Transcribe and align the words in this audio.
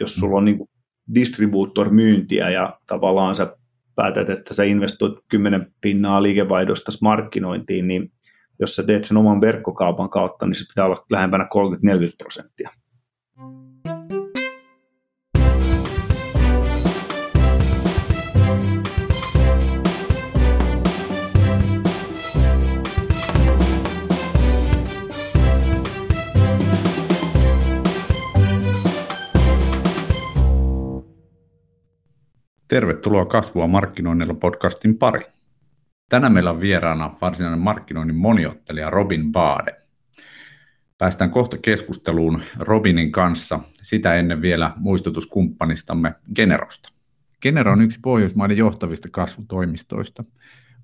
että 0.00 0.04
jos 0.04 0.14
sulla 0.14 0.38
on 0.38 0.44
niin 0.44 0.68
distributor-myyntiä 1.14 2.50
ja 2.50 2.78
tavallaan 2.86 3.36
sä 3.36 3.56
päätät, 3.94 4.30
että 4.30 4.54
sä 4.54 4.64
investoit 4.64 5.18
10 5.28 5.72
pinnaa 5.80 6.22
liikevaihdosta 6.22 6.92
markkinointiin, 7.02 7.88
niin 7.88 8.12
jos 8.60 8.76
sä 8.76 8.82
teet 8.82 9.04
sen 9.04 9.16
oman 9.16 9.40
verkkokaupan 9.40 10.10
kautta, 10.10 10.46
niin 10.46 10.54
se 10.54 10.64
pitää 10.68 10.84
olla 10.84 11.06
lähempänä 11.10 11.44
30-40 11.44 11.48
prosenttia. 12.18 12.70
Tervetuloa 32.70 33.26
Kasvua 33.26 33.66
markkinoinnilla 33.66 34.34
podcastin 34.34 34.98
pari. 34.98 35.20
Tänään 36.08 36.32
meillä 36.32 36.50
on 36.50 36.60
vieraana 36.60 37.16
varsinainen 37.20 37.58
markkinoinnin 37.58 38.16
moniottelija 38.16 38.90
Robin 38.90 39.32
Baade. 39.32 39.76
Päästään 40.98 41.30
kohta 41.30 41.58
keskusteluun 41.58 42.42
Robinin 42.58 43.12
kanssa, 43.12 43.60
sitä 43.82 44.14
ennen 44.14 44.42
vielä 44.42 44.72
muistutuskumppanistamme 44.76 46.14
Generosta. 46.34 46.88
Genero 47.42 47.72
on 47.72 47.82
yksi 47.82 47.98
Pohjoismaiden 48.02 48.56
johtavista 48.56 49.08
kasvutoimistoista. 49.12 50.24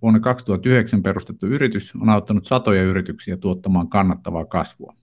Vuonna 0.02 0.20
2009 0.20 1.02
perustettu 1.02 1.46
yritys 1.46 1.94
on 2.00 2.08
auttanut 2.08 2.44
satoja 2.44 2.82
yrityksiä 2.82 3.36
tuottamaan 3.36 3.88
kannattavaa 3.88 4.44
kasvua. 4.44 4.94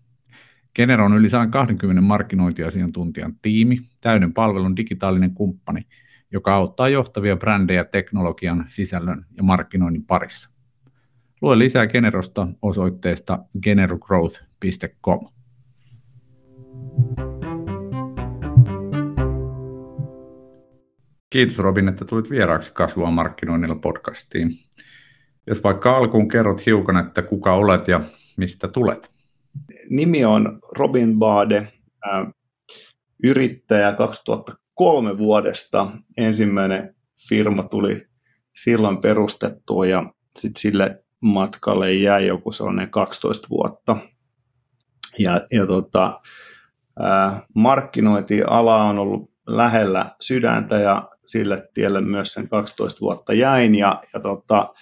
Genero 0.75 1.05
on 1.05 1.17
yli 1.17 1.29
120 1.29 2.01
markkinointiasiantuntijan 2.01 3.33
tiimi, 3.41 3.77
täyden 4.01 4.33
palvelun 4.33 4.75
digitaalinen 4.75 5.33
kumppani– 5.33 5.85
joka 6.33 6.55
auttaa 6.55 6.89
johtavia 6.89 7.37
brändejä 7.37 7.83
teknologian, 7.83 8.65
sisällön 8.69 9.25
ja 9.37 9.43
markkinoinnin 9.43 10.05
parissa. 10.05 10.49
Lue 11.41 11.57
lisää 11.57 11.87
Generosta 11.87 12.47
osoitteesta 12.61 13.39
generogrowth.com. 13.61 15.27
Kiitos 21.29 21.59
Robin, 21.59 21.87
että 21.87 22.05
tulit 22.05 22.29
vieraaksi 22.29 22.71
kasvua 22.73 23.11
markkinoinnilla 23.11 23.75
podcastiin. 23.75 24.51
Jos 25.47 25.63
vaikka 25.63 25.97
alkuun 25.97 26.27
kerrot 26.27 26.65
hiukan, 26.65 26.97
että 26.97 27.21
kuka 27.21 27.53
olet 27.55 27.87
ja 27.87 28.01
mistä 28.37 28.67
tulet. 28.67 29.09
Nimi 29.89 30.25
on 30.25 30.59
Robin 30.77 31.19
Bade, 31.19 31.67
yrittäjä 33.23 33.93
2000 33.93 34.62
kolme 34.73 35.17
vuodesta 35.17 35.91
ensimmäinen 36.17 36.95
firma 37.29 37.63
tuli 37.63 38.07
silloin 38.63 39.01
perustettua 39.01 39.85
ja 39.85 40.13
sitten 40.37 40.61
sille 40.61 41.03
matkalle 41.21 41.93
jäi 41.93 42.27
joku 42.27 42.51
sellainen 42.51 42.89
12 42.89 43.47
vuotta. 43.49 43.97
Ja, 45.19 45.41
ja 45.51 45.65
tota, 45.67 46.21
markkinointiala 47.55 48.83
on 48.83 48.99
ollut 48.99 49.31
lähellä 49.47 50.15
sydäntä 50.21 50.75
ja 50.75 51.09
sille 51.25 51.69
tielle 51.73 52.01
myös 52.01 52.33
sen 52.33 52.49
12 52.49 53.01
vuotta 53.01 53.33
jäin 53.33 53.75
ja, 53.75 54.01
ja, 54.13 54.19
tota, 54.19 54.73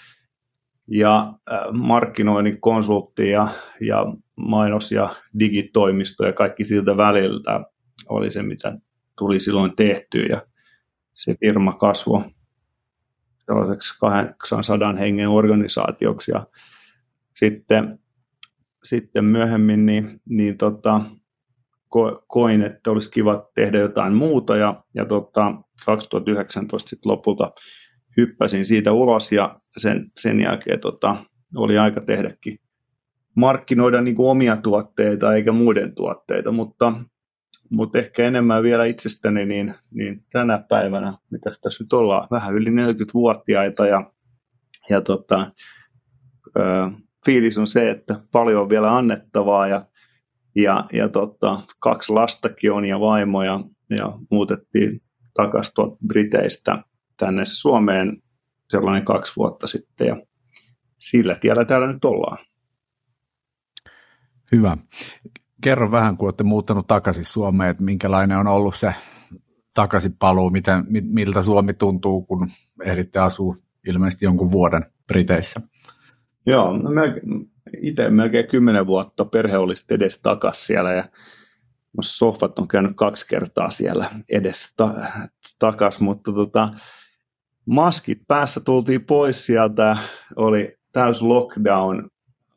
ja 0.87 1.33
markkinoinnin 1.71 2.61
konsultti 2.61 3.29
ja, 3.29 3.47
ja 3.81 4.05
mainos- 4.35 4.91
ja 4.91 5.15
digitoimisto 5.39 6.25
ja 6.25 6.33
kaikki 6.33 6.65
siltä 6.65 6.97
väliltä 6.97 7.65
oli 8.09 8.31
se, 8.31 8.43
mitä 8.43 8.77
tuli 9.21 9.39
silloin 9.39 9.75
tehtyä 9.75 10.25
ja 10.29 10.41
se 11.13 11.35
firma 11.39 11.73
kasvoi 11.73 12.23
sellaiseksi 13.45 13.99
800 13.99 14.93
hengen 14.93 15.29
organisaatioksi. 15.29 16.31
Ja 16.31 16.47
sitten, 17.35 17.99
sitten 18.83 19.25
myöhemmin 19.25 19.85
niin, 19.85 20.21
niin 20.29 20.57
tota, 20.57 21.01
koin, 22.27 22.61
että 22.61 22.91
olisi 22.91 23.11
kiva 23.11 23.49
tehdä 23.55 23.79
jotain 23.79 24.13
muuta 24.13 24.55
ja, 24.57 24.83
ja 24.93 25.05
tota, 25.05 25.53
2019 25.85 26.89
sitten 26.89 27.11
lopulta 27.11 27.51
hyppäsin 28.17 28.65
siitä 28.65 28.91
ulos 28.91 29.31
ja 29.31 29.59
sen, 29.77 30.11
sen 30.17 30.39
jälkeen 30.39 30.79
tota, 30.79 31.25
oli 31.55 31.77
aika 31.77 32.01
tehdäkin 32.01 32.59
markkinoida 33.35 34.01
niin 34.01 34.15
kuin 34.15 34.29
omia 34.29 34.57
tuotteita 34.57 35.35
eikä 35.35 35.51
muiden 35.51 35.95
tuotteita, 35.95 36.51
mutta 36.51 36.93
mutta 37.71 37.99
ehkä 37.99 38.27
enemmän 38.27 38.63
vielä 38.63 38.85
itsestäni, 38.85 39.45
niin, 39.45 39.73
niin 39.91 40.25
tänä 40.31 40.63
päivänä, 40.69 41.13
mitä 41.29 41.51
tässä 41.61 41.83
nyt 41.83 41.93
ollaan, 41.93 42.27
vähän 42.31 42.55
yli 42.55 42.69
40-vuotiaita 42.69 43.85
ja, 43.85 44.11
ja 44.89 45.01
tota, 45.01 45.51
ö, 46.57 46.61
fiilis 47.25 47.57
on 47.57 47.67
se, 47.67 47.89
että 47.89 48.21
paljon 48.31 48.61
on 48.61 48.69
vielä 48.69 48.97
annettavaa 48.97 49.67
ja, 49.67 49.85
ja, 50.55 50.85
ja 50.93 51.09
tota, 51.09 51.61
kaksi 51.79 52.13
lastakin 52.13 52.71
on 52.71 52.85
ja 52.85 52.99
vaimo 52.99 53.43
ja, 53.43 53.59
muutettiin 54.31 55.01
takaisin 55.33 55.73
Briteistä 56.07 56.83
tänne 57.17 57.43
Suomeen 57.45 58.21
sellainen 58.69 59.05
kaksi 59.05 59.33
vuotta 59.35 59.67
sitten 59.67 60.07
ja 60.07 60.17
sillä 60.99 61.35
tiellä 61.35 61.65
täällä 61.65 61.93
nyt 61.93 62.05
ollaan. 62.05 62.37
Hyvä 64.51 64.77
kerro 65.61 65.91
vähän, 65.91 66.17
kun 66.17 66.27
olette 66.27 66.43
muuttanut 66.43 66.87
takaisin 66.87 67.25
Suomeen, 67.25 67.69
että 67.69 67.83
minkälainen 67.83 68.37
on 68.37 68.47
ollut 68.47 68.75
se 68.75 68.93
takaisin 69.73 70.15
paluu, 70.19 70.49
miten, 70.49 70.85
miltä 71.01 71.43
Suomi 71.43 71.73
tuntuu, 71.73 72.21
kun 72.21 72.49
ehditte 72.83 73.19
asua 73.19 73.55
ilmeisesti 73.87 74.25
jonkun 74.25 74.51
vuoden 74.51 74.85
Briteissä? 75.07 75.61
Joo, 76.45 76.77
no 76.77 77.01
itse 77.81 78.09
melkein 78.09 78.47
kymmenen 78.47 78.87
vuotta 78.87 79.25
perhe 79.25 79.57
olisi 79.57 79.85
edes 79.89 80.19
takaisin 80.21 80.65
siellä 80.65 80.93
ja 80.93 81.03
sohvat 82.01 82.59
on 82.59 82.67
käynyt 82.67 82.91
kaksi 82.95 83.27
kertaa 83.27 83.69
siellä 83.69 84.09
edes 84.31 84.73
ta- 84.77 84.93
takaisin, 85.59 86.03
mutta 86.03 86.33
tota, 86.33 86.69
maskit 87.65 88.21
päässä 88.27 88.59
tultiin 88.59 89.05
pois 89.05 89.45
sieltä, 89.45 89.97
oli 90.35 90.77
täys 90.91 91.21
lockdown 91.21 92.09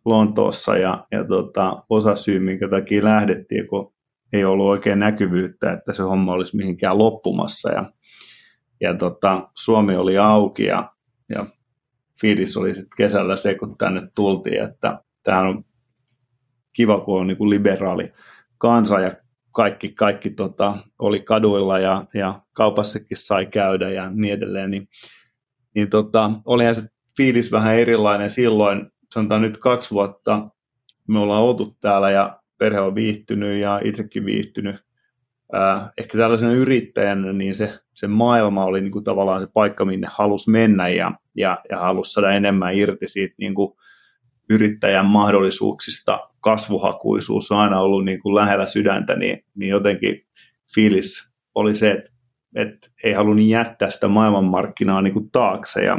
Lontoossa 0.04 0.76
ja, 0.76 1.06
ja 1.12 1.24
tota, 1.24 1.82
osa 1.90 2.16
syy, 2.16 2.40
minkä 2.40 2.68
takia 2.68 3.04
lähdettiin, 3.04 3.66
kun 3.66 3.94
ei 4.32 4.44
ollut 4.44 4.66
oikein 4.66 4.98
näkyvyyttä, 4.98 5.72
että 5.72 5.92
se 5.92 6.02
homma 6.02 6.32
olisi 6.32 6.56
mihinkään 6.56 6.98
loppumassa. 6.98 7.72
Ja, 7.72 7.92
ja 8.80 8.94
tota, 8.94 9.48
Suomi 9.54 9.96
oli 9.96 10.18
auki 10.18 10.64
ja, 10.64 10.92
ja 11.28 11.46
fiilis 12.20 12.56
oli 12.56 12.74
sitten 12.74 12.96
kesällä 12.96 13.36
se, 13.36 13.54
kun 13.54 13.78
tänne 13.78 14.08
tultiin, 14.14 14.62
että 14.62 14.98
tämä 15.22 15.40
on 15.40 15.64
kiva, 16.72 17.00
kun 17.00 17.20
on 17.20 17.26
niin 17.26 17.38
kuin 17.38 17.50
liberaali 17.50 18.12
kansa 18.58 19.00
ja 19.00 19.14
kaikki, 19.50 19.92
kaikki 19.92 20.30
tota, 20.30 20.78
oli 20.98 21.20
kaduilla 21.20 21.78
ja, 21.78 22.04
ja 22.14 22.40
kaupassakin 22.52 23.16
sai 23.16 23.46
käydä 23.46 23.90
ja 23.90 24.10
niin 24.10 24.34
edelleen, 24.34 24.70
niin, 24.70 24.88
niin 25.74 25.90
tota, 25.90 26.30
olihan 26.44 26.74
se 26.74 26.82
fiilis 27.16 27.52
vähän 27.52 27.76
erilainen 27.76 28.30
silloin, 28.30 28.90
sanotaan 29.14 29.42
nyt 29.42 29.58
kaksi 29.58 29.90
vuotta 29.90 30.48
me 31.08 31.18
ollaan 31.18 31.42
oltu 31.42 31.76
täällä 31.80 32.10
ja 32.10 32.40
perhe 32.58 32.80
on 32.80 32.94
viihtynyt 32.94 33.60
ja 33.60 33.80
itsekin 33.84 34.24
viihtynyt. 34.24 34.76
Äh, 35.54 35.88
ehkä 35.98 36.18
tällaisena 36.18 36.52
yrittäjänä 36.52 37.32
niin 37.32 37.54
se, 37.54 37.78
se 37.94 38.06
maailma 38.06 38.64
oli 38.64 38.80
niin 38.80 38.92
kuin 38.92 39.04
tavallaan 39.04 39.40
se 39.40 39.48
paikka, 39.54 39.84
minne 39.84 40.08
halusi 40.10 40.50
mennä 40.50 40.88
ja, 40.88 41.12
ja, 41.36 41.58
ja 41.70 41.78
halusi 41.78 42.12
saada 42.12 42.32
enemmän 42.32 42.74
irti 42.74 43.08
siitä 43.08 43.34
niin 43.38 43.54
kuin 43.54 43.72
yrittäjän 44.50 45.06
mahdollisuuksista. 45.06 46.20
Kasvuhakuisuus 46.40 47.52
on 47.52 47.58
aina 47.58 47.80
ollut 47.80 48.04
niin 48.04 48.20
kuin 48.20 48.34
lähellä 48.34 48.66
sydäntä, 48.66 49.16
niin, 49.16 49.44
niin 49.54 49.68
jotenkin 49.68 50.26
fiilis 50.74 51.30
oli 51.54 51.76
se, 51.76 51.90
että, 51.90 52.10
että 52.54 52.90
ei 53.04 53.12
halunnut 53.12 53.46
jättää 53.46 53.90
sitä 53.90 54.08
maailmanmarkkinaa 54.08 55.02
niin 55.02 55.12
kuin 55.12 55.30
taakse 55.30 55.84
ja 55.84 55.98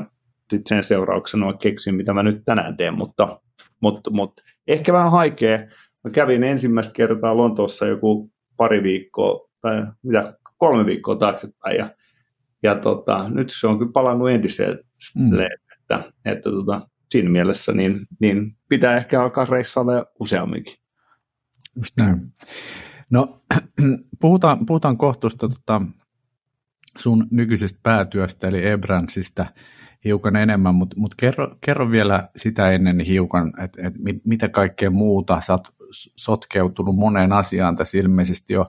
sitten 0.49 0.77
sen 0.77 0.83
seurauksena 0.83 1.53
keksin, 1.53 1.95
mitä 1.95 2.13
mä 2.13 2.23
nyt 2.23 2.41
tänään 2.45 2.77
teen, 2.77 2.93
mutta, 2.93 3.41
mutta, 3.79 4.11
mutta 4.11 4.43
ehkä 4.67 4.93
vähän 4.93 5.11
haikea. 5.11 5.59
Mä 6.03 6.11
kävin 6.11 6.43
ensimmäistä 6.43 6.93
kertaa 6.93 7.37
Lontoossa 7.37 7.85
joku 7.85 8.31
pari 8.57 8.83
viikkoa, 8.83 9.49
tai 9.61 9.85
mitä, 10.03 10.37
kolme 10.57 10.85
viikkoa 10.85 11.15
taaksepäin, 11.15 11.77
ja, 11.77 11.95
ja 12.63 12.75
tota, 12.75 13.29
nyt 13.29 13.53
se 13.59 13.67
on 13.67 13.79
kyllä 13.79 13.91
palannut 13.91 14.29
entiselle, 14.29 14.83
mm. 15.15 15.33
että, 15.33 16.11
että 16.25 16.49
tota, 16.49 16.87
siinä 17.09 17.29
mielessä 17.29 17.71
niin, 17.71 18.07
niin 18.19 18.57
pitää 18.69 18.97
ehkä 18.97 19.23
alkaa 19.23 19.45
reissailla 19.45 20.05
useamminkin. 20.19 20.75
Just 21.75 21.93
näin. 21.99 22.33
No, 23.11 23.41
puhutaan, 24.21 24.65
puhutaan 24.65 24.97
kohtuusta 24.97 25.49
tota, 25.49 25.81
sun 26.97 27.27
nykyisestä 27.31 27.79
päätyöstä, 27.83 28.47
eli 28.47 28.67
Ebransista 28.67 29.45
hiukan 30.05 30.35
enemmän, 30.35 30.75
mutta 30.75 30.99
mut 30.99 31.15
kerro, 31.15 31.55
kerro 31.61 31.91
vielä 31.91 32.29
sitä 32.35 32.71
ennen 32.71 32.99
hiukan, 32.99 33.53
että 33.63 33.87
et 33.87 33.93
mit, 33.97 34.25
mitä 34.25 34.49
kaikkea 34.49 34.89
muuta, 34.89 35.41
sä 35.41 35.53
oot 35.53 35.67
sotkeutunut 36.15 36.95
moneen 36.95 37.33
asiaan 37.33 37.75
tässä 37.75 37.97
ilmeisesti 37.97 38.53
jo 38.53 38.65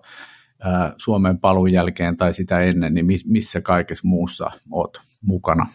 Suomen 0.96 1.38
palun 1.38 1.72
jälkeen 1.72 2.16
tai 2.16 2.34
sitä 2.34 2.60
ennen, 2.60 2.94
niin 2.94 3.06
missä 3.26 3.60
kaikessa 3.60 4.08
muussa 4.08 4.50
olet 4.70 5.00
mukana? 5.22 5.66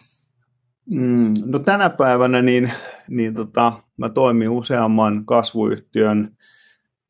Mm, 0.90 1.34
no 1.44 1.58
tänä 1.58 1.90
päivänä 1.90 2.42
niin, 2.42 2.72
niin 3.08 3.34
tota, 3.34 3.72
mä 3.96 4.08
toimin 4.08 4.48
useamman 4.48 5.26
kasvuyhtiön 5.26 6.36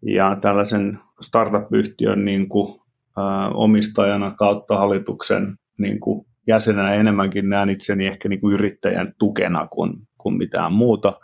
ja 0.07 0.37
tällaisen 0.41 0.99
startup-yhtiön 1.21 2.25
niin 2.25 2.49
kuin, 2.49 2.81
ä, 3.19 3.49
omistajana 3.49 4.31
kautta 4.31 4.79
hallituksen 4.79 5.59
niin 5.79 6.01
kuin, 6.01 6.27
jäsenenä 6.47 6.95
enemmänkin 6.95 7.49
näen 7.49 7.69
itseni 7.69 8.07
ehkä 8.07 8.29
niin 8.29 8.41
kuin 8.41 8.55
yrittäjän 8.55 9.15
tukena 9.19 9.67
kuin, 9.67 9.93
kuin 10.19 10.37
mitään 10.37 10.73
muuta. 10.73 11.21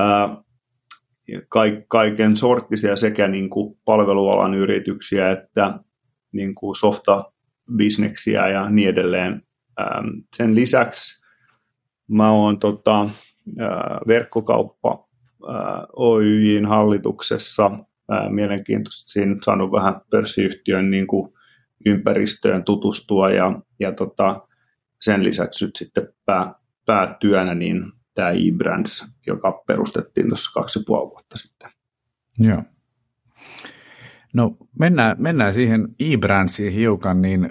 Ä, 0.00 0.28
kaiken 1.88 2.36
sorttisia 2.36 2.96
sekä 2.96 3.28
niin 3.28 3.50
kuin 3.50 3.78
palvelualan 3.84 4.54
yrityksiä 4.54 5.30
että 5.30 5.78
niin 6.32 6.54
kuin 6.54 6.76
softa-bisneksiä 6.76 8.48
ja 8.48 8.70
niin 8.70 8.88
edelleen. 8.88 9.42
Sen 10.36 10.54
lisäksi 10.54 11.24
mä 12.08 12.30
oon 12.30 12.58
tota, 12.58 13.08
verkkokauppa 14.06 15.08
Oyjin 15.96 16.66
hallituksessa. 16.66 17.70
Mielenkiintoisesti 18.28 19.12
siinä 19.12 19.36
saanut 19.44 19.72
vähän 19.72 20.00
pörssiyhtiön 20.10 20.90
niin 20.90 21.06
kuin 21.06 21.32
ympäristöön 21.86 22.64
tutustua 22.64 23.30
ja, 23.30 23.60
ja 23.80 23.92
tota, 23.92 24.48
sen 25.00 25.24
lisäksi 25.24 25.66
sitten 25.76 26.08
pää, 26.26 26.54
päätyönä 26.86 27.54
niin 27.54 27.92
tämä 28.14 28.30
eBrands, 28.30 29.08
joka 29.26 29.62
perustettiin 29.66 30.28
tuossa 30.28 30.60
kaksi 30.60 30.78
ja 30.78 30.82
puoli 30.86 31.10
vuotta 31.10 31.38
sitten. 31.38 31.70
Joo. 32.38 32.62
No 34.34 34.56
mennään, 34.78 35.16
mennään 35.18 35.54
siihen 35.54 35.88
eBrandsiin 36.00 36.72
hiukan, 36.72 37.22
niin 37.22 37.50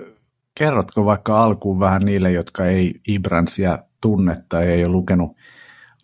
kerrotko 0.57 1.05
vaikka 1.05 1.43
alkuun 1.43 1.79
vähän 1.79 2.01
niille, 2.01 2.31
jotka 2.31 2.65
ei 2.65 3.01
eBrandsia 3.15 3.79
tunne 4.01 4.35
tai 4.49 4.67
ei 4.67 4.85
ole 4.85 4.91
lukenut, 4.91 5.31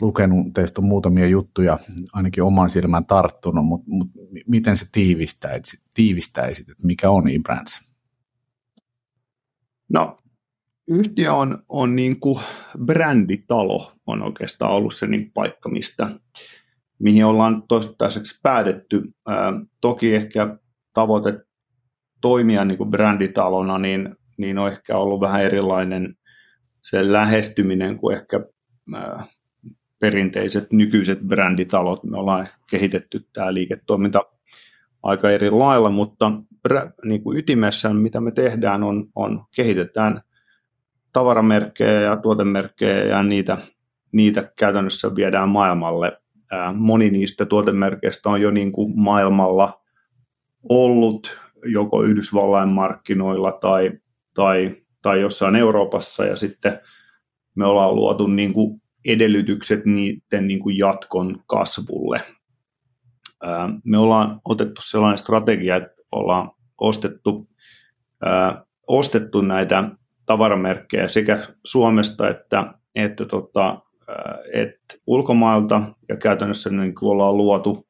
lukenut 0.01 0.54
teistä 0.54 0.81
muutamia 0.81 1.27
juttuja, 1.27 1.80
ainakin 2.13 2.44
oman 2.44 2.69
silmän 2.69 3.06
tarttunut, 3.06 3.65
mutta, 3.65 3.86
mutta 3.89 4.19
miten 4.48 4.77
se 4.77 4.86
tiivistäisit, 4.92 5.80
tiivistäisit, 5.94 6.69
että 6.69 6.88
mikä 6.88 7.10
on 7.10 7.30
eBrands? 7.30 7.88
No 9.89 10.18
yhtiö 10.88 11.33
on, 11.33 11.63
on 11.69 11.95
niin 11.95 12.19
kuin 12.19 12.39
bränditalo, 12.86 13.91
on 14.07 14.21
oikeastaan 14.21 14.71
ollut 14.71 14.95
se 14.95 15.07
niin 15.07 15.31
paikka, 15.33 15.69
mistä, 15.69 16.09
mihin 17.00 17.25
ollaan 17.25 17.63
toistaiseksi 17.68 18.39
päätetty. 18.44 19.01
Ää, 19.27 19.53
toki 19.81 20.15
ehkä 20.15 20.57
tavoite 20.94 21.39
toimia 22.21 22.65
niin 22.65 22.77
kuin 22.77 22.91
bränditalona, 22.91 23.77
niin, 23.77 24.15
niin 24.38 24.57
on 24.57 24.71
ehkä 24.71 24.97
ollut 24.97 25.21
vähän 25.21 25.41
erilainen 25.41 26.15
se 26.83 27.12
lähestyminen 27.12 27.97
kuin 27.97 28.18
ehkä 28.18 28.39
ää, 28.94 29.25
perinteiset 30.00 30.71
nykyiset 30.71 31.19
bränditalot. 31.19 32.03
Me 32.03 32.18
ollaan 32.18 32.47
kehitetty 32.69 33.27
tämä 33.33 33.53
liiketoiminta 33.53 34.21
aika 35.03 35.31
eri 35.31 35.50
lailla, 35.50 35.89
mutta 35.89 36.31
niin 37.04 37.24
kuin 37.24 37.38
ytimessä 37.38 37.94
mitä 37.94 38.22
me 38.22 38.32
tehdään 38.32 38.84
on, 38.84 39.08
on 39.16 39.46
kehitetään 39.56 40.22
tavaramerkkejä 41.14 42.02
ja 42.02 42.18
tuotemerkkejä 42.18 43.06
ja 43.06 43.24
niitä, 43.24 43.58
niitä 44.12 44.52
käytännössä 44.60 45.16
viedään 45.16 45.50
maailmalle. 45.50 46.22
Moni 46.74 47.10
niistä 47.10 47.46
tuotemerkeistä 47.46 48.30
on 48.30 48.42
jo 48.42 48.52
niin 48.52 48.72
kuin 48.72 49.00
maailmalla 49.00 49.82
ollut 50.70 51.40
joko 51.66 52.04
Yhdysvallain 52.04 52.70
markkinoilla 52.70 53.52
tai, 53.52 53.92
tai, 54.34 54.76
tai 55.02 55.22
jossain 55.22 55.56
Euroopassa 55.56 56.26
ja 56.26 56.36
sitten 56.36 56.80
me 57.56 57.66
ollaan 57.66 57.96
luotu 57.96 58.28
niin 58.28 58.54
kuin 58.54 58.82
edellytykset 59.06 59.86
niiden 59.86 60.48
niin 60.48 60.60
kuin 60.60 60.78
jatkon 60.78 61.44
kasvulle. 61.48 62.22
Me 63.84 63.98
ollaan 63.98 64.42
otettu 64.46 64.82
sellainen 64.82 65.18
strategia, 65.18 65.76
että 65.76 65.99
ollaan 66.12 66.52
ostettu, 66.78 67.50
ostettu 68.88 69.42
näitä 69.42 69.90
tavaramerkkejä 70.26 71.08
sekä 71.08 71.48
Suomesta 71.66 72.30
että, 72.30 72.74
että, 72.96 73.26
tota, 73.26 73.82
että 74.54 74.96
ulkomailta 75.08 75.82
ja 76.10 76.18
käytännössä 76.18 76.70
niin 76.70 76.96
kuin 76.96 77.10
ollaan 77.10 77.38
luotu 77.38 77.88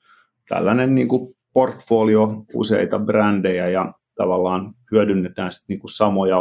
tällainen 0.49 0.95
niin 0.95 1.07
kuin 1.07 1.35
portfolio 1.53 2.45
useita 2.53 2.99
brändejä 2.99 3.69
ja 3.69 3.93
tavallaan 4.15 4.73
hyödynnetään 4.91 5.53
sitten 5.53 5.73
niin 5.73 5.79
kuin 5.79 5.91
samoja, 5.91 6.37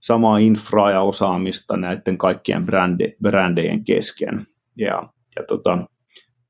samaa 0.00 0.38
infraa 0.38 0.90
ja 0.90 1.00
osaamista 1.00 1.76
näiden 1.76 2.18
kaikkien 2.18 2.66
brände, 2.66 3.14
brändejä 3.22 3.78
kesken. 3.86 4.46
Ja, 4.76 5.12
ja 5.36 5.44
tota, 5.48 5.78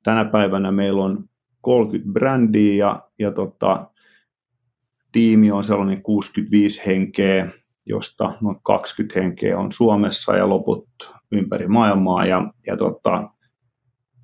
tänä 0.02 0.24
päivänä 0.24 0.72
meillä 0.72 1.04
on 1.04 1.24
30 1.60 2.12
brändiä 2.12 2.74
ja, 2.74 3.02
ja 3.18 3.32
tota, 3.32 3.89
tiimi 5.12 5.50
on 5.50 5.64
sellainen 5.64 6.02
65 6.02 6.82
henkeä, 6.86 7.48
josta 7.86 8.34
noin 8.40 8.56
20 8.62 9.20
henkeä 9.20 9.58
on 9.58 9.72
Suomessa 9.72 10.36
ja 10.36 10.48
loput 10.48 10.88
ympäri 11.32 11.66
maailmaa 11.66 12.26
ja, 12.26 12.52
ja 12.66 12.76
tota, 12.76 13.30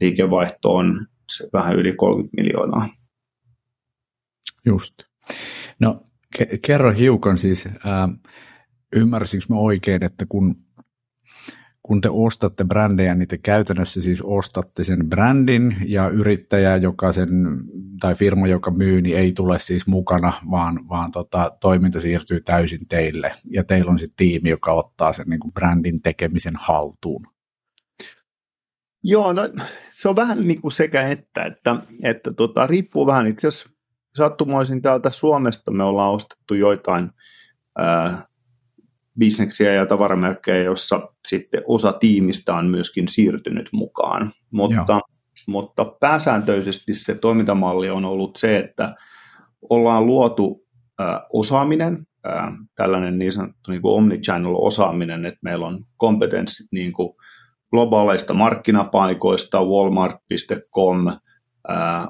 liikevaihto 0.01 0.75
on 0.75 1.07
se 1.33 1.49
vähän 1.53 1.77
yli 1.77 1.93
30 1.93 2.43
miljoonaa. 2.43 2.89
Just. 4.67 4.95
No 5.81 6.03
ke- 6.39 6.59
kerro 6.63 6.93
hiukan 6.93 7.39
siis, 7.39 7.69
ää, 7.85 8.09
ymmärsinkö 8.93 9.47
mä 9.49 9.57
oikein, 9.57 10.05
että 10.05 10.27
kun 10.29 10.66
kun 11.87 12.01
te 12.01 12.09
ostatte 12.11 12.65
brändejä, 12.65 13.15
niin 13.15 13.29
te 13.29 13.39
käytännössä 13.39 14.01
siis 14.01 14.23
ostatte 14.23 14.85
sen 14.85 15.09
brändin 15.09 15.77
ja 15.87 16.09
yrittäjä, 16.09 16.77
joka 16.77 17.13
sen, 17.13 17.29
tai 18.01 18.15
firma, 18.15 18.47
joka 18.47 18.71
myy, 18.71 19.03
niin 19.03 19.17
ei 19.17 19.33
tule 19.33 19.59
siis 19.59 19.87
mukana, 19.87 20.33
vaan, 20.51 20.89
vaan 20.89 21.13
tota, 21.13 21.53
toiminta 21.61 22.01
siirtyy 22.01 22.41
täysin 22.41 22.89
teille. 22.89 23.33
Ja 23.51 23.65
teillä 23.65 23.91
on 23.91 23.99
sitten 23.99 24.17
tiimi, 24.17 24.51
joka 24.51 24.73
ottaa 24.73 25.13
sen 25.13 25.27
niin 25.29 25.41
kuin 25.41 25.53
brändin 25.53 26.03
tekemisen 26.03 26.55
haltuun. 26.59 27.27
Joo, 29.03 29.33
no, 29.33 29.43
se 29.93 30.09
on 30.09 30.17
vähän 30.17 30.41
niin 30.41 30.61
kuin 30.61 30.73
sekä 30.73 31.09
että, 31.09 31.43
että, 31.43 31.77
että 32.03 32.33
tota, 32.33 32.67
riippuu 32.67 33.07
vähän 33.07 33.27
itse 33.27 33.49
asiassa 33.49 33.71
sattumoisin 34.17 34.83
täältä 34.83 35.11
Suomesta 35.11 35.71
me 35.71 35.85
ollaan 35.85 36.13
ostettu 36.13 36.55
joitain 36.55 37.11
ää, 37.79 38.27
bisneksiä 39.19 39.73
ja 39.73 39.87
tavaramerkkejä, 39.87 40.63
jossa 40.63 41.09
sitten 41.29 41.63
osa 41.67 41.93
tiimistä 41.93 42.55
on 42.55 42.67
myöskin 42.67 43.09
siirtynyt 43.09 43.69
mukaan. 43.73 44.33
Mutta, 44.51 45.01
mutta 45.47 45.85
pääsääntöisesti 46.01 46.95
se 46.95 47.15
toimintamalli 47.15 47.91
on 47.91 48.05
ollut 48.05 48.37
se, 48.37 48.59
että 48.59 48.95
ollaan 49.71 50.07
luotu 50.07 50.65
äh, 51.01 51.21
osaaminen, 51.33 52.07
äh, 52.27 52.53
tällainen 52.77 53.19
niin 53.19 53.33
sanottu 53.33 53.71
niin 53.71 53.83
kuin 53.83 53.95
omnichannel-osaaminen, 53.95 55.27
että 55.27 55.41
meillä 55.43 55.67
on 55.67 55.85
kompetenssit 55.97 56.67
niin 56.73 56.93
kuin 56.93 57.17
globaaleista 57.71 58.35
markkinapaikoista, 58.35 59.65
walmart.com, 59.65 61.09
äh, 61.09 61.17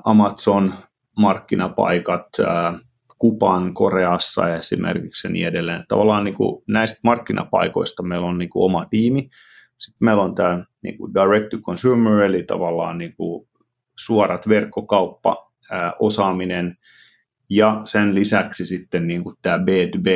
Amazon 0.05 0.75
markkinapaikat, 1.19 2.27
äh, 2.41 2.81
Kupan 3.19 3.75
Koreassa 3.75 4.55
esimerkiksi 4.55 5.27
ja 5.27 5.33
niin 5.33 5.47
edelleen. 5.47 5.85
Tavallaan 5.89 6.25
niin 6.25 6.35
kuin 6.35 6.63
näistä 6.69 7.01
markkinapaikoista 7.03 8.03
meillä 8.03 8.27
on 8.27 8.39
niin 8.39 8.51
kuin 8.51 8.65
oma 8.65 8.85
tiimi. 8.85 9.31
Sitten 9.79 10.05
meillä 10.05 10.23
on 10.23 10.35
tämä 10.35 10.65
niin 10.83 10.99
kuin 10.99 11.15
direct 11.15 11.49
to 11.49 11.59
consumer, 11.59 12.23
eli 12.23 12.43
tavallaan 12.43 12.99
niin 12.99 13.15
kuin 13.17 13.49
suorat 13.99 14.49
verkkokauppa, 14.49 15.53
ää, 15.71 15.93
osaaminen, 16.01 16.77
ja 17.51 17.81
sen 17.85 18.15
lisäksi 18.15 18.67
sitten 18.67 19.07
niin 19.07 19.25
kuin 19.25 19.37
tämä 19.43 19.57
B2B 19.57 20.09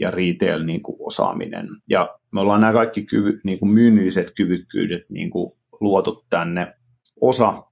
ja 0.00 0.10
retail 0.10 0.64
niin 0.64 0.82
kuin 0.82 0.96
osaaminen. 1.00 1.68
Ja 1.88 2.18
me 2.30 2.40
ollaan 2.40 2.60
nämä 2.60 2.72
kaikki 2.72 3.02
kyvy, 3.02 3.40
niin 3.44 3.58
kuin 3.58 3.72
myynnilliset 3.72 4.32
kyvykkyydet 4.36 5.02
niin 5.10 5.30
kuin 5.30 5.52
luotu 5.80 6.24
tänne. 6.30 6.74
Osa 7.20 7.62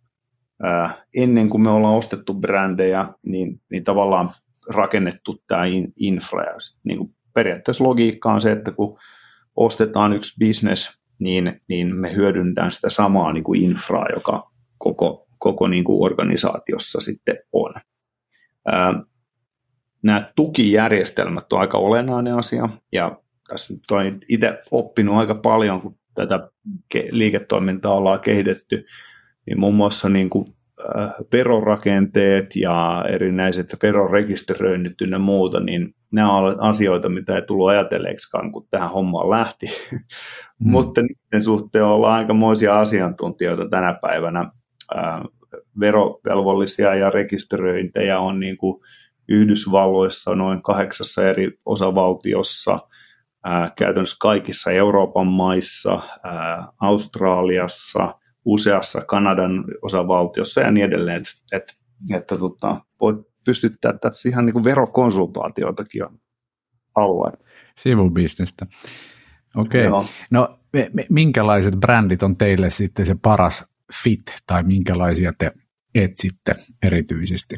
ennen 1.17 1.49
kuin 1.49 1.63
me 1.63 1.71
ollaan 1.71 1.95
ostettu 1.95 2.35
brändejä, 2.35 3.09
niin, 3.23 3.61
niin 3.71 3.85
tavallaan 3.85 4.35
rakennettu 4.69 5.43
tämä 5.47 5.63
infra. 5.97 6.45
Ja 6.45 6.57
niin 6.85 6.99
kuin 6.99 7.15
periaatteessa 7.35 7.85
logiikka 7.85 8.33
on 8.33 8.41
se, 8.41 8.53
että 8.53 8.73
kun 8.73 8.99
ostetaan 9.57 10.13
yksi 10.13 10.47
business, 10.47 11.01
niin, 11.19 11.61
niin 11.69 11.97
me 11.97 12.15
hyödynnetään 12.15 12.73
sitä 12.73 12.91
samaa 12.91 13.33
niin 13.33 13.45
kuin 13.45 13.63
infraa, 13.63 14.07
joka 14.15 14.51
koko, 14.79 15.27
koko 15.39 15.69
niin 15.69 15.85
kuin 15.85 16.05
organisaatiossa 16.05 17.01
sitten 17.01 17.39
on. 17.53 17.75
Ää, 18.67 19.03
nämä 20.03 20.33
tukijärjestelmät 20.37 21.53
on 21.53 21.61
aika 21.61 21.79
olennainen 21.79 22.35
asia, 22.35 22.69
ja 22.93 23.19
tässä 23.49 23.75
nyt 23.75 23.91
olen 23.91 24.21
itse 24.29 24.63
oppinut 24.71 25.17
aika 25.17 25.35
paljon, 25.35 25.81
kun 25.81 25.99
tätä 26.15 26.51
liiketoimintaa 27.11 27.95
ollaan 27.95 28.21
kehitetty, 28.21 28.87
niin 29.47 29.61
muun 29.61 29.75
muassa 29.75 30.09
niin 30.09 30.31
kuin 30.31 30.57
verorakenteet 31.33 32.57
ja 32.57 33.05
erinäiset 33.09 33.77
verorekisteröinnit 33.83 35.01
ynnä 35.01 35.19
muuta, 35.19 35.61
niin 35.61 35.95
nämä 36.11 36.37
ovat 36.37 36.57
asioita, 36.61 37.09
mitä 37.09 37.37
ei 37.37 37.43
tullut 37.43 37.69
ajatelleeksikaan, 37.69 38.53
kun 38.53 38.67
tähän 38.71 38.91
hommaan 38.91 39.31
lähti. 39.31 39.67
Mm. 40.59 40.71
Mutta 40.71 41.03
niiden 41.03 41.45
suhteen 41.45 41.85
ollaan 41.85 42.19
aikamoisia 42.19 42.79
asiantuntijoita 42.81 43.69
tänä 43.69 43.99
päivänä. 44.03 44.51
verovelvollisia 45.81 46.95
ja 46.95 47.11
rekisteröintejä 47.11 48.19
on 48.19 48.41
niin 48.41 48.57
kuin 48.57 48.83
Yhdysvalloissa 49.29 50.35
noin 50.35 50.63
kahdeksassa 50.63 51.29
eri 51.29 51.59
osavaltiossa, 51.67 52.79
käytännössä 53.77 54.17
kaikissa 54.21 54.71
Euroopan 54.71 55.27
maissa, 55.27 56.03
Australiassa– 56.81 58.15
useassa 58.45 59.01
Kanadan 59.01 59.65
osavaltiossa 59.83 60.61
ja 60.61 60.71
niin 60.71 60.87
edelleen, 60.87 61.17
että, 61.17 61.31
että, 61.53 61.75
että 62.17 62.39
tota, 62.39 62.85
voit 63.01 63.17
pystyttää 63.45 63.93
tässä 63.93 64.29
ihan 64.29 64.47
niin 64.47 64.53
kuin 64.53 64.65
verokonsultaatioitakin 64.65 66.05
on 66.05 66.19
haluaa. 66.97 67.33
Sivubisnestä. 67.79 68.67
Okei. 69.57 69.87
Okay. 69.87 70.05
No 70.31 70.59
minkälaiset 71.11 71.75
brändit 71.75 72.23
on 72.23 72.37
teille 72.37 72.71
sitten 72.71 73.07
se 73.07 73.17
paras 73.23 73.65
fit 74.03 74.23
tai 74.47 74.63
minkälaisia 74.63 75.33
te 75.39 75.53
etsitte 75.95 76.55
erityisesti? 76.83 77.57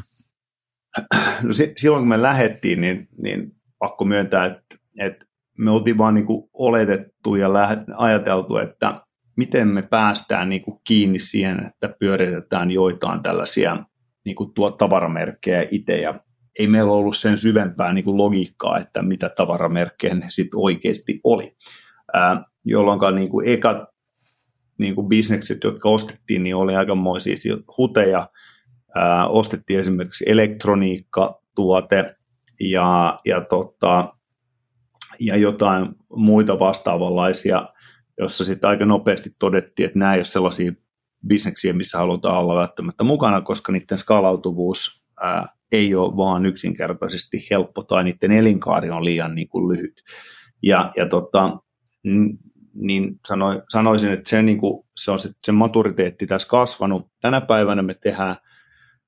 No 1.43 1.49
silloin 1.77 2.01
kun 2.01 2.09
me 2.09 2.21
lähdettiin, 2.21 2.81
niin, 2.81 3.07
niin 3.23 3.51
pakko 3.79 4.05
myöntää, 4.05 4.45
että, 4.45 4.75
että 4.99 5.25
me 5.57 5.71
oltiin 5.71 5.97
vaan 5.97 6.13
niin 6.13 6.25
kuin 6.25 6.49
oletettu 6.53 7.35
ja 7.35 7.49
ajateltu, 7.97 8.57
että 8.57 9.01
miten 9.37 9.67
me 9.67 9.81
päästään 9.81 10.49
niin 10.49 10.61
kuin 10.61 10.79
kiinni 10.83 11.19
siihen, 11.19 11.65
että 11.65 11.95
pyöritetään 11.99 12.71
joitain 12.71 13.23
tällaisia 13.23 13.83
niin 14.25 14.35
kuin 14.35 14.53
tuo 14.53 14.71
tavaramerkkejä 14.71 15.65
itse 15.71 15.97
ja 15.97 16.19
ei 16.59 16.67
meillä 16.67 16.91
ollut 16.91 17.17
sen 17.17 17.37
syvempää 17.37 17.93
niin 17.93 18.03
kuin 18.03 18.17
logiikkaa, 18.17 18.77
että 18.77 19.01
mitä 19.01 19.29
tavaramerkkejä 19.29 20.15
ne 20.15 20.25
sitten 20.29 20.59
oikeasti 20.59 21.19
oli. 21.23 21.55
Ää, 22.13 22.43
jolloin 22.65 23.15
niin 23.15 23.29
kuin 23.29 23.47
ekat 23.47 23.77
niin 24.77 24.95
kuin 24.95 25.07
bisnekset, 25.07 25.63
jotka 25.63 25.89
ostettiin, 25.89 26.43
niin 26.43 26.55
oli 26.55 26.75
aikamoisia 26.75 27.35
huteja. 27.77 28.29
Ää, 28.95 29.27
ostettiin 29.27 29.79
esimerkiksi 29.79 30.25
elektroniikkatuote 30.27 32.15
ja, 32.59 33.19
ja, 33.25 33.41
tota, 33.41 34.13
ja 35.19 35.37
jotain 35.37 35.95
muita 36.15 36.59
vastaavanlaisia 36.59 37.69
jossa 38.17 38.45
sitten 38.45 38.69
aika 38.69 38.85
nopeasti 38.85 39.35
todettiin, 39.39 39.85
että 39.85 39.99
nämä 39.99 40.13
ei 40.13 40.19
ole 40.19 40.25
sellaisia 40.25 40.71
bisneksiä, 41.27 41.73
missä 41.73 41.97
halutaan 41.97 42.37
olla 42.37 42.55
välttämättä 42.55 43.03
mukana, 43.03 43.41
koska 43.41 43.71
niiden 43.71 43.97
skaalautuvuus 43.97 45.03
ää, 45.21 45.47
ei 45.71 45.95
ole 45.95 46.17
vaan 46.17 46.45
yksinkertaisesti 46.45 47.47
helppo 47.51 47.83
tai 47.83 48.03
niiden 48.03 48.31
elinkaari 48.31 48.89
on 48.89 49.05
liian 49.05 49.35
niin 49.35 49.47
kuin 49.47 49.73
lyhyt. 49.73 50.01
Ja, 50.63 50.91
ja 50.95 51.05
tota, 51.05 51.57
niin 52.73 53.19
sanoi, 53.27 53.61
sanoisin, 53.69 54.11
että 54.11 54.29
se, 54.29 54.41
niin 54.41 54.57
kuin, 54.57 54.85
se 54.97 55.11
on 55.11 55.19
se, 55.19 55.29
se 55.43 55.51
maturiteetti 55.51 56.27
tässä 56.27 56.47
kasvanut. 56.47 57.11
Tänä 57.21 57.41
päivänä 57.41 57.81
me 57.81 57.93
tehdään 57.93 58.35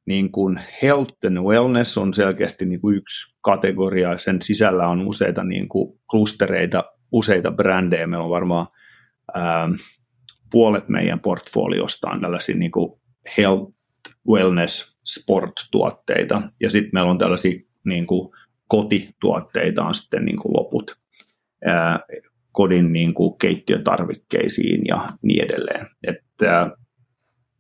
niin 0.06 0.32
kuin 0.32 0.60
health 0.82 1.25
and 1.28 1.38
wellness 1.38 1.98
on 1.98 2.13
selkeästi 2.13 2.66
niin 2.66 2.82
kuin 2.82 2.98
yksi 2.98 3.36
kategoria, 3.42 4.18
sen 4.18 4.42
sisällä 4.42 4.88
on 4.88 5.08
useita 5.08 5.44
niin 5.44 5.70
kuin 5.70 6.00
klustereita, 6.10 6.84
useita 7.12 7.51
brändejä, 7.51 8.08
meillä 8.08 8.24
on 8.24 8.30
varmaan 8.30 8.68
ähm, 9.38 9.71
puolet 10.51 10.89
meidän 10.89 11.19
portfoliosta 11.19 12.09
on 12.09 12.21
tällaisia 12.21 12.55
niin 12.55 12.71
kuin 12.71 13.01
health, 13.38 13.74
wellness, 14.27 14.98
sport-tuotteita, 15.05 16.41
ja 16.59 16.69
sitten 16.69 16.89
meillä 16.93 17.12
on 17.12 17.17
tällaisia 17.17 17.59
niin 17.86 18.07
kuin 18.07 18.31
kotituotteita 18.67 19.83
on 19.83 19.95
sitten 19.95 20.25
niin 20.25 20.38
kuin 20.38 20.53
loput 20.53 20.95
ää, 21.65 22.00
kodin 22.51 22.93
niin 22.93 23.13
kuin 23.13 23.38
keittiötarvikkeisiin 23.38 24.81
ja 24.88 25.09
niin 25.21 25.43
edelleen. 25.43 25.88
Että, 26.07 26.71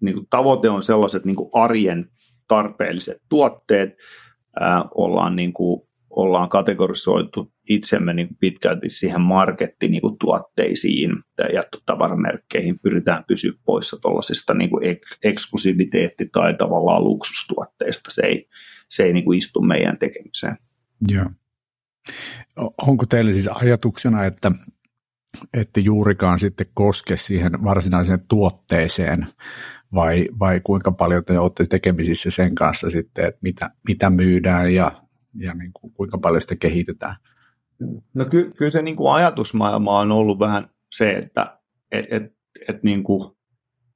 niin 0.01 0.15
kuin 0.15 0.27
tavoite 0.29 0.69
on 0.69 0.83
sellaiset 0.83 1.25
niin 1.25 1.35
kuin 1.35 1.49
arjen 1.53 2.09
tarpeelliset 2.47 3.21
tuotteet, 3.29 3.89
ää, 4.59 4.85
ollaan 4.95 5.35
niin 5.35 5.53
kuin 5.53 5.88
ollaan 6.09 6.49
kategorisoitu 6.49 7.51
itsemme 7.69 8.13
niin 8.13 8.27
pitkälti 8.39 8.89
siihen 8.89 9.21
marketti 9.21 9.87
niin 9.87 10.17
tuotteisiin 10.19 11.11
ja 11.53 11.63
tavaramerkkeihin 11.85 12.79
pyritään 12.79 13.23
pysyä 13.27 13.51
poissa 13.65 13.97
tuollaisista 14.01 14.53
niin 14.53 14.69
eksklusiviteetti- 15.23 16.29
tai 16.31 16.53
tavallaan 16.53 17.03
luksustuotteista. 17.03 18.11
Se 18.11 18.21
ei, 18.21 18.47
se 18.89 19.03
ei 19.03 19.13
niin 19.13 19.25
kuin 19.25 19.37
istu 19.37 19.61
meidän 19.61 19.97
tekemiseen. 19.97 20.57
Joo. 21.07 21.29
Onko 22.87 23.05
teille 23.05 23.33
siis 23.33 23.47
ajatuksena, 23.47 24.25
että 24.25 24.51
että 25.53 25.79
juurikaan 25.79 26.39
sitten 26.39 26.67
koske 26.73 27.17
siihen 27.17 27.63
varsinaiseen 27.63 28.25
tuotteeseen, 28.27 29.27
vai, 29.93 30.27
vai 30.39 30.61
kuinka 30.63 30.91
paljon 30.91 31.25
te 31.25 31.39
olette 31.39 31.65
tekemisissä 31.65 32.31
sen 32.31 32.55
kanssa 32.55 32.89
sitten, 32.89 33.25
että 33.25 33.39
mitä, 33.41 33.71
mitä 33.87 34.09
myydään 34.09 34.73
ja 34.73 35.03
ja 35.35 35.53
niin 35.53 35.71
kuin, 35.73 35.93
kuinka 35.93 36.17
paljon 36.17 36.41
sitä 36.41 36.55
kehitetään? 36.55 37.15
No 38.13 38.25
ky- 38.25 38.51
kyllä 38.57 38.71
se 38.71 38.81
niin 38.81 38.95
kuin 38.95 39.13
ajatusmaailma 39.13 39.99
on 39.99 40.11
ollut 40.11 40.39
vähän 40.39 40.69
se, 40.91 41.11
että 41.11 41.59
et, 41.91 42.05
et, 42.11 42.23
et 42.67 42.83
niin 42.83 43.03
kuin, 43.03 43.37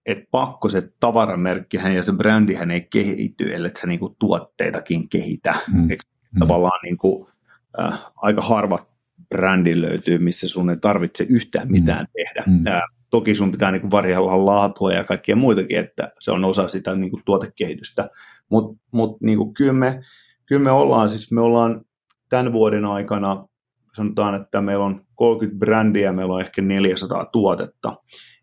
et 0.05 0.17
pakko 0.31 0.69
se 0.69 0.93
tavaramerkkihän 0.99 1.95
ja 1.95 2.03
se 2.03 2.11
brändihän 2.11 2.71
ei 2.71 2.81
kehity, 2.81 3.53
ellei 3.53 3.71
se 3.75 3.87
niin 3.87 3.99
kuin 3.99 4.15
tuotteitakin 4.19 5.09
kehitä. 5.09 5.55
Mm. 5.73 5.79
mm. 5.79 6.39
Tavallaan 6.39 6.79
niin 6.83 6.97
kuin, 6.97 7.27
äh, 7.79 8.01
aika 8.15 8.41
harva 8.41 8.87
brändi 9.29 9.81
löytyy, 9.81 10.17
missä 10.17 10.47
sun 10.47 10.69
ei 10.69 10.77
tarvitse 10.77 11.25
yhtään 11.29 11.71
mitään 11.71 12.05
mm. 12.05 12.11
tehdä. 12.13 12.43
Mm. 12.47 12.67
Äh, 12.67 12.81
toki 13.09 13.35
sun 13.35 13.51
pitää 13.51 13.71
niin 13.71 13.91
varjella 13.91 14.45
laatua 14.45 14.93
ja 14.93 15.03
kaikkia 15.03 15.35
muitakin, 15.35 15.77
että 15.77 16.11
se 16.19 16.31
on 16.31 16.45
osa 16.45 16.67
sitä 16.67 16.95
niin 16.95 17.11
kuin 17.11 17.23
tuotekehitystä. 17.25 18.09
Mutta 18.49 18.83
mut, 18.91 19.21
niin 19.21 19.53
kyllä 19.53 19.73
me 19.73 20.01
kyllä 20.45 20.63
me 20.63 20.71
ollaan, 20.71 21.09
siis 21.09 21.31
me 21.31 21.41
ollaan 21.41 21.81
tämän 22.29 22.53
vuoden 22.53 22.85
aikana, 22.85 23.47
sanotaan, 23.95 24.35
että 24.35 24.61
meillä 24.61 24.85
on 24.85 25.05
30 25.15 25.59
brändiä, 25.59 26.13
meillä 26.13 26.33
on 26.33 26.41
ehkä 26.41 26.61
400 26.61 27.25
tuotetta, 27.25 27.97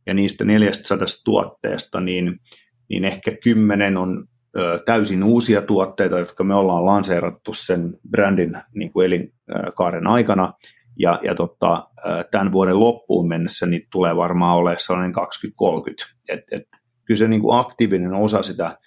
ja 0.06 0.14
niistä 0.14 0.44
400 0.44 1.06
tuotteesta, 1.24 2.00
niin, 2.00 2.40
niin 2.88 3.04
ehkä 3.04 3.32
10 3.44 3.96
on 3.96 4.24
ö, 4.58 4.82
täysin 4.86 5.24
uusia 5.24 5.62
tuotteita, 5.62 6.18
jotka 6.18 6.44
me 6.44 6.54
ollaan 6.54 6.86
lanseerattu 6.86 7.54
sen 7.54 7.98
brändin 8.10 8.52
niin 8.74 8.92
kuin 8.92 9.06
elinkaaren 9.06 10.06
aikana, 10.06 10.52
ja, 10.98 11.20
ja 11.22 11.34
tota, 11.34 11.88
tämän 12.30 12.52
vuoden 12.52 12.80
loppuun 12.80 13.28
mennessä 13.28 13.66
niin 13.66 13.86
tulee 13.92 14.16
varmaan 14.16 14.56
olemaan 14.56 14.80
sellainen 14.80 15.14
20-30. 15.14 16.14
Et, 16.28 16.40
et, 16.52 16.62
kyllä 17.04 17.18
se 17.18 17.28
niin 17.28 17.40
kuin 17.40 17.58
aktiivinen 17.58 18.12
osa 18.12 18.42
sitä 18.42 18.78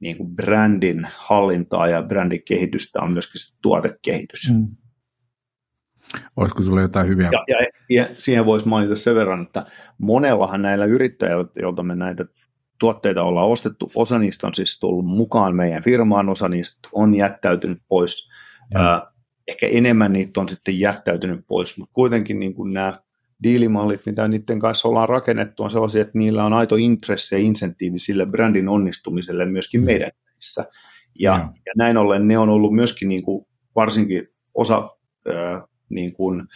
niin 0.00 0.16
kuin 0.16 0.36
brändin 0.36 1.08
hallintaa 1.16 1.88
ja 1.88 2.02
brändin 2.02 2.42
kehitystä 2.42 3.02
on 3.02 3.12
myöskin 3.12 3.40
se 3.40 3.54
tuotekehitys. 3.62 4.52
Mm. 4.52 4.68
Olisiko 6.36 6.62
sinulla 6.62 6.80
jotain 6.80 7.08
hyviä? 7.08 7.28
Ja, 7.32 7.44
ja, 7.48 7.66
ja 7.90 8.08
siihen 8.18 8.46
voisi 8.46 8.68
mainita 8.68 8.96
sen 8.96 9.14
verran, 9.14 9.42
että 9.42 9.66
monellahan 9.98 10.62
näillä 10.62 10.84
yrittäjillä, 10.84 11.44
joilta 11.62 11.82
me 11.82 11.94
näitä 11.94 12.24
tuotteita 12.80 13.22
ollaan 13.22 13.48
ostettu, 13.48 13.90
osa 13.94 14.18
niistä 14.18 14.46
on 14.46 14.54
siis 14.54 14.80
tullut 14.80 15.06
mukaan 15.06 15.56
meidän 15.56 15.82
firmaan, 15.82 16.28
osa 16.28 16.48
niistä 16.48 16.88
on 16.92 17.14
jättäytynyt 17.14 17.82
pois. 17.88 18.30
Äh, 18.76 19.02
ehkä 19.48 19.66
enemmän 19.66 20.12
niitä 20.12 20.40
on 20.40 20.48
sitten 20.48 20.80
jättäytynyt 20.80 21.40
pois, 21.48 21.78
mutta 21.78 21.92
kuitenkin 21.94 22.38
niin 22.38 22.54
kuin 22.54 22.72
nämä 22.72 23.00
diilimallit, 23.42 24.06
mitä 24.06 24.28
niiden 24.28 24.60
kanssa 24.60 24.88
ollaan 24.88 25.08
rakennettu, 25.08 25.62
on 25.62 25.70
sellaisia, 25.70 26.02
että 26.02 26.18
niillä 26.18 26.44
on 26.44 26.52
aito 26.52 26.76
intressi 26.76 27.34
ja 27.34 27.38
insentiivi 27.38 27.98
sille 27.98 28.26
brändin 28.26 28.68
onnistumiselle 28.68 29.46
myöskin 29.46 29.80
mm. 29.80 29.84
meidän 29.84 30.10
missä. 30.36 30.64
Ja, 31.18 31.32
ja. 31.32 31.52
ja 31.66 31.72
näin 31.76 31.96
ollen 31.96 32.28
ne 32.28 32.38
on 32.38 32.48
ollut 32.48 32.74
myöskin 32.74 33.08
niin 33.08 33.22
kuin, 33.22 33.46
varsinkin 33.76 34.28
osa, 34.54 34.90
äh, 35.28 35.62
niin 35.88 36.12
kuin, 36.12 36.48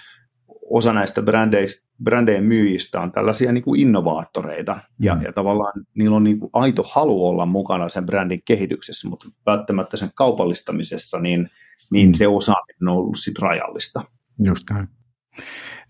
osa 0.70 0.92
näistä 0.92 1.22
brändeistä, 1.22 1.90
brändeen 2.02 2.44
myyjistä 2.44 3.00
on 3.00 3.12
tällaisia 3.12 3.52
niin 3.52 3.64
kuin 3.64 3.80
innovaattoreita, 3.80 4.74
mm. 4.74 5.06
ja, 5.06 5.18
ja 5.22 5.32
tavallaan 5.32 5.86
niillä 5.94 6.16
on 6.16 6.24
niin 6.24 6.40
kuin 6.40 6.50
aito 6.52 6.84
halu 6.92 7.26
olla 7.26 7.46
mukana 7.46 7.88
sen 7.88 8.06
brändin 8.06 8.42
kehityksessä, 8.44 9.08
mutta 9.08 9.28
välttämättä 9.46 9.96
sen 9.96 10.10
kaupallistamisessa, 10.14 11.18
niin, 11.18 11.50
niin 11.90 12.08
mm. 12.08 12.14
se 12.14 12.28
osaaminen 12.28 12.88
on 12.88 12.96
ollut 12.96 13.18
sit 13.18 13.38
rajallista. 13.38 14.04
Just 14.38 14.70
näin. 14.70 14.99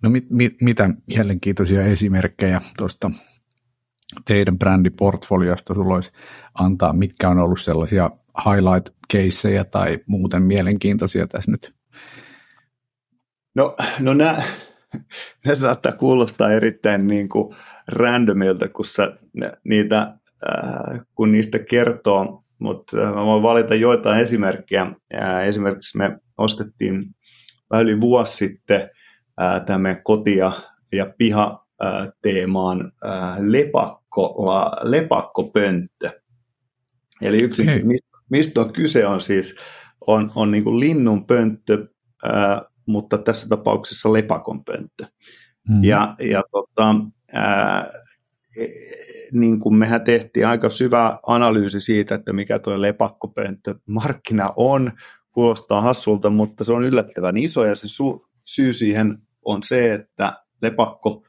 No 0.03 0.11
mit, 0.11 0.31
mit, 0.31 0.55
mitä 0.61 0.91
mielenkiintoisia 1.07 1.83
esimerkkejä 1.83 2.61
tuosta 2.79 3.11
teidän 4.25 4.59
brändiportfoliosta 4.59 5.75
sulla 5.75 5.95
olisi 5.95 6.13
antaa, 6.55 6.93
mitkä 6.93 7.29
on 7.29 7.39
ollut 7.39 7.61
sellaisia 7.61 8.11
highlight-keissejä 8.45 9.65
tai 9.65 9.99
muuten 10.07 10.43
mielenkiintoisia 10.43 11.27
tässä 11.27 11.51
nyt? 11.51 11.75
No, 13.55 13.77
no 14.01 14.15
nämä, 14.15 14.43
ne 15.47 15.55
saattaa 15.55 15.93
kuulostaa 15.93 16.53
erittäin 16.53 17.07
niin 17.07 17.29
kuin 17.29 17.57
randomilta, 17.89 18.69
kun 18.69 18.85
sä 18.85 19.17
niitä 19.65 20.01
äh, 20.03 21.01
kun 21.15 21.33
niistä 21.33 21.59
kertoo, 21.59 22.45
mutta 22.59 22.97
mä 22.97 23.25
voin 23.25 23.43
valita 23.43 23.75
joitain 23.75 24.21
esimerkkejä. 24.21 24.87
Esimerkiksi 25.47 25.99
me 25.99 26.19
ostettiin 26.39 27.05
vähän 27.71 27.87
yli 27.87 28.01
vuosi 28.01 28.37
sitten 28.37 28.91
tämä 29.67 29.95
koti- 29.95 30.37
ja, 30.37 30.53
ja 30.93 31.13
piha 31.19 31.67
teemaan 32.23 32.93
lepakko, 33.39 34.47
lepakkopönttö. 34.83 36.21
Eli 37.23 37.43
yksi, 37.43 37.67
Hei. 37.67 37.83
mistä 38.31 38.61
on 38.61 38.73
kyse, 38.73 39.07
on 39.07 39.21
siis 39.21 39.57
on, 40.07 40.33
on 40.35 40.51
niin 40.51 40.65
kuin 40.65 40.81
linnun 40.81 41.27
pönttö, 41.27 41.87
ää, 42.25 42.63
mutta 42.87 43.19
tässä 43.19 43.49
tapauksessa 43.49 44.13
lepakon 44.13 44.65
pönttö. 44.65 45.07
Mm. 45.69 45.85
Ja, 45.85 46.15
ja 46.21 46.43
tota, 46.51 46.95
ää, 47.33 47.91
e, 48.57 48.67
niin 49.33 49.61
kuin 49.61 49.75
mehän 49.75 50.05
tehtiin 50.05 50.47
aika 50.47 50.71
syvä 50.71 51.19
analyysi 51.27 51.81
siitä, 51.81 52.15
että 52.15 52.33
mikä 52.33 52.59
tuo 52.59 52.81
lepakkopönttö 52.81 53.75
markkina 53.87 54.53
on, 54.57 54.93
kuulostaa 55.33 55.81
hassulta, 55.81 56.31
mutta 56.31 56.65
se 56.65 56.73
on 56.73 56.85
yllättävän 56.85 57.37
iso 57.37 57.65
ja 57.65 57.75
se 57.75 57.87
su- 57.87 58.29
syy 58.45 58.73
siihen 58.73 59.19
on 59.51 59.63
se, 59.63 59.95
että 59.95 60.33
lepakko 60.63 61.25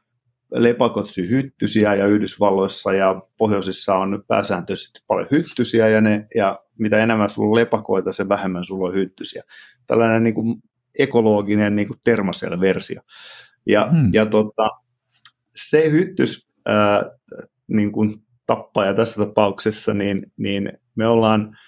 lepakot 0.54 1.10
syy 1.10 1.30
hyttysiä 1.30 1.94
ja 1.94 2.06
Yhdysvalloissa 2.06 2.92
ja 2.92 3.22
pohjoisissa 3.38 3.94
on 3.94 4.10
nyt 4.10 4.26
pääsääntöisesti 4.28 5.00
paljon 5.06 5.28
hyttysiä 5.30 5.88
ja, 5.88 6.00
ne, 6.00 6.26
ja 6.34 6.60
mitä 6.78 6.98
enemmän 6.98 7.30
sulla 7.30 7.48
on 7.48 7.54
lepakoita, 7.54 8.12
sen 8.12 8.28
vähemmän 8.28 8.64
sulla 8.64 8.88
on 8.88 8.94
hyttysiä. 8.94 9.42
Tällainen 9.86 10.22
niin 10.22 10.34
kuin 10.34 10.62
ekologinen 10.98 11.76
niin 11.76 11.88
kuin 11.88 12.60
versio. 12.60 13.00
Ja, 13.66 13.88
hmm. 13.90 14.10
ja 14.12 14.26
tota, 14.26 14.70
se 15.56 15.90
hyttys 15.90 16.48
ää, 16.66 17.10
niin 17.68 17.92
kuin 17.92 18.22
tappaja 18.46 18.94
tässä 18.94 19.26
tapauksessa, 19.26 19.94
niin, 19.94 20.32
niin 20.36 20.72
me 20.94 21.06
ollaan 21.06 21.58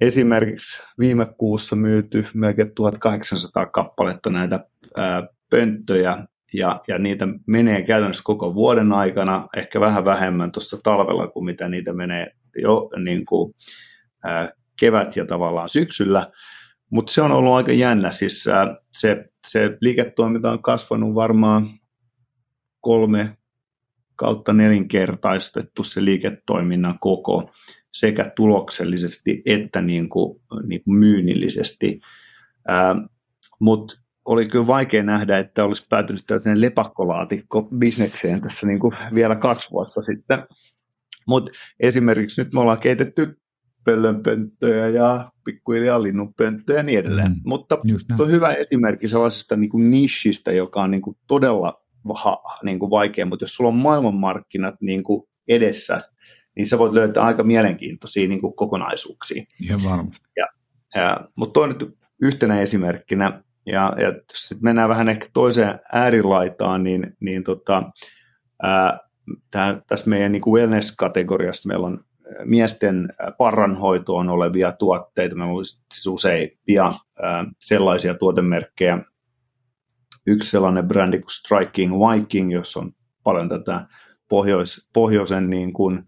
esimerkiksi 0.00 0.82
viime 0.98 1.26
kuussa 1.38 1.76
myyty 1.76 2.26
melkein 2.34 2.74
1800 2.74 3.66
kappaletta 3.66 4.30
näitä 4.30 4.66
ää, 4.96 5.26
pönttöjä 5.50 6.26
ja, 6.54 6.80
ja 6.88 6.98
niitä 6.98 7.28
menee 7.46 7.82
käytännössä 7.82 8.22
koko 8.24 8.54
vuoden 8.54 8.92
aikana, 8.92 9.48
ehkä 9.56 9.80
vähän 9.80 10.04
vähemmän 10.04 10.52
tuossa 10.52 10.78
talvella 10.82 11.26
kuin 11.26 11.44
mitä 11.44 11.68
niitä 11.68 11.92
menee 11.92 12.32
jo 12.62 12.90
niin 13.04 13.24
kuin, 13.24 13.54
ää, 14.24 14.52
kevät 14.80 15.16
ja 15.16 15.26
tavallaan 15.26 15.68
syksyllä, 15.68 16.30
mutta 16.90 17.12
se 17.12 17.22
on 17.22 17.32
ollut 17.32 17.52
aika 17.52 17.72
jännä, 17.72 18.12
siis 18.12 18.46
ää, 18.48 18.76
se, 18.92 19.24
se 19.46 19.78
liiketoiminta 19.80 20.52
on 20.52 20.62
kasvanut 20.62 21.14
varmaan 21.14 21.70
kolme 22.80 23.36
kautta 24.16 24.52
nelinkertaistettu 24.52 25.84
se 25.84 26.04
liiketoiminnan 26.04 26.98
koko 26.98 27.50
sekä 27.92 28.32
tuloksellisesti 28.36 29.42
että 29.46 29.82
niin 29.82 30.08
kuin, 30.08 30.40
niin 30.66 30.84
kuin 30.84 30.98
myynnillisesti. 30.98 32.00
Mutta 33.60 34.00
oli 34.28 34.48
kyllä 34.48 34.66
vaikea 34.66 35.02
nähdä, 35.02 35.38
että 35.38 35.64
olisi 35.64 35.86
päätynyt 35.90 36.22
tällaiseen 36.26 36.60
lepakkolaatikko 36.60 37.62
bisnekseen 37.62 38.40
tässä 38.40 38.66
niin 38.66 38.78
kuin 38.78 38.92
vielä 39.14 39.36
kaksi 39.36 39.70
vuotta 39.70 40.02
sitten. 40.02 40.46
Mutta 41.26 41.50
esimerkiksi 41.80 42.42
nyt 42.42 42.52
me 42.52 42.60
ollaan 42.60 42.80
keitetty 42.80 43.40
pöllönpönttöjä 43.84 44.88
ja 44.88 45.30
pikkuhiljaa 45.44 46.02
linnunpönttöjä 46.02 46.78
ja 46.78 46.82
niin 46.82 46.98
edelleen. 46.98 47.32
Mm, 47.32 47.40
Mutta 47.44 47.78
on 48.18 48.30
hyvä 48.30 48.52
esimerkki 48.52 49.08
sellaisesta 49.08 49.56
niin 49.56 49.70
kuin 49.70 49.90
nishistä, 49.90 50.52
joka 50.52 50.82
on 50.82 50.90
niin 50.90 51.02
kuin 51.02 51.16
todella 51.26 51.84
ha, 52.14 52.42
niin 52.62 52.78
kuin 52.78 52.90
vaikea, 52.90 53.26
mutta 53.26 53.44
jos 53.44 53.54
sulla 53.54 53.68
on 53.68 53.76
maailmanmarkkinat 53.76 54.74
niin 54.80 55.02
kuin 55.02 55.28
edessä, 55.48 56.00
niin 56.56 56.66
sä 56.66 56.78
voit 56.78 56.92
löytää 56.92 57.24
aika 57.24 57.42
mielenkiintoisia 57.42 58.28
niin 58.28 58.40
kuin 58.40 58.56
kokonaisuuksia. 58.56 59.44
Ihan 59.62 59.80
varmasti. 59.84 60.28
Ja, 60.36 60.46
ja, 60.94 61.28
mutta 61.36 61.52
toinen 61.52 61.76
yhtenä 62.22 62.60
esimerkkinä 62.60 63.42
ja, 63.72 63.92
ja 63.96 64.12
sitten 64.34 64.58
mennään 64.62 64.88
vähän 64.88 65.08
ehkä 65.08 65.26
toiseen 65.32 65.80
äärilaitaan, 65.92 66.84
niin, 66.84 67.16
niin 67.20 67.44
tota, 67.44 67.82
tässä 69.88 70.10
meidän 70.10 70.32
niin 70.32 70.42
wellness-kategoriassa 70.52 71.68
meillä 71.68 71.86
on 71.86 72.04
miesten 72.44 73.08
parranhoitoon 73.38 74.28
olevia 74.28 74.72
tuotteita. 74.72 75.34
Meillä 75.34 75.52
on 75.52 75.64
siis 75.64 76.06
useimpia 76.06 76.92
ää, 77.22 77.44
sellaisia 77.58 78.14
tuotemerkkejä. 78.14 78.98
Yksi 80.26 80.50
sellainen 80.50 80.88
brändi 80.88 81.18
kuin 81.18 81.30
Striking 81.30 81.94
Viking, 81.94 82.52
jossa 82.52 82.80
on 82.80 82.92
paljon 83.22 83.48
tätä 83.48 83.86
pohjois, 84.28 84.88
pohjoisen 84.92 85.50
niin 85.50 85.72
kuin, 85.72 86.04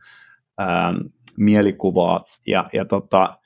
ää, 0.59 0.95
mielikuvaa. 1.37 2.25
Ja, 2.47 2.65
ja 2.73 2.85
tota, 2.85 3.39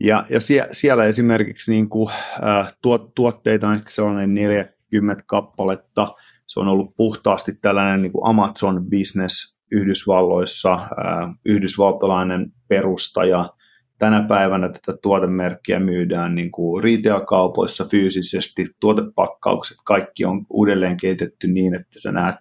ja, 0.00 0.24
ja 0.30 0.40
sie, 0.40 0.66
siellä 0.70 1.04
esimerkiksi 1.04 1.70
niin 1.70 1.88
kuin, 1.88 2.10
äh, 2.44 2.74
tuot, 2.82 3.14
tuotteita 3.14 3.68
on 3.68 3.74
ehkä 3.74 3.90
sellainen 3.90 4.34
40 4.34 5.24
kappaletta. 5.26 6.08
Se 6.46 6.60
on 6.60 6.68
ollut 6.68 6.96
puhtaasti 6.96 7.52
tällainen 7.62 8.02
niin 8.02 8.12
kuin 8.12 8.26
Amazon-business 8.26 9.56
Yhdysvalloissa, 9.72 10.72
äh, 10.72 11.30
yhdysvaltalainen 11.44 12.52
perustaja. 12.68 13.50
Tänä 13.98 14.22
päivänä 14.28 14.68
tätä 14.68 14.98
tuotemerkkiä 15.02 15.80
myydään 15.80 16.34
niin 16.34 16.50
kuin 16.50 16.84
retail-kaupoissa 16.84 17.84
fyysisesti. 17.84 18.66
Tuotepakkaukset 18.80 19.76
kaikki 19.84 20.24
on 20.24 20.46
uudelleen 20.50 20.96
kehitetty 20.96 21.48
niin, 21.48 21.74
että 21.74 22.00
sä 22.02 22.12
näet 22.12 22.36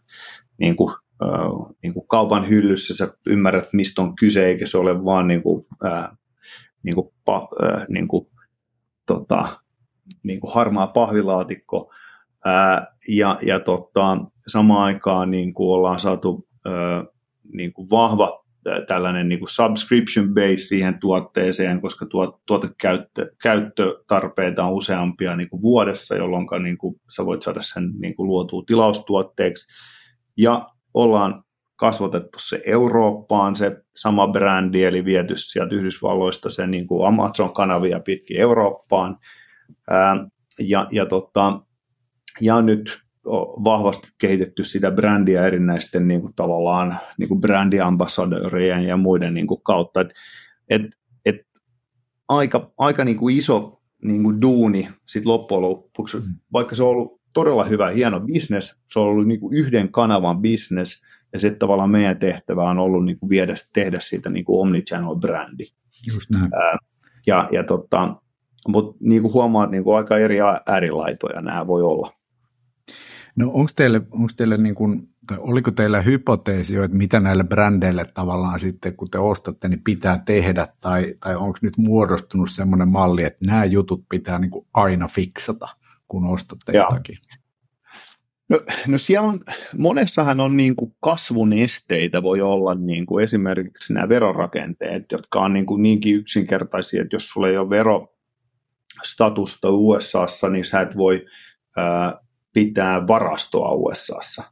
niin 0.57 0.75
kuin, 0.75 0.95
äh, 1.23 1.75
niin 1.83 1.93
kuin 1.93 2.07
kaupan 2.07 2.49
hyllyssä, 2.49 2.95
sä 2.95 3.13
ymmärrät, 3.27 3.69
mistä 3.73 4.01
on 4.01 4.15
kyse, 4.15 4.45
eikä 4.45 4.67
se 4.67 4.77
ole 4.77 5.05
vaan 5.05 5.27
niin 5.27 5.43
kuin, 5.43 5.65
äh, 5.85 6.09
niin 6.83 6.95
kuin, 6.95 7.13
pa, 7.25 7.47
äh, 7.63 7.85
niin 7.89 8.07
kuin, 8.07 8.27
tota, 9.05 9.59
niin 10.23 10.39
kuin 10.39 10.53
harmaa 10.53 10.87
pahvilaatikko. 10.87 11.93
Ää, 12.45 12.87
ja 13.07 13.39
ja 13.41 13.59
tota, 13.59 14.17
samaan 14.47 14.83
aikaan 14.83 15.31
niin 15.31 15.53
kuin 15.53 15.69
ollaan 15.69 15.99
saatu 15.99 16.47
ää, 16.65 17.05
niin 17.53 17.73
kuin 17.73 17.89
vahva 17.89 18.41
tällainen 18.87 19.29
niin 19.29 19.39
kuin 19.39 19.49
subscription 19.49 20.33
base 20.33 20.57
siihen 20.57 20.99
tuotteeseen, 20.99 21.81
koska 21.81 22.05
tuot, 22.05 22.39
tuotekäyttötarpeita 22.45 24.65
on 24.65 24.73
useampia 24.73 25.35
niin 25.35 25.49
kuin 25.49 25.61
vuodessa, 25.61 26.15
jolloin 26.15 26.47
niin 26.63 26.77
kuin 26.77 26.95
sä 27.15 27.25
voit 27.25 27.41
saada 27.41 27.61
sen 27.61 27.91
niin 27.99 28.15
kuin 28.15 28.27
luotua 28.27 28.63
tilaustuotteeksi. 28.67 29.67
Ja 30.37 30.69
ollaan 30.93 31.43
kasvatettu 31.81 32.39
se 32.39 32.61
Eurooppaan, 32.65 33.55
se 33.55 33.83
sama 33.95 34.27
brändi, 34.27 34.83
eli 34.83 35.05
viety 35.05 35.33
sieltä 35.37 35.75
Yhdysvalloista 35.75 36.49
se 36.49 36.67
niin 36.67 36.87
kuin 36.87 37.07
Amazon-kanavia 37.07 37.99
pitkin 37.99 38.37
Eurooppaan. 38.37 39.17
Ää, 39.89 40.27
ja, 40.59 40.87
ja, 40.91 41.05
tota, 41.05 41.61
ja 42.41 42.61
nyt 42.61 42.99
on 43.25 43.63
vahvasti 43.63 44.07
kehitetty 44.17 44.63
sitä 44.63 44.91
brändiä 44.91 45.47
erinäisten 45.47 46.07
niin 46.07 46.21
kuin 46.21 46.33
tavallaan 46.35 46.99
niin 47.17 47.27
kuin 47.27 47.41
brändiambassadorien 47.41 48.83
ja 48.83 48.97
muiden 48.97 49.33
niin 49.33 49.47
kuin 49.47 49.61
kautta. 49.63 50.01
Et, 50.01 50.09
et, 50.69 50.81
et 51.25 51.35
aika, 52.27 52.71
aika 52.77 53.05
niin 53.05 53.17
kuin 53.17 53.37
iso 53.37 53.81
niin 54.03 54.23
kuin 54.23 54.41
duuni 54.41 54.89
sit 55.05 55.25
loppujen 55.25 55.61
lopuksi, 55.61 56.17
mm. 56.17 56.23
vaikka 56.53 56.75
se 56.75 56.83
on 56.83 56.89
ollut 56.89 57.21
todella 57.33 57.63
hyvä, 57.63 57.89
hieno 57.89 58.19
business, 58.19 58.81
se 58.87 58.99
on 58.99 59.05
ollut 59.05 59.27
niin 59.27 59.39
kuin 59.39 59.57
yhden 59.57 59.91
kanavan 59.91 60.41
business, 60.41 61.05
ja 61.33 61.39
sitten 61.39 61.59
tavallaan 61.59 61.89
meidän 61.89 62.17
tehtävä 62.17 62.69
on 62.69 62.79
ollut 62.79 63.05
niin 63.05 63.19
kuin 63.19 63.29
viedä, 63.29 63.53
tehdä 63.73 63.99
siitä 63.99 64.29
niin 64.29 64.45
kuin 64.45 64.59
omnichannel-brändi. 64.59 65.73
Just 66.13 66.29
näin. 66.29 66.55
Ää, 66.55 66.77
ja, 67.27 67.49
ja 67.51 67.63
tota, 67.63 68.15
mutta 68.67 68.97
niin 68.99 69.21
kuin 69.21 69.33
huomaat, 69.33 69.71
niin 69.71 69.83
kuin 69.83 69.97
aika 69.97 70.17
eri 70.17 70.37
äärilaitoja 70.65 71.41
nämä 71.41 71.67
voi 71.67 71.81
olla. 71.81 72.13
No 73.35 73.51
onko 73.53 73.71
teille, 73.75 74.01
onko 74.11 74.27
teille 74.37 74.57
niin 74.57 74.75
kuin, 74.75 75.09
tai 75.27 75.37
oliko 75.39 75.71
teillä 75.71 76.01
hypoteesi 76.01 76.75
että 76.75 76.97
mitä 76.97 77.19
näille 77.19 77.43
brändeille 77.43 78.05
tavallaan 78.05 78.59
sitten, 78.59 78.95
kun 78.95 79.09
te 79.09 79.17
ostatte, 79.17 79.67
niin 79.67 79.83
pitää 79.83 80.23
tehdä, 80.25 80.67
tai, 80.81 81.15
tai 81.19 81.35
onko 81.35 81.57
nyt 81.61 81.77
muodostunut 81.77 82.49
semmoinen 82.49 82.87
malli, 82.87 83.23
että 83.23 83.45
nämä 83.45 83.65
jutut 83.65 84.05
pitää 84.09 84.39
niin 84.39 84.51
kuin 84.51 84.67
aina 84.73 85.07
fiksata, 85.07 85.67
kun 86.07 86.25
ostatte 86.25 86.71
Joo. 86.71 86.83
jotakin? 86.83 87.17
No, 88.51 88.59
no 88.87 88.97
siellä 88.97 89.27
on, 89.27 89.39
monessahan 89.77 90.39
on 90.39 90.57
niin 90.57 90.75
kuin 90.75 90.95
kasvun 90.99 91.53
esteitä, 91.53 92.23
voi 92.23 92.41
olla 92.41 92.75
niin 92.75 93.05
kuin 93.05 93.23
esimerkiksi 93.23 93.93
nämä 93.93 94.09
verorakenteet, 94.09 95.05
jotka 95.11 95.39
on 95.39 95.53
niin 95.53 95.65
kuin 95.65 95.83
niinkin 95.83 96.15
yksinkertaisia, 96.15 97.01
että 97.01 97.15
jos 97.15 97.29
sulla 97.29 97.47
ei 97.47 97.57
ole 97.57 97.69
verostatusta 97.69 99.69
USAssa, 99.69 100.49
niin 100.49 100.65
sä 100.65 100.81
et 100.81 100.97
voi 100.97 101.25
ää, 101.77 102.19
pitää 102.53 103.07
varastoa 103.07 103.71
USAssa. 103.71 104.43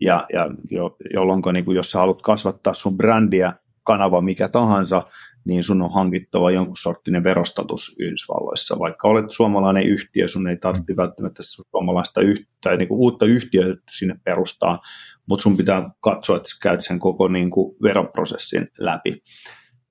Ja, 0.00 0.26
ja 0.32 0.50
jo, 0.70 0.96
jolloin 1.14 1.42
niin 1.52 1.64
kuin, 1.64 1.76
jos 1.76 1.90
sä 1.90 1.98
haluat 1.98 2.22
kasvattaa 2.22 2.74
sun 2.74 2.96
brändiä, 2.96 3.52
kanava 3.84 4.20
mikä 4.20 4.48
tahansa, 4.48 5.02
niin 5.44 5.64
sun 5.64 5.82
on 5.82 5.92
hankittava 5.92 6.50
jonkun 6.50 6.76
sorttinen 6.76 7.24
verostatus 7.24 7.96
Yhdysvalloissa. 7.98 8.78
Vaikka 8.78 9.08
olet 9.08 9.24
suomalainen 9.30 9.86
yhtiö, 9.86 10.28
sun 10.28 10.48
ei 10.48 10.56
tarvitse 10.56 10.96
välttämättä 10.96 11.42
suomalaista 11.42 12.20
tai 12.62 12.76
niin 12.76 12.88
kuin 12.88 12.98
uutta 12.98 13.26
yhtiötä 13.26 13.82
sinne 13.90 14.14
perustaa, 14.24 14.80
mutta 15.26 15.42
sun 15.42 15.56
pitää 15.56 15.90
katsoa, 16.00 16.36
että 16.36 16.48
sä 16.48 16.56
käyt 16.62 16.84
sen 16.84 16.98
koko 16.98 17.28
niin 17.28 17.50
kuin 17.50 17.76
veroprosessin 17.82 18.68
läpi. 18.78 19.22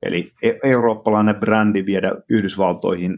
Eli 0.03 0.31
e- 0.43 0.59
eurooppalainen 0.63 1.35
brändi 1.35 1.85
viedä 1.85 2.11
Yhdysvaltoihin 2.29 3.17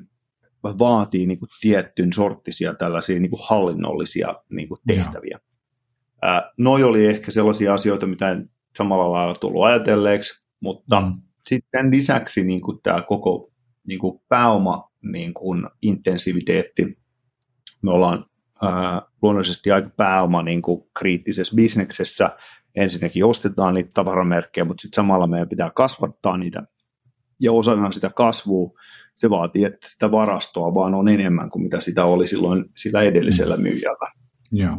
vaatii 0.64 1.26
niin 1.26 1.40
kuin 1.40 1.50
tiettyn 1.62 2.14
sorttisia 2.14 2.74
tällaisia 2.74 3.20
niin 3.20 3.30
kuin 3.30 3.42
hallinnollisia 3.50 4.36
niin 4.50 4.68
kuin 4.68 4.80
tehtäviä. 4.88 5.40
Ää, 6.22 6.52
noi 6.58 6.84
oli 6.84 7.06
ehkä 7.06 7.32
sellaisia 7.32 7.74
asioita, 7.74 8.08
mitä 8.08 8.32
en 8.32 8.50
samalla 8.78 9.12
lailla 9.12 9.36
tullut 9.36 9.64
ajatelleeksi, 9.64 10.44
mutta 10.60 11.02
mm. 11.02 11.22
Sitten 11.50 11.92
lisäksi 11.92 12.44
niin 12.44 12.62
kuin 12.62 12.80
tämä 12.84 13.02
koko 13.02 13.52
niin 13.88 14.00
kuin 14.00 14.22
pääoma 14.30 14.92
niin 15.02 15.34
kuin 15.34 15.68
intensiviteetti, 15.82 16.98
me 17.82 17.92
ollaan 17.92 18.26
ää, 18.62 19.02
luonnollisesti 19.22 19.72
aika 19.72 19.90
pääoma 19.90 20.44
niin 20.44 20.62
kuin 20.62 20.84
kriittisessä 21.00 21.56
bisneksessä, 21.56 22.38
ensinnäkin 22.76 23.26
ostetaan 23.26 23.74
niitä 23.74 23.90
tavaramerkkejä, 23.94 24.66
mutta 24.66 24.82
sitten 24.82 24.96
samalla 24.96 25.28
meidän 25.28 25.50
pitää 25.50 25.72
kasvattaa 25.76 26.38
niitä, 26.38 26.64
ja 27.42 27.52
osana 27.52 27.92
sitä 27.92 28.10
kasvua 28.10 28.80
se 29.16 29.30
vaatii, 29.30 29.64
että 29.64 29.90
sitä 29.90 30.12
varastoa 30.12 30.74
vaan 30.74 30.96
on 30.96 31.08
enemmän 31.08 31.50
kuin 31.50 31.64
mitä 31.64 31.82
sitä 31.82 32.06
oli 32.06 32.28
silloin 32.28 32.66
sillä 32.76 33.02
edellisellä 33.02 33.58
mm. 33.58 33.64
myyjällä. 33.64 34.12
Joo. 34.52 34.78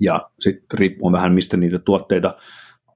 Ja 0.00 0.30
sitten 0.38 0.78
riippuen 0.78 1.12
vähän, 1.12 1.32
mistä 1.32 1.56
niitä 1.56 1.78
tuotteita 1.78 2.34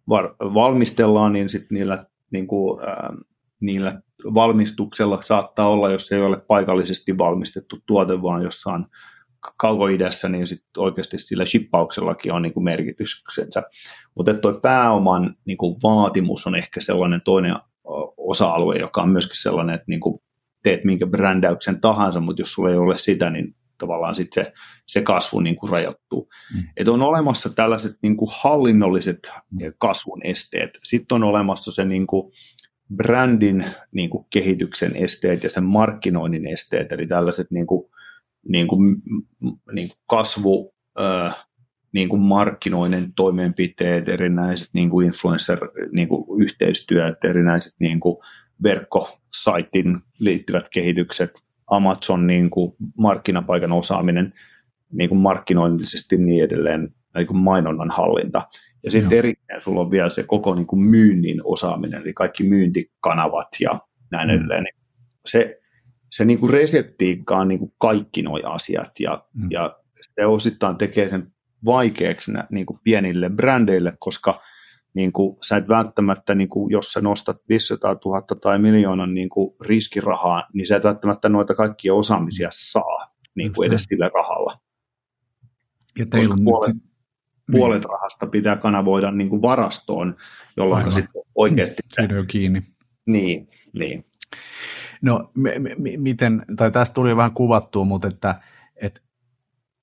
var- 0.09 0.35
valmistellaan, 0.40 1.33
niin 1.33 1.51
sitten 1.51 1.79
niillä, 1.79 2.07
niin 2.31 2.47
kuin, 2.47 2.81
äh, 2.88 3.16
niillä 3.61 4.03
valmistuksella 4.35 5.23
saattaa 5.25 5.69
olla, 5.69 5.90
jos 5.90 6.12
ei 6.12 6.21
ole 6.21 6.40
paikallisesti 6.40 7.19
valmistettu 7.19 7.79
tuote, 7.87 8.23
vaan 8.23 8.43
jossain 8.43 8.87
kaukoidässä, 9.57 10.29
niin 10.29 10.47
sitten 10.47 10.83
oikeasti 10.83 11.19
sillä 11.19 11.47
shippauksellakin 11.47 12.33
on 12.33 12.43
niin 12.43 12.53
kuin 12.53 12.64
merkityksensä. 12.64 13.62
Mutta 14.16 14.35
tuo 14.35 14.53
pääoman 14.53 15.37
niin 15.45 15.59
kuin 15.59 15.77
vaatimus 15.83 16.47
on 16.47 16.57
ehkä 16.57 16.81
sellainen 16.81 17.21
toinen 17.25 17.57
osa-alue, 18.16 18.77
joka 18.77 19.03
on 19.03 19.12
myöskin 19.12 19.43
sellainen, 19.43 19.75
että 19.75 19.85
niin 19.88 20.01
kuin 20.01 20.23
teet 20.62 20.85
minkä 20.85 21.07
brändäyksen 21.07 21.81
tahansa, 21.81 22.21
mutta 22.21 22.43
jos 22.43 22.53
sulla 22.53 22.71
ei 22.71 22.77
ole 22.77 22.99
sitä, 22.99 23.31
niin 23.31 23.55
tavallaan 23.81 24.14
sit 24.14 24.33
se, 24.33 24.53
se 24.87 25.03
kasvu 25.03 25.40
niin 25.40 25.57
kuin 25.57 25.71
rajoittuu. 25.71 26.29
Mm. 26.55 26.62
Et 26.77 26.88
on 26.88 27.03
olemassa 27.03 27.51
tällaiset 27.51 27.97
niin 28.03 28.16
kuin 28.16 28.31
hallinnolliset 28.40 29.19
kasvun 29.79 30.27
esteet. 30.27 30.79
Sitten 30.85 31.14
on 31.14 31.25
olemassa 31.25 31.73
se 31.73 31.85
niin 31.85 32.07
kuin 32.07 32.33
brändin 32.97 33.64
niin 33.93 34.11
kuin 34.11 34.27
kehityksen 34.31 34.97
esteet 34.97 35.43
ja 35.43 35.51
sen 35.51 35.64
markkinoinnin 35.64 36.47
esteet, 36.47 36.93
eli 36.93 37.07
tällaiset 37.07 37.51
niin 37.51 37.66
kuin, 37.66 37.90
niin 38.49 38.69
kuin, 38.69 38.97
niin 39.73 39.88
kuin 39.88 39.99
kasvu, 40.07 40.75
äh, 41.01 41.47
niin 41.93 42.09
kuin 42.09 42.23
markkinoinnin 42.23 43.12
toimenpiteet, 43.16 44.09
erinäiset 44.09 44.69
niin 44.73 44.90
kuin 44.90 45.07
influencer-yhteistyöt, 45.07 47.14
niin 47.23 47.31
erinäiset 47.31 47.75
niin 47.81 48.01
kuin 48.01 48.16
verkkosaitin 48.62 50.01
liittyvät 50.19 50.69
kehitykset, 50.69 51.31
Amazon 51.70 52.26
niin 52.26 52.50
kuin 52.50 52.76
markkinapaikan 52.98 53.72
osaaminen 53.72 54.35
niin 54.92 55.09
kuin 55.09 55.20
markkinoinnillisesti 55.20 56.16
niin 56.16 56.44
edelleen, 56.44 56.94
niin 57.16 57.26
kuin 57.26 57.37
mainonnan 57.37 57.90
hallinta. 57.90 58.48
Ja 58.85 58.90
sitten 58.90 59.18
erikseen 59.18 59.62
sulla 59.62 59.80
on 59.80 59.90
vielä 59.90 60.09
se 60.09 60.22
koko 60.22 60.54
niin 60.54 60.66
kuin 60.66 60.80
myynnin 60.80 61.40
osaaminen, 61.44 62.02
eli 62.02 62.12
kaikki 62.12 62.44
myyntikanavat 62.44 63.48
ja 63.61 63.80
näin 64.11 64.28
mm. 64.28 64.35
edelleen. 64.35 64.66
Se, 65.26 65.61
se 66.11 66.24
niin 66.24 66.38
kuin 66.38 66.50
reseptiikka 66.50 67.37
on 67.37 67.48
niin 67.48 67.59
kuin 67.59 67.72
kaikki 67.78 68.22
nuo 68.22 68.40
asiat, 68.44 69.00
ja, 69.00 69.24
mm. 69.35 69.48
ja 69.50 69.76
se 70.14 70.26
osittain 70.26 70.76
tekee 70.76 71.09
sen 71.09 71.33
vaikeaksi 71.64 72.33
niin 72.50 72.66
kuin 72.66 72.80
pienille 72.85 73.30
brändeille, 73.30 73.92
koska 73.98 74.42
niin 74.94 75.12
kuin, 75.12 75.37
sä 75.42 75.57
et 75.57 75.68
välttämättä, 75.68 76.35
niin 76.35 76.48
kuin, 76.48 76.70
jos 76.70 76.92
sä 76.92 77.00
nostat 77.00 77.37
500 77.48 77.96
000 78.05 78.22
tai 78.42 78.59
miljoonan 78.59 79.14
niin 79.14 79.29
kuin, 79.29 79.55
riskirahaa, 79.61 80.48
niin 80.53 80.66
sä 80.66 80.76
et 80.76 80.85
välttämättä 80.85 81.29
noita 81.29 81.55
kaikkia 81.55 81.94
osaamisia 81.94 82.48
saa 82.53 83.14
niin 83.35 83.53
kuin, 83.57 83.68
edes 83.68 83.85
sillä 83.85 84.11
rahalla. 84.14 84.61
Ja 85.98 86.07
teillä 86.07 86.33
on 86.33 86.44
puolet, 86.44 86.72
sit... 86.72 86.83
puolet 87.53 87.83
niin. 87.83 87.90
rahasta 87.90 88.26
pitää 88.26 88.57
kanavoida 88.57 89.11
niin 89.11 89.31
kuin 89.31 89.42
varastoon, 89.42 90.16
jolloin 90.57 90.92
sitten 90.92 91.22
oikeasti... 91.35 91.83
Siinä 91.94 92.18
on 92.18 92.26
kiinni. 92.26 92.62
Niin, 93.07 93.48
niin. 93.72 94.05
No, 95.03 95.31
m- 95.35 95.42
m- 95.42 96.03
miten, 96.03 96.44
tai 96.57 96.70
tästä 96.70 96.94
tuli 96.94 97.16
vähän 97.16 97.33
kuvattua, 97.33 97.85
mutta 97.85 98.09
että, 98.09 98.40
että 98.76 99.00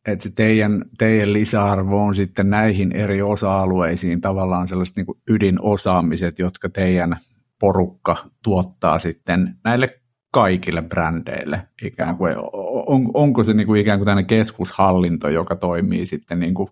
että 0.08 0.24
se 0.24 0.32
teidän, 0.36 0.86
teidän 0.98 1.34
lisäarvo 1.34 2.06
on 2.06 2.16
sitten 2.16 2.50
näihin 2.50 2.92
eri 2.92 3.22
osa-alueisiin 3.22 4.22
tavallaan 4.22 4.68
sellaiset 4.68 4.96
niin 4.96 5.06
kuin 5.06 5.18
ydinosaamiset, 5.30 6.40
jotka 6.40 6.70
teidän 6.70 7.18
porukka 7.60 8.16
tuottaa 8.44 9.00
sitten 9.00 9.56
näille 9.64 10.00
kaikille 10.34 10.82
brändeille 10.82 11.68
ikään 11.84 12.18
kuin. 12.18 12.36
On, 12.88 13.12
onko 13.14 13.44
se 13.44 13.54
niin 13.54 13.68
kuin 13.68 13.82
ikään 13.82 14.00
kuin 14.00 14.06
tämmöinen 14.06 14.28
keskushallinto, 14.28 15.30
joka 15.30 15.56
toimii 15.56 16.06
sitten 16.06 16.40
niin 16.40 16.54
kuin 16.54 16.70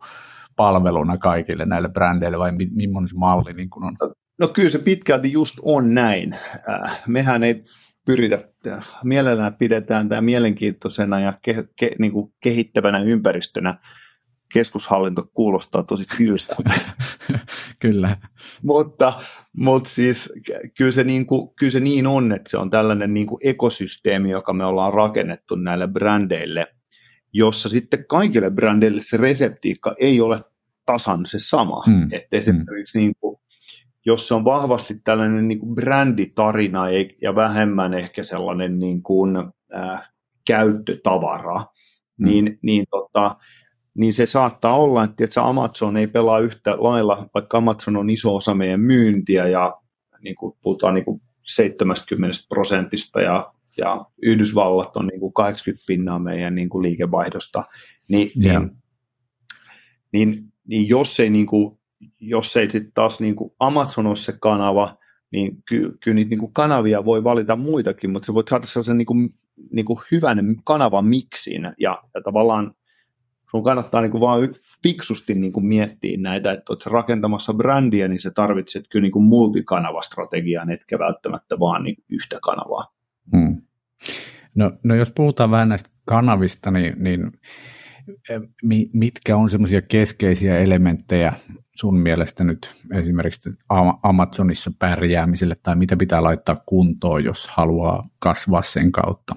palveluna 0.55 1.17
kaikille 1.17 1.65
näille 1.65 1.89
brändeille 1.89 2.39
vai 2.39 2.51
millainen 2.51 3.07
se 3.07 3.15
malli 3.15 3.51
niin 3.53 3.69
kuin 3.69 3.83
on? 3.83 3.97
No 4.39 4.47
kyllä 4.47 4.69
se 4.69 4.79
pitkälti 4.79 5.31
just 5.31 5.59
on 5.61 5.93
näin. 5.93 6.33
Äh, 6.69 7.01
mehän 7.07 7.43
ei 7.43 7.65
pyritä, 8.05 8.49
mielellään 9.03 9.55
pidetään 9.55 10.09
tämä 10.09 10.21
mielenkiintoisena 10.21 11.19
ja 11.19 11.33
ke, 11.41 11.67
ke, 11.75 11.91
niin 11.99 12.11
kuin 12.11 12.33
kehittävänä 12.43 13.03
ympäristönä. 13.03 13.77
Keskushallinto 14.53 15.29
kuulostaa 15.33 15.83
tosi 15.83 16.05
tylsältä. 16.17 16.73
kyllä. 17.81 18.17
mutta, 18.63 19.21
mutta 19.57 19.89
siis 19.89 20.33
kyllä 20.77 20.91
se, 20.91 21.03
niin 21.03 21.25
kuin, 21.25 21.55
kyllä 21.59 21.71
se 21.71 21.79
niin 21.79 22.07
on, 22.07 22.31
että 22.31 22.49
se 22.49 22.57
on 22.57 22.69
tällainen 22.69 23.13
niin 23.13 23.27
kuin 23.27 23.39
ekosysteemi, 23.43 24.29
joka 24.29 24.53
me 24.53 24.65
ollaan 24.65 24.93
rakennettu 24.93 25.55
näille 25.55 25.87
brändeille, 25.87 26.67
jossa 27.33 27.69
sitten 27.69 28.05
kaikille 28.07 28.49
brändeille 28.49 29.01
se 29.01 29.17
reseptiikka 29.17 29.95
ei 29.99 30.21
ole 30.21 30.39
tasan 30.85 31.25
se 31.25 31.37
sama. 31.39 31.83
Hmm. 31.85 32.07
Että 32.11 32.37
esimerkiksi 32.37 32.99
hmm. 32.99 33.03
niin 33.03 33.15
kuin, 33.19 33.39
jos 34.05 34.27
se 34.27 34.33
on 34.33 34.43
vahvasti 34.43 34.93
tällainen 35.03 35.47
niin 35.47 35.59
kuin 35.59 35.75
bränditarina 35.75 36.85
ja 37.21 37.35
vähemmän 37.35 37.93
ehkä 37.93 38.23
sellainen 38.23 38.79
niin 38.79 39.03
kuin, 39.03 39.37
äh, 39.75 40.11
käyttötavara, 40.47 41.65
mm. 42.17 42.25
niin, 42.25 42.59
niin, 42.61 42.85
tota, 42.89 43.35
niin 43.97 44.13
se 44.13 44.25
saattaa 44.25 44.77
olla, 44.77 45.03
että, 45.03 45.23
että 45.23 45.47
Amazon 45.47 45.97
ei 45.97 46.07
pelaa 46.07 46.39
yhtä 46.39 46.77
lailla, 46.79 47.29
vaikka 47.33 47.57
Amazon 47.57 47.97
on 47.97 48.09
iso 48.09 48.35
osa 48.35 48.55
meidän 48.55 48.79
myyntiä 48.79 49.47
ja 49.47 49.75
niin 50.21 50.35
kuin 50.35 50.57
puhutaan 50.61 50.93
niin 50.93 51.05
kuin 51.05 51.21
70 51.43 52.37
prosentista 52.49 53.21
ja, 53.21 53.53
ja 53.77 54.05
Yhdysvallat 54.21 54.97
on 54.97 55.07
niin 55.07 55.19
kuin 55.19 55.33
80 55.33 55.83
pinnaa 55.87 56.19
meidän 56.19 56.55
niin 56.55 56.69
kuin 56.69 56.83
liikevaihdosta, 56.83 57.63
niin, 58.09 58.31
yeah. 58.43 58.61
niin, 58.61 58.71
niin, 60.11 60.43
niin 60.67 60.89
jos 60.89 61.19
ei 61.19 61.29
niin 61.29 61.45
kuin 61.45 61.79
jos 62.19 62.57
ei 62.57 62.71
sitten 62.71 62.91
taas 62.93 63.19
niin 63.19 63.35
kuin 63.35 63.51
Amazon 63.59 64.07
ole 64.07 64.15
se 64.15 64.33
kanava, 64.41 64.97
niin 65.31 65.63
ky- 65.69 65.97
kyllä 66.03 66.15
niitä 66.15 66.29
niin 66.29 66.39
kuin 66.39 66.53
kanavia 66.53 67.05
voi 67.05 67.23
valita 67.23 67.55
muitakin, 67.55 68.09
mutta 68.09 68.25
se 68.25 68.33
voi 68.33 68.43
saada 68.49 68.67
sellaisen 68.67 68.97
niin 68.97 69.05
kuin, 69.05 69.29
niin 69.71 69.85
kuin 69.85 69.99
hyvän 70.11 70.55
kanavan 70.63 71.05
miksin, 71.05 71.63
ja, 71.79 72.03
ja 72.13 72.21
tavallaan 72.23 72.75
sun 73.51 73.63
kannattaa 73.63 74.01
niin 74.01 74.11
kuin 74.11 74.21
vaan 74.21 74.55
fiksusti 74.83 75.35
niin 75.35 75.53
kuin 75.53 75.65
miettiä 75.65 76.17
näitä, 76.17 76.51
että 76.51 76.73
olet 76.73 76.85
rakentamassa 76.85 77.53
brändiä, 77.53 78.07
niin 78.07 78.21
se 78.21 78.31
tarvitset 78.31 78.85
kyllä 78.91 79.03
niin 79.03 79.11
kuin 79.11 79.25
multikanavastrategiaa, 79.25 80.65
etkä 80.73 80.99
välttämättä 80.99 81.59
vaan 81.59 81.83
niin 81.83 81.95
yhtä 82.09 82.39
kanavaa. 82.43 82.93
Hmm. 83.31 83.61
No, 84.55 84.71
no 84.83 84.95
jos 84.95 85.11
puhutaan 85.11 85.51
vähän 85.51 85.69
näistä 85.69 85.89
kanavista, 86.05 86.71
niin, 86.71 87.03
niin 87.03 87.31
mitkä 88.93 89.37
on 89.37 89.49
semmoisia 89.49 89.81
keskeisiä 89.81 90.59
elementtejä 90.59 91.33
sun 91.75 91.99
mielestä 91.99 92.43
nyt 92.43 92.75
esimerkiksi 92.93 93.49
Amazonissa 94.03 94.71
pärjäämiselle, 94.79 95.55
tai 95.63 95.75
mitä 95.75 95.97
pitää 95.97 96.23
laittaa 96.23 96.63
kuntoon, 96.65 97.23
jos 97.23 97.47
haluaa 97.47 98.09
kasvaa 98.19 98.63
sen 98.63 98.91
kautta? 98.91 99.35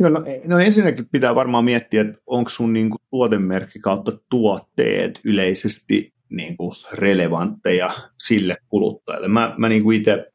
Joo, 0.00 0.10
no, 0.10 0.24
no 0.46 0.58
ensinnäkin 0.58 1.08
pitää 1.12 1.34
varmaan 1.34 1.64
miettiä, 1.64 2.00
että 2.00 2.18
onko 2.26 2.50
sun 2.50 2.72
niin 2.72 2.90
kuin, 2.90 3.00
tuotemerkki 3.10 3.78
kautta 3.78 4.12
tuotteet 4.30 5.20
yleisesti 5.24 6.14
niin 6.30 6.56
kuin, 6.56 6.72
relevantteja 6.92 7.94
sille 8.18 8.56
kuluttajalle. 8.68 9.28
Mä, 9.28 9.54
mä 9.58 9.68
niin 9.68 9.82
kuin 9.82 9.98
itse 9.98 10.26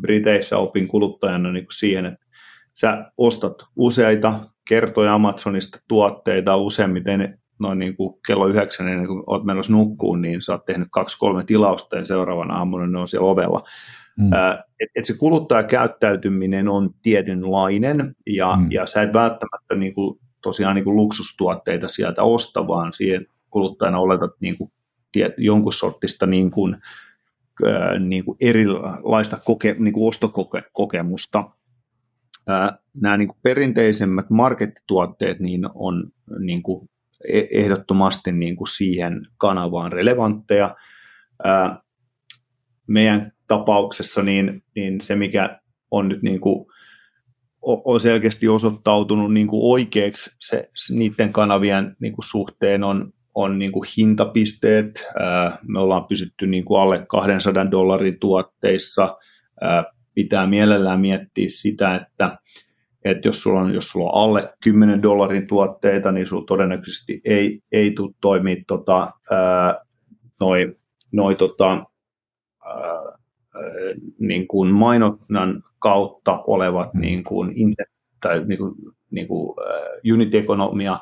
Briteissä 0.00 0.58
opin 0.58 0.88
kuluttajana 0.88 1.52
niin 1.52 1.64
kuin 1.64 1.74
siihen, 1.74 2.06
että 2.06 2.26
sä 2.74 3.10
ostat 3.18 3.54
useita 3.76 4.40
kertoja 4.68 5.14
Amazonista 5.14 5.78
tuotteita 5.88 6.56
useimmiten 6.56 7.38
noin 7.58 7.78
niin 7.78 7.96
kuin 7.96 8.14
kello 8.26 8.46
yhdeksän 8.46 8.88
ennen 8.88 9.06
kuin 9.06 9.22
olet 9.26 9.44
menossa 9.44 9.72
nukkuun, 9.72 10.22
niin 10.22 10.42
sä 10.42 10.52
oot 10.52 10.64
tehnyt 10.64 10.88
kaksi-kolme 10.90 11.44
tilausta 11.44 11.96
ja 11.96 12.06
seuraavana 12.06 12.54
aamuna 12.54 12.86
ne 12.86 12.98
on 12.98 13.08
siellä 13.08 13.30
ovella. 13.30 13.62
Mm. 14.18 14.26
Että 14.80 14.92
et 14.96 15.04
se 15.04 15.18
kuluttajakäyttäytyminen 15.18 16.68
on 16.68 16.90
tietynlainen 17.02 18.14
ja, 18.26 18.56
mm. 18.56 18.66
ja 18.70 18.86
sä 18.86 19.02
et 19.02 19.12
välttämättä 19.12 19.74
niin 19.74 19.94
kuin, 19.94 20.18
tosiaan 20.42 20.74
niin 20.74 20.84
kuin 20.84 20.96
luksustuotteita 20.96 21.88
sieltä 21.88 22.22
osta, 22.22 22.66
vaan 22.66 22.92
siihen 22.92 23.26
kuluttajana 23.50 23.98
oletat 23.98 24.30
niin 24.40 24.58
kuin, 24.58 24.72
tiet, 25.12 25.34
jonkun 25.38 25.72
sortista 25.72 26.26
niin 26.26 26.50
kuin, 26.50 26.76
niin 27.98 28.24
kuin 28.24 28.36
erilaista 28.40 29.38
koke, 29.44 29.76
niin 29.78 29.94
kuin 29.94 30.08
ostokokemusta. 30.08 31.44
Nämä 33.00 33.16
niin 33.16 33.28
kuin 33.28 33.38
perinteisemmät 33.42 34.30
markettituotteet 34.30 35.40
niin 35.40 35.66
on 35.74 36.04
niin 36.38 36.62
kuin 36.62 36.88
ehdottomasti 37.50 38.32
niin 38.32 38.56
kuin 38.56 38.68
siihen 38.68 39.26
kanavaan 39.38 39.92
relevantteja. 39.92 40.76
Meidän 42.86 43.32
tapauksessa 43.46 44.22
niin, 44.22 44.62
niin 44.76 45.00
se, 45.00 45.16
mikä 45.16 45.60
on 45.90 46.08
nyt 46.08 46.22
niin 46.22 46.40
kuin, 46.40 46.66
on 47.62 48.00
selkeästi 48.00 48.48
osoittautunut 48.48 49.32
niin 49.32 49.46
kuin 49.46 49.60
oikeaksi 49.62 50.36
se, 50.40 50.70
niiden 50.90 51.32
kanavien 51.32 51.96
niin 52.00 52.12
kuin 52.12 52.24
suhteen 52.24 52.84
on, 52.84 53.12
on 53.34 53.58
niin 53.58 53.72
kuin 53.72 53.88
hintapisteet. 53.96 55.04
Me 55.68 55.80
ollaan 55.80 56.04
pysytty 56.04 56.46
niin 56.46 56.64
kuin 56.64 56.80
alle 56.80 57.06
200 57.08 57.70
dollarin 57.70 58.20
tuotteissa. 58.20 59.16
Pitää 60.14 60.46
mielellään 60.46 61.00
miettiä 61.00 61.46
sitä, 61.48 61.94
että, 61.94 62.38
että 63.04 63.28
jos 63.28 63.42
sulla 63.42 63.60
on, 63.60 63.74
jos 63.74 63.88
sulla 63.88 64.10
on 64.10 64.22
alle 64.22 64.54
10 64.64 65.02
dollarin 65.02 65.46
tuotteita, 65.46 66.12
niin 66.12 66.28
sulla 66.28 66.44
todennäköisesti 66.46 67.20
ei, 67.24 67.60
ei 67.72 67.90
tule 67.90 68.14
toimia 68.20 68.56
tota, 68.66 69.12
noin 70.40 70.76
noi, 71.12 71.34
tota, 71.36 71.84
niin 74.18 74.48
kuin 74.48 74.74
mainonnan 74.74 75.62
kautta 75.78 76.42
olevat 76.46 76.94
mm. 76.94 77.00
niin 77.00 77.24
kuin, 77.24 77.54
tai 78.20 78.44
niin 78.44 78.58
kuin, 78.58 78.74
niin 79.10 79.28
kuin, 79.28 79.48
uh, 79.48 80.14
unit-ekonomia, 80.14 80.98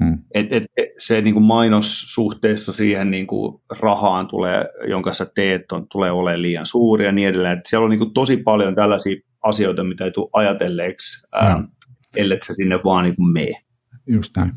mm. 0.00 0.18
et, 0.34 0.52
et, 0.52 0.64
se 0.98 1.20
niin 1.20 1.34
kuin 1.34 1.44
mainos 1.44 2.14
suhteessa 2.14 2.72
siihen 2.72 3.10
niin 3.10 3.26
kuin 3.26 3.60
rahaan, 3.80 4.26
tulee, 4.26 4.68
jonka 4.88 5.14
sä 5.14 5.26
teet, 5.34 5.72
on, 5.72 5.86
tulee 5.92 6.10
olemaan 6.10 6.42
liian 6.42 6.66
suuri 6.66 7.04
ja 7.04 7.12
niin 7.12 7.28
edelleen. 7.28 7.58
Et 7.58 7.66
siellä 7.66 7.84
on 7.84 7.90
niin 7.90 7.98
kuin 7.98 8.14
tosi 8.14 8.36
paljon 8.36 8.74
tällaisia 8.74 9.16
asioita, 9.42 9.84
mitä 9.84 10.04
ei 10.04 10.10
tule 10.10 10.30
ajatelleeksi, 10.32 11.26
mm. 11.56 11.68
ellei 12.16 12.38
sä 12.46 12.54
sinne 12.54 12.76
vaan 12.84 13.04
niin 13.04 13.16
kuin 13.16 13.32
mene. 13.32 13.62
Just 14.06 14.36
näin. 14.36 14.52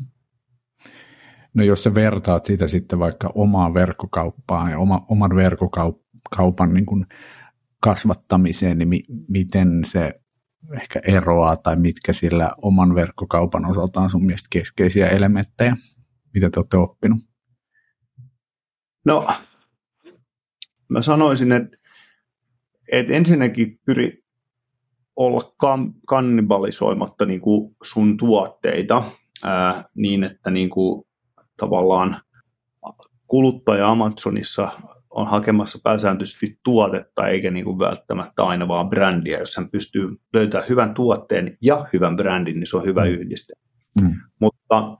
No 1.54 1.64
jos 1.64 1.82
sä 1.82 1.94
vertaat 1.94 2.46
sitä 2.46 2.68
sitten 2.68 2.98
vaikka 2.98 3.32
omaan 3.34 3.74
verkkokauppaan 3.74 4.70
ja 4.70 4.78
oma, 4.78 5.06
oman 5.10 5.36
verkkokaupan 5.36 6.74
niin 6.74 6.86
kuin 6.86 7.06
kasvattamiseen, 7.82 8.78
niin 8.78 8.88
mi- 8.88 9.04
miten 9.28 9.84
se 9.84 10.20
ehkä 10.74 11.00
eroaa 11.06 11.56
tai 11.56 11.76
mitkä 11.76 12.12
sillä 12.12 12.52
oman 12.62 12.94
verkkokaupan 12.94 13.64
osalta 13.64 14.00
on 14.00 14.10
sun 14.10 14.26
mielestä 14.26 14.48
keskeisiä 14.50 15.08
elementtejä, 15.08 15.76
mitä 16.34 16.50
te 16.50 16.60
olette 16.60 16.76
oppinut? 16.76 17.18
No, 19.04 19.28
mä 20.88 21.02
sanoisin, 21.02 21.52
että, 21.52 21.76
että 22.92 23.12
ensinnäkin 23.12 23.80
pyri 23.86 24.22
olla 25.20 25.40
kan, 25.56 25.94
kannibalisoimatta 26.06 27.26
niin 27.26 27.40
kuin 27.40 27.76
sun 27.82 28.16
tuotteita 28.16 29.02
ää, 29.44 29.84
niin, 29.94 30.24
että 30.24 30.50
niin 30.50 30.70
kuin, 30.70 31.04
tavallaan 31.56 32.20
kuluttaja 33.26 33.90
Amazonissa 33.90 34.70
on 35.10 35.26
hakemassa 35.26 35.78
pääsääntöisesti 35.84 36.58
tuotetta 36.64 37.28
eikä 37.28 37.50
niin 37.50 37.64
kuin 37.64 37.78
välttämättä 37.78 38.44
aina 38.44 38.68
vaan 38.68 38.90
brändiä. 38.90 39.38
Jos 39.38 39.56
hän 39.56 39.70
pystyy 39.70 40.08
löytämään 40.32 40.68
hyvän 40.68 40.94
tuotteen 40.94 41.56
ja 41.62 41.86
hyvän 41.92 42.16
brändin, 42.16 42.60
niin 42.60 42.66
se 42.66 42.76
on 42.76 42.84
hyvä 42.84 43.04
mm. 43.04 43.10
yhdiste. 43.10 43.52
Mm. 44.02 44.14
Mutta, 44.40 44.96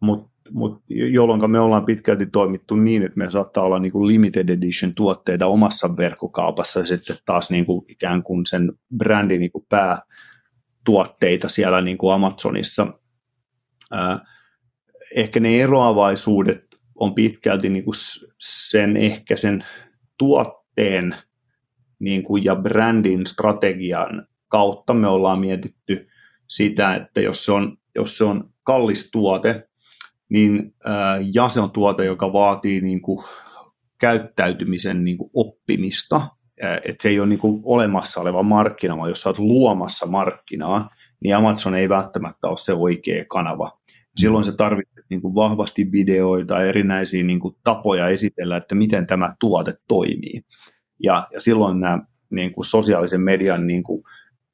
mutta, 0.00 0.30
mutta 0.52 0.84
jolloin 0.88 1.50
me 1.50 1.60
ollaan 1.60 1.84
pitkälti 1.84 2.26
toimittu 2.26 2.76
niin, 2.76 3.02
että 3.02 3.18
me 3.18 3.30
saattaa 3.30 3.64
olla 3.64 3.78
niin 3.78 3.92
kuin 3.92 4.06
limited 4.06 4.48
edition 4.48 4.94
tuotteita 4.94 5.46
omassa 5.46 5.96
verkkokaupassa 5.96 6.80
ja 6.80 6.86
sitten 6.86 7.16
taas 7.24 7.50
niin 7.50 7.66
kuin 7.66 7.84
ikään 7.88 8.22
kuin 8.22 8.46
sen 8.46 8.72
brändin 8.96 9.40
niin 9.40 9.52
kuin 9.52 9.66
päätuotteita 9.68 11.48
siellä 11.48 11.80
niin 11.80 11.98
kuin 11.98 12.14
Amazonissa. 12.14 12.86
ehkä 15.16 15.40
ne 15.40 15.60
eroavaisuudet 15.62 16.64
on 16.94 17.14
pitkälti 17.14 17.68
niin 17.68 17.84
kuin 17.84 17.96
sen 18.40 18.96
ehkä 18.96 19.36
sen 19.36 19.64
tuotteen 20.18 21.14
niin 21.98 22.22
kuin 22.22 22.44
ja 22.44 22.56
brändin 22.56 23.26
strategian 23.26 24.26
kautta 24.48 24.94
me 24.94 25.08
ollaan 25.08 25.38
mietitty 25.38 26.08
sitä, 26.48 26.94
että 26.94 27.20
jos 27.20 27.44
se 27.44 27.52
on, 27.52 27.76
jos 27.94 28.18
se 28.18 28.24
on 28.24 28.50
kallis 28.62 29.10
tuote, 29.10 29.67
niin, 30.28 30.74
ää, 30.84 31.18
ja 31.34 31.48
se 31.48 31.60
on 31.60 31.70
tuote, 31.70 32.04
joka 32.04 32.32
vaatii 32.32 32.80
niin 32.80 33.02
kuin 33.02 33.24
käyttäytymisen 34.00 35.04
niin 35.04 35.18
kuin 35.18 35.30
oppimista, 35.34 36.28
että 36.84 37.02
se 37.02 37.08
ei 37.08 37.20
ole 37.20 37.28
niin 37.28 37.38
kuin 37.38 37.60
olemassa 37.64 38.20
oleva 38.20 38.42
markkina, 38.42 38.96
vaan 38.96 39.10
jos 39.10 39.26
oot 39.26 39.38
luomassa 39.38 40.06
markkinaa, 40.06 40.90
niin 41.20 41.36
Amazon 41.36 41.74
ei 41.74 41.88
välttämättä 41.88 42.48
ole 42.48 42.56
se 42.56 42.72
oikea 42.72 43.24
kanava. 43.28 43.78
Silloin 44.16 44.44
se 44.44 44.56
tarvitsee 44.56 45.04
niin 45.10 45.22
kuin 45.22 45.34
vahvasti 45.34 45.92
videoita, 45.92 46.62
erinäisiä 46.62 47.24
niin 47.24 47.40
kuin 47.40 47.56
tapoja 47.64 48.08
esitellä, 48.08 48.56
että 48.56 48.74
miten 48.74 49.06
tämä 49.06 49.34
tuote 49.40 49.74
toimii. 49.88 50.42
Ja, 51.02 51.28
ja 51.32 51.40
silloin 51.40 51.80
nämä 51.80 51.98
niin 52.30 52.52
kuin 52.52 52.64
sosiaalisen 52.64 53.20
median 53.20 53.66
niin 53.66 53.82
kuin, 53.82 54.02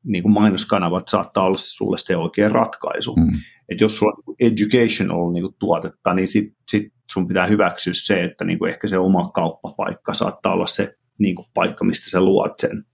niin 0.04 0.22
kuin 0.22 0.32
mainoskanavat 0.32 1.08
saattaa 1.08 1.44
olla 1.44 1.58
sulle 1.58 1.98
se 1.98 2.16
oikea 2.16 2.48
ratkaisu. 2.48 3.16
Mm. 3.16 3.30
Et 3.68 3.80
jos 3.80 3.96
sulla 3.98 4.12
on 4.26 4.34
educational 4.40 5.32
niin 5.32 5.42
kuin 5.42 5.56
tuotetta, 5.58 6.14
niin 6.14 6.28
sit, 6.28 6.52
sit 6.68 6.92
sun 7.12 7.28
pitää 7.28 7.46
hyväksyä 7.46 7.92
se, 7.96 8.24
että 8.24 8.44
niin 8.44 8.58
kuin 8.58 8.72
ehkä 8.72 8.88
se 8.88 8.98
oma 8.98 9.28
kauppapaikka 9.28 10.14
saattaa 10.14 10.52
olla 10.52 10.66
se 10.66 10.94
niin 11.18 11.34
kuin 11.34 11.48
paikka, 11.54 11.84
mistä 11.84 12.10
sä 12.10 12.20
luot 12.20 12.52
sen. 12.60 12.84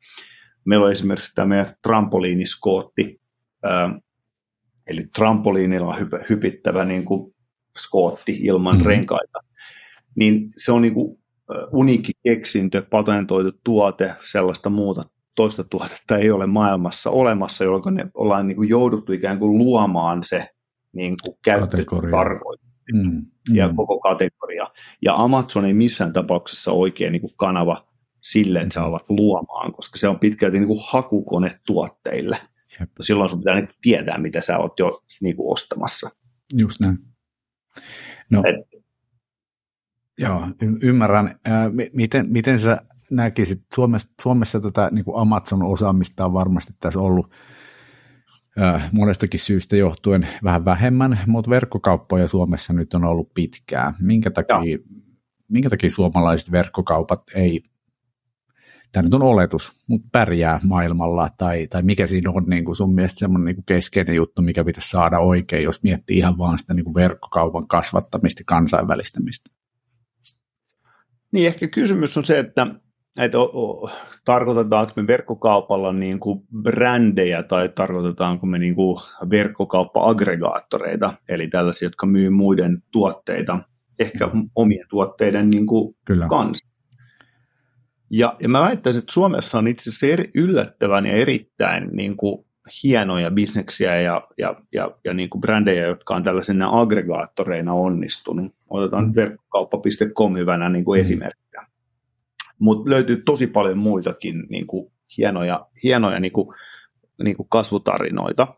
Meillä 0.65 0.87
on 0.87 0.93
esimerkiksi 0.93 1.35
tämä 1.35 1.47
meidän 1.47 1.75
trampoliiniskootti, 1.83 3.21
eli 4.87 5.07
trampoliinilla 5.15 5.97
hypittävä 6.29 6.85
niin 6.85 7.05
kuin 7.05 7.35
skootti 7.79 8.39
ilman 8.41 8.75
mm-hmm. 8.75 8.89
renkaita, 8.89 9.39
niin 10.15 10.49
se 10.57 10.73
on 10.73 10.83
niin 10.83 10.95
kuin 10.95 11.19
uniikki 11.73 12.13
keksintö, 12.23 12.83
patentoitu 12.91 13.59
tuote, 13.65 14.15
sellaista 14.25 14.71
muuta 14.71 15.05
toista 15.35 15.65
tuotetta 15.65 16.17
ei 16.17 16.31
ole 16.31 16.47
maailmassa 16.47 17.11
olemassa, 17.11 17.65
jolloin 17.65 17.95
ne 17.95 18.07
ollaan 18.15 18.47
niin 18.47 18.57
kuin 18.57 18.69
jouduttu 18.69 19.13
ikään 19.13 19.39
kuin 19.39 19.59
luomaan 19.59 20.25
se 20.25 20.49
niin 20.93 21.17
kuin 21.25 21.37
käyttötarkoitus 21.45 22.67
mm, 22.93 23.03
mm. 23.03 23.57
ja 23.57 23.73
koko 23.77 24.01
kategoria. 24.01 24.67
Ja 25.03 25.15
Amazon 25.15 25.65
ei 25.65 25.75
missään 25.75 26.13
tapauksessa 26.13 26.73
oikein 26.73 27.13
niin 27.13 27.21
kuin 27.21 27.35
kanava 27.37 27.89
sille, 28.21 28.61
että 28.61 28.75
sä 28.75 28.83
alat 28.85 29.05
luomaan, 29.09 29.73
koska 29.73 29.99
se 29.99 30.09
on 30.09 30.19
pitkälti 30.19 30.59
niin 30.59 30.69
kuin 30.69 30.81
hakukone 30.83 31.61
tuotteille. 31.67 32.39
Jep. 32.81 32.91
Silloin 33.01 33.31
sun 33.31 33.39
pitää 33.39 33.55
niin 33.55 33.69
tietää, 33.83 34.19
mitä 34.19 34.41
sä 34.41 34.59
oot 34.59 34.79
jo 34.79 35.03
niin 35.21 35.37
kuin 35.37 35.53
ostamassa. 35.53 36.11
Just 36.59 36.81
näin. 36.81 36.99
No, 38.31 38.43
Et, 38.47 38.85
joo, 40.19 40.41
y- 40.63 40.79
ymmärrän. 40.83 41.41
Ää, 41.45 41.71
miten, 41.93 42.27
miten 42.29 42.61
sä 42.61 42.79
näkisit, 43.11 43.63
Suomessa, 43.75 44.09
Suomessa 44.23 44.61
tätä 44.61 44.89
niin 44.93 45.05
kuin 45.05 45.17
Amazon-osaamista 45.17 46.25
on 46.25 46.33
varmasti 46.33 46.73
tässä 46.81 47.01
ollut 47.01 47.31
monestakin 48.93 49.41
syystä 49.41 49.77
johtuen 49.77 50.29
vähän 50.45 50.65
vähemmän, 50.65 51.21
mutta 51.27 51.51
verkkokauppoja 51.51 52.29
Suomessa 52.29 52.73
nyt 52.73 52.95
on 52.95 53.05
ollut 53.05 53.35
pitkään. 53.35 53.95
Minkä 54.01 54.31
takia, 54.31 54.79
minkä 55.49 55.71
takia 55.71 55.91
suomalaiset 55.91 56.53
verkkokaupat 56.53 57.23
ei 57.35 57.63
tämä 58.93 59.03
nyt 59.03 59.15
on 59.15 59.23
oletus, 59.23 59.73
mutta 59.87 60.09
pärjää 60.13 60.61
maailmalla, 60.63 61.31
tai, 61.39 61.67
tai 61.67 61.83
mikä 61.83 62.07
siinä 62.07 62.31
on 62.31 62.45
niin 62.47 62.65
kuin 62.65 62.77
sun 62.77 62.95
mielestä 62.95 63.19
semmoinen 63.19 63.45
niin 63.45 63.57
kuin 63.57 63.65
keskeinen 63.67 64.15
juttu, 64.15 64.43
mikä 64.43 64.65
pitäisi 64.65 64.91
saada 64.91 65.19
oikein, 65.19 65.65
jos 65.65 65.83
miettii 65.83 66.19
ihan 66.19 66.39
vaan 66.39 66.59
sitä 66.59 66.75
niin 66.75 66.85
kuin 66.85 66.95
verkkokaupan 66.95 67.69
kasvattamista 67.69 68.43
kansainvälistämistä? 68.47 69.51
Niin, 71.33 71.47
ehkä 71.47 71.69
kysymys 71.69 72.17
on 72.17 72.25
se, 72.25 72.39
että, 72.39 72.67
että 73.19 73.39
o, 73.39 73.43
o, 73.43 73.91
tarkoitetaanko 74.25 74.93
me 74.97 75.07
verkkokaupalla 75.07 75.93
niin 75.93 76.21
kuin 76.21 76.43
brändejä 76.63 77.43
tai 77.43 77.69
tarkoitetaanko 77.69 78.47
me 78.47 78.59
niin 78.59 78.75
kuin 78.75 78.97
verkkokauppa-aggregaattoreita, 79.31 81.15
eli 81.29 81.49
tällaisia, 81.49 81.87
jotka 81.87 82.07
myy 82.07 82.31
muiden 82.31 82.83
tuotteita, 82.91 83.59
ehkä 83.99 84.29
omien 84.55 84.87
tuotteiden 84.91 85.51
niin 85.51 85.67
kuin 85.67 85.97
Kyllä. 86.05 86.29
kanssa. 86.29 86.71
Ja, 88.11 88.37
ja 88.41 88.49
mä 88.49 88.61
väittäisin, 88.61 89.01
että 89.01 89.13
Suomessa 89.13 89.59
on 89.59 89.69
itse 89.69 89.91
asiassa 89.91 90.07
eri, 90.07 90.31
yllättävän 90.35 91.07
ja 91.07 91.13
erittäin 91.13 91.89
niin 91.93 92.17
kuin, 92.17 92.45
hienoja 92.83 93.31
bisneksiä 93.31 94.01
ja, 94.01 94.29
ja, 94.39 94.57
ja, 94.73 94.91
ja 95.05 95.15
niin 95.15 95.31
kuin 95.31 95.41
brändejä, 95.41 95.87
jotka 95.87 96.15
on 96.15 96.23
tällaisena 96.23 96.81
aggregaattoreina 96.81 97.73
onnistunut. 97.73 98.53
Otetaan 98.69 99.07
mm. 99.07 99.15
verkkokauppa.com 99.15 100.37
hyvänä 100.37 100.69
niin 100.69 100.85
kuin 100.85 100.99
mm. 100.99 101.01
esimerkkinä. 101.01 101.50
Mutta 102.61 102.91
löytyy 102.91 103.23
tosi 103.25 103.47
paljon 103.47 103.79
muitakin 103.79 104.47
niin 104.49 104.67
kuin 104.67 104.93
hienoja, 105.19 105.67
hienoja 105.83 106.21
niin 106.21 106.33
kuin, 106.33 106.57
niin 107.23 107.37
kuin 107.37 107.49
kasvutarinoita. 107.49 108.55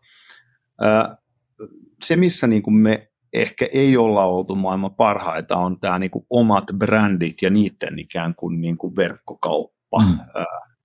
Se, 2.02 2.16
missä 2.16 2.46
niin 2.46 2.62
kuin 2.62 2.74
me 2.74 3.08
ehkä 3.32 3.66
ei 3.72 3.96
olla 3.96 4.24
oltu 4.24 4.54
maailman 4.54 4.94
parhaita, 4.94 5.56
on 5.56 5.80
tämä 5.80 5.98
niin 5.98 6.10
kuin 6.10 6.26
omat 6.30 6.64
brändit 6.78 7.42
ja 7.42 7.50
niiden 7.50 7.98
ikään 7.98 8.34
kuin, 8.34 8.60
niin 8.60 8.78
kuin 8.78 8.96
verkkokauppa 8.96 9.98
mm. 9.98 10.18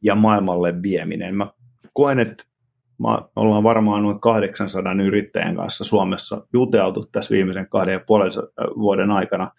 ja 0.04 0.16
maailmalle 0.16 0.82
vieminen. 0.82 1.36
Mä 1.36 1.48
koen, 1.94 2.20
että 2.20 2.44
me 3.00 3.08
ollaan 3.36 3.64
varmaan 3.64 4.04
noin 4.04 4.20
800 4.20 4.94
yrittäjän 4.94 5.56
kanssa 5.56 5.84
Suomessa 5.84 6.48
juteltu 6.54 7.06
tässä 7.06 7.36
viimeisen 7.36 7.70
kahden 7.70 7.94
ja 7.94 8.00
puolen 8.08 8.32
vuoden 8.78 9.12
aikana. 9.12 9.52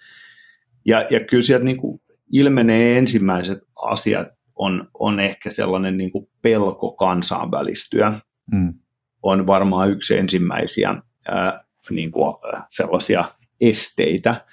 Ja, 0.86 1.06
ja 1.10 1.20
kyllä 1.20 1.42
sieltä 1.42 1.64
niin 1.64 1.76
kuin 1.76 2.00
ilmenee 2.32 2.98
ensimmäiset 2.98 3.58
asiat 3.82 4.28
on, 4.56 4.88
on 4.94 5.20
ehkä 5.20 5.50
sellainen 5.50 5.96
niin 5.96 6.10
kuin 6.10 6.28
pelko 6.42 6.92
kansainvälistyä. 6.92 8.20
Mm. 8.52 8.74
On 9.22 9.46
varmaan 9.46 9.90
yksi 9.90 10.18
ensimmäisiä 10.18 11.02
ää, 11.28 11.64
niin 11.90 12.10
kuin, 12.10 12.34
sellaisia 12.70 13.24
esteitä. 13.60 14.46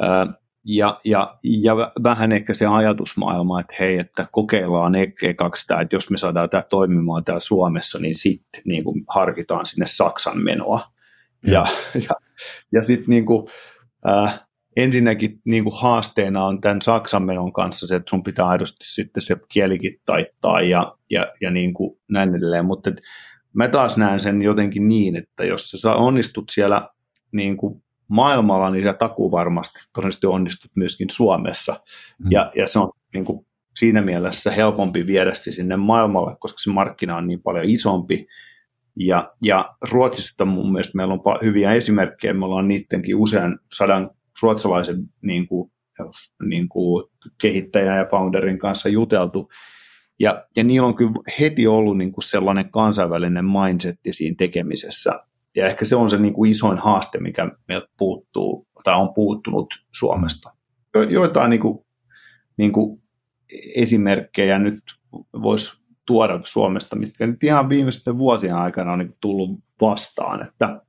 Ää, 0.00 0.26
ja, 0.64 1.00
ja, 1.04 1.38
ja 1.42 1.74
vähän 2.02 2.32
ehkä 2.32 2.54
se 2.54 2.66
ajatusmaailma, 2.66 3.60
että 3.60 3.74
hei, 3.80 3.98
että 3.98 4.26
kokeillaan 4.32 4.92
kaksi 5.36 5.66
tämä, 5.66 5.80
että 5.80 5.96
jos 5.96 6.10
me 6.10 6.18
saadaan 6.18 6.50
tämä 6.50 6.62
toimimaan 6.62 7.24
täällä 7.24 7.40
Suomessa, 7.40 7.98
niin 7.98 8.14
sitten 8.14 8.62
niin 8.64 8.84
kuin 8.84 9.04
harkitaan 9.08 9.66
sinne 9.66 9.86
Saksan 9.86 10.38
menoa. 10.38 10.80
Ja, 11.46 11.52
ja, 11.52 11.66
ja, 11.94 12.10
ja 12.72 12.82
sitten 12.82 13.08
niin 13.08 13.26
kuin, 13.26 13.48
äh, 14.08 14.47
ensinnäkin 14.82 15.40
niin 15.44 15.64
kuin 15.64 15.80
haasteena 15.80 16.44
on 16.44 16.60
tämän 16.60 16.82
Saksan 16.82 17.22
menon 17.22 17.52
kanssa 17.52 17.86
se, 17.86 17.96
että 17.96 18.10
sun 18.10 18.22
pitää 18.22 18.46
aidosti 18.46 18.84
sitten 18.84 19.22
se 19.22 19.36
kielikin 19.48 20.00
taittaa 20.06 20.60
ja, 20.60 20.96
ja, 21.10 21.32
ja 21.40 21.50
niin 21.50 21.74
kuin 21.74 21.98
näin 22.08 22.34
edelleen, 22.34 22.64
mutta 22.64 22.90
mä 23.52 23.68
taas 23.68 23.96
näen 23.96 24.20
sen 24.20 24.42
jotenkin 24.42 24.88
niin, 24.88 25.16
että 25.16 25.44
jos 25.44 25.70
sä 25.70 25.92
onnistut 25.92 26.44
siellä 26.50 26.88
niin 27.32 27.56
kuin 27.56 27.82
maailmalla, 28.08 28.70
niin 28.70 28.84
sä 28.84 28.92
takuu 28.92 29.30
varmasti 29.30 29.78
todennäköisesti 29.92 30.26
onnistut 30.26 30.70
myöskin 30.74 31.10
Suomessa. 31.10 31.80
Mm. 32.18 32.30
Ja, 32.30 32.50
ja 32.54 32.66
se 32.66 32.78
on 32.78 32.90
niin 33.14 33.24
kuin, 33.24 33.46
siinä 33.76 34.02
mielessä 34.02 34.50
helpompi 34.50 35.06
viedä 35.06 35.34
se 35.34 35.52
sinne 35.52 35.76
maailmalle, 35.76 36.36
koska 36.40 36.58
se 36.58 36.70
markkina 36.70 37.16
on 37.16 37.26
niin 37.26 37.42
paljon 37.42 37.64
isompi. 37.64 38.26
Ja, 38.96 39.32
ja 39.42 39.74
Ruotsista 39.90 40.44
mun 40.44 40.72
mielestä 40.72 40.96
meillä 40.96 41.14
on 41.14 41.20
hyviä 41.42 41.72
esimerkkejä, 41.72 42.34
me 42.34 42.44
ollaan 42.44 42.68
niidenkin 42.68 43.16
usean 43.16 43.58
sadan 43.72 44.10
ruotsalaisen 44.42 44.96
niin 45.22 45.48
kuin, 45.48 45.72
niin 46.42 46.68
kuin 46.68 47.04
kehittäjän 47.40 47.98
ja 47.98 48.06
founderin 48.10 48.58
kanssa 48.58 48.88
juteltu. 48.88 49.50
Ja, 50.20 50.46
ja 50.56 50.64
niillä 50.64 50.88
on 50.88 50.94
kyllä 50.94 51.12
heti 51.40 51.66
ollut 51.66 51.98
niin 51.98 52.12
kuin 52.12 52.24
sellainen 52.24 52.70
kansainvälinen 52.70 53.44
mindset 53.44 54.00
siinä 54.12 54.34
tekemisessä. 54.38 55.24
Ja 55.56 55.66
ehkä 55.66 55.84
se 55.84 55.96
on 55.96 56.10
se 56.10 56.18
niin 56.18 56.34
kuin 56.34 56.52
isoin 56.52 56.78
haaste, 56.78 57.18
mikä 57.18 57.50
meiltä 57.68 57.88
puuttuu 57.98 58.66
tai 58.84 58.94
on 59.00 59.14
puuttunut 59.14 59.74
Suomesta. 59.94 60.52
Jo, 60.94 61.02
joitain 61.02 61.50
niin 61.50 61.60
kuin, 61.60 61.86
niin 62.56 62.72
kuin 62.72 63.02
esimerkkejä 63.74 64.58
nyt 64.58 64.80
voisi 65.42 65.78
tuoda 66.06 66.40
Suomesta, 66.44 66.96
mitkä 66.96 67.26
nyt 67.26 67.44
ihan 67.44 67.68
viimeisten 67.68 68.18
vuosien 68.18 68.54
aikana 68.54 68.92
on 68.92 68.98
niin 68.98 69.16
tullut 69.20 69.60
vastaan. 69.80 70.48
Että 70.48 70.80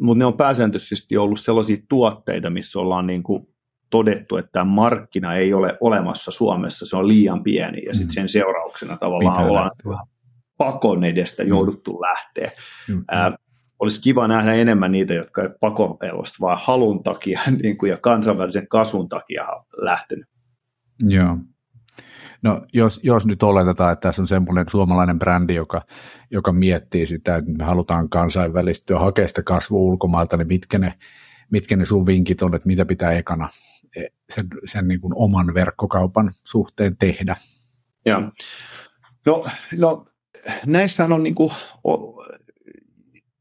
mutta 0.00 0.18
ne 0.18 0.24
on 0.24 0.36
pääsääntöisesti 0.36 1.16
ollut 1.16 1.40
sellaisia 1.40 1.76
tuotteita, 1.88 2.50
missä 2.50 2.78
ollaan 2.78 3.06
niin 3.06 3.22
kuin 3.22 3.48
todettu, 3.90 4.36
että 4.36 4.52
tämä 4.52 4.64
markkina 4.64 5.34
ei 5.34 5.54
ole 5.54 5.78
olemassa 5.80 6.30
Suomessa, 6.30 6.86
se 6.86 6.96
on 6.96 7.08
liian 7.08 7.42
pieni 7.42 7.84
ja 7.84 7.94
sitten 7.94 8.08
mm. 8.08 8.10
sen 8.10 8.28
seurauksena 8.28 8.96
tavallaan 8.96 9.36
Pitää 9.36 9.48
ollaan 9.48 9.70
lähteä. 9.86 10.06
pakon 10.56 11.04
edestä 11.04 11.42
mm. 11.42 11.48
jouduttu 11.48 12.00
lähteä. 12.00 12.50
Mm. 12.88 13.04
Ää, 13.10 13.36
olisi 13.78 14.02
kiva 14.02 14.28
nähdä 14.28 14.52
enemmän 14.52 14.92
niitä, 14.92 15.14
jotka 15.14 15.42
ei 15.42 15.48
pakoelosta, 15.60 16.36
vaan 16.40 16.58
halun 16.62 17.02
takia 17.02 17.40
niin 17.62 17.78
kuin, 17.78 17.90
ja 17.90 17.96
kansainvälisen 17.96 18.68
kasvun 18.68 19.08
takia 19.08 19.44
lähtenyt. 19.76 20.26
Joo. 21.02 21.36
No 22.42 22.66
jos, 22.72 23.00
jos 23.02 23.26
nyt 23.26 23.42
oletetaan, 23.42 23.92
että 23.92 24.08
tässä 24.08 24.22
on 24.22 24.26
semmoinen 24.26 24.64
suomalainen 24.68 25.18
brändi, 25.18 25.54
joka, 25.54 25.82
joka 26.30 26.52
miettii 26.52 27.06
sitä, 27.06 27.36
että 27.36 27.50
me 27.50 27.64
halutaan 27.64 28.08
kansainvälistyä, 28.08 28.98
hakea 28.98 29.28
sitä 29.28 29.42
kasvua 29.42 29.80
ulkomailta, 29.80 30.36
niin 30.36 30.48
mitkä 30.48 30.78
ne, 30.78 30.94
mitkä 31.50 31.76
ne 31.76 31.84
sun 31.84 32.06
vinkit 32.06 32.42
on, 32.42 32.54
että 32.54 32.66
mitä 32.66 32.84
pitää 32.84 33.12
ekana 33.12 33.48
e, 33.96 34.06
sen, 34.30 34.46
sen 34.64 34.88
niin 34.88 35.00
kuin 35.00 35.12
oman 35.16 35.54
verkkokaupan 35.54 36.32
suhteen 36.42 36.96
tehdä? 36.96 37.36
Ja. 38.04 38.32
No, 39.26 39.44
no 39.76 40.06
näissä 40.66 41.04
on 41.04 41.22
niin 41.22 41.34
kuin, 41.34 41.50
o, 41.86 42.24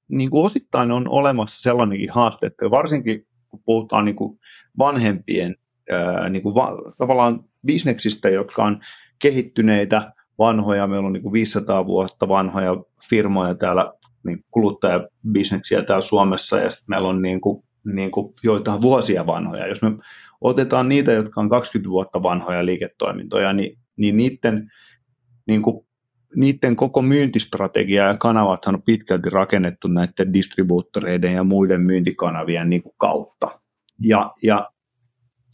niin 0.07 0.29
kuin 0.29 0.45
osittain 0.45 0.91
on 0.91 1.09
olemassa 1.09 1.61
sellainenkin 1.61 2.09
haaste, 2.11 2.45
että 2.45 2.71
varsinkin 2.71 3.27
kun 3.49 3.61
puhutaan 3.65 4.05
niin 4.05 4.15
kuin 4.15 4.39
vanhempien 4.77 5.55
ää, 5.91 6.29
niin 6.29 6.43
kuin 6.43 6.55
va, 6.55 6.77
tavallaan 6.97 7.43
bisneksistä, 7.65 8.29
jotka 8.29 8.63
on 8.63 8.79
kehittyneitä, 9.19 10.11
vanhoja, 10.39 10.87
meillä 10.87 11.07
on 11.07 11.13
niin 11.13 11.23
kuin 11.23 11.33
500 11.33 11.85
vuotta 11.85 12.27
vanhoja 12.27 12.77
firmoja 13.09 13.55
täällä, 13.55 13.93
niin 14.25 14.45
kuluttajabisneksiä 14.51 15.83
täällä 15.83 16.01
Suomessa, 16.01 16.59
ja 16.59 16.69
sitten 16.69 16.85
meillä 16.87 17.07
on 17.07 17.21
niin 17.21 17.41
kuin, 17.41 17.63
niin 17.93 18.11
kuin 18.11 18.33
joitain 18.43 18.81
vuosia 18.81 19.25
vanhoja. 19.25 19.67
Jos 19.67 19.81
me 19.81 19.91
otetaan 20.41 20.89
niitä, 20.89 21.11
jotka 21.11 21.41
on 21.41 21.49
20 21.49 21.89
vuotta 21.89 22.23
vanhoja 22.23 22.65
liiketoimintoja, 22.65 23.53
niin, 23.53 23.77
niin 23.97 24.17
niiden, 24.17 24.71
niin 25.47 25.61
kuin, 25.61 25.87
niiden 26.35 26.75
koko 26.75 27.01
myyntistrategia 27.01 28.07
ja 28.07 28.17
kanavat 28.17 28.65
on 28.65 28.81
pitkälti 28.81 29.29
rakennettu 29.29 29.87
näiden 29.87 30.33
distribuuttoreiden 30.33 31.33
ja 31.33 31.43
muiden 31.43 31.81
myyntikanavien 31.81 32.69
niin 32.69 32.83
kuin 32.83 32.95
kautta. 32.97 33.59
Ja, 33.99 34.33
ja 34.43 34.69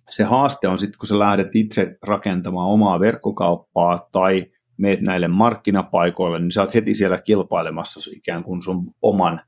se 0.09 0.23
haaste 0.23 0.67
on 0.67 0.79
sitten, 0.79 0.97
kun 0.97 1.07
sä 1.07 1.19
lähdet 1.19 1.55
itse 1.55 1.97
rakentamaan 2.01 2.69
omaa 2.69 2.99
verkkokauppaa 2.99 4.09
tai 4.11 4.45
meet 4.77 5.01
näille 5.01 5.27
markkinapaikoille, 5.27 6.39
niin 6.39 6.51
sä 6.51 6.61
oot 6.61 6.73
heti 6.73 6.95
siellä 6.95 7.17
kilpailemassa 7.17 8.11
ikään 8.15 8.43
kuin 8.43 8.61
sun 8.61 8.91
oman 9.01 9.41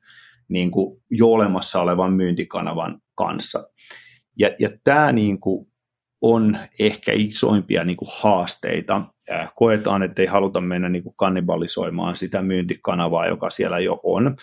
niin 0.48 0.72
kuin 0.72 1.02
jo 1.10 1.28
olemassa 1.28 1.82
olevan 1.82 2.14
myyntikanavan 2.14 3.02
kanssa. 3.16 3.68
Ja, 4.40 4.50
ja 4.60 4.70
tämä 4.84 5.12
niin 5.12 5.40
kuin 5.40 5.68
on 6.22 6.58
ehkä 6.80 7.12
isoimpia 7.16 7.84
niin 7.84 7.98
kuin 7.98 8.10
haasteita. 8.22 9.02
Koetaan, 9.56 10.04
että 10.04 10.22
ei 10.22 10.28
haluta 10.28 10.62
mennä 10.62 10.90
niin 10.90 11.04
kuin 11.04 11.16
kannibalisoimaan 11.18 12.18
sitä 12.18 12.42
myyntikanavaa, 12.42 13.28
joka 13.28 13.50
siellä 13.50 13.80
jo 13.80 14.00
on. 14.04 14.38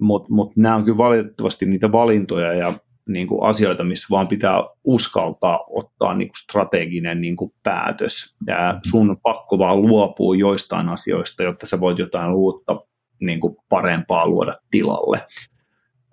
Mutta 0.00 0.28
mut 0.30 0.56
nämä 0.56 0.74
on 0.74 0.84
kyllä 0.84 0.98
valitettavasti 0.98 1.66
niitä 1.66 1.92
valintoja 1.92 2.52
ja 2.52 2.78
niin 3.08 3.26
kuin 3.26 3.42
asioita, 3.42 3.84
missä 3.84 4.06
vaan 4.10 4.28
pitää 4.28 4.62
uskaltaa 4.84 5.64
ottaa 5.70 6.14
niin 6.14 6.28
kuin 6.28 6.38
strateginen 6.42 7.20
niin 7.20 7.36
kuin 7.36 7.52
päätös. 7.62 8.36
Ja 8.46 8.78
sun 8.90 9.16
pakko 9.22 9.58
vaan 9.58 9.82
luopua 9.82 10.36
joistain 10.36 10.88
asioista, 10.88 11.42
jotta 11.42 11.66
sä 11.66 11.80
voit 11.80 11.98
jotain 11.98 12.32
uutta 12.32 12.80
niin 13.20 13.40
kuin 13.40 13.56
parempaa 13.68 14.28
luoda 14.28 14.58
tilalle. 14.70 15.26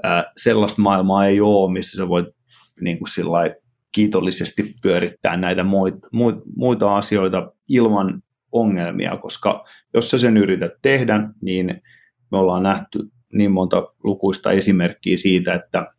Ää, 0.04 0.24
sellaista 0.38 0.82
maailmaa 0.82 1.26
ei 1.26 1.42
ole, 1.42 1.72
missä 1.72 1.98
sä 1.98 2.10
voit 2.10 2.28
niin 2.82 2.98
kuin 2.98 3.08
kiitollisesti 3.92 4.76
pyörittää 4.82 5.38
näitä 5.38 5.64
muita, 5.64 6.08
muita 6.56 6.98
asioita 6.98 7.52
ilman 7.70 8.24
ongelmia, 8.52 9.18
koska 9.18 9.66
jos 9.94 10.12
sä 10.12 10.20
sen 10.20 10.38
yrität 10.38 10.72
tehdä, 10.82 11.30
niin 11.42 11.82
me 12.32 12.38
ollaan 12.38 12.64
nähty 12.64 13.00
niin 13.34 13.52
monta 13.52 13.88
lukuista 14.04 14.52
esimerkkiä 14.52 15.18
siitä, 15.18 15.54
että 15.54 15.94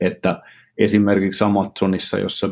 että 0.00 0.42
esimerkiksi 0.78 1.44
Amazonissa, 1.44 2.18
jossa 2.18 2.48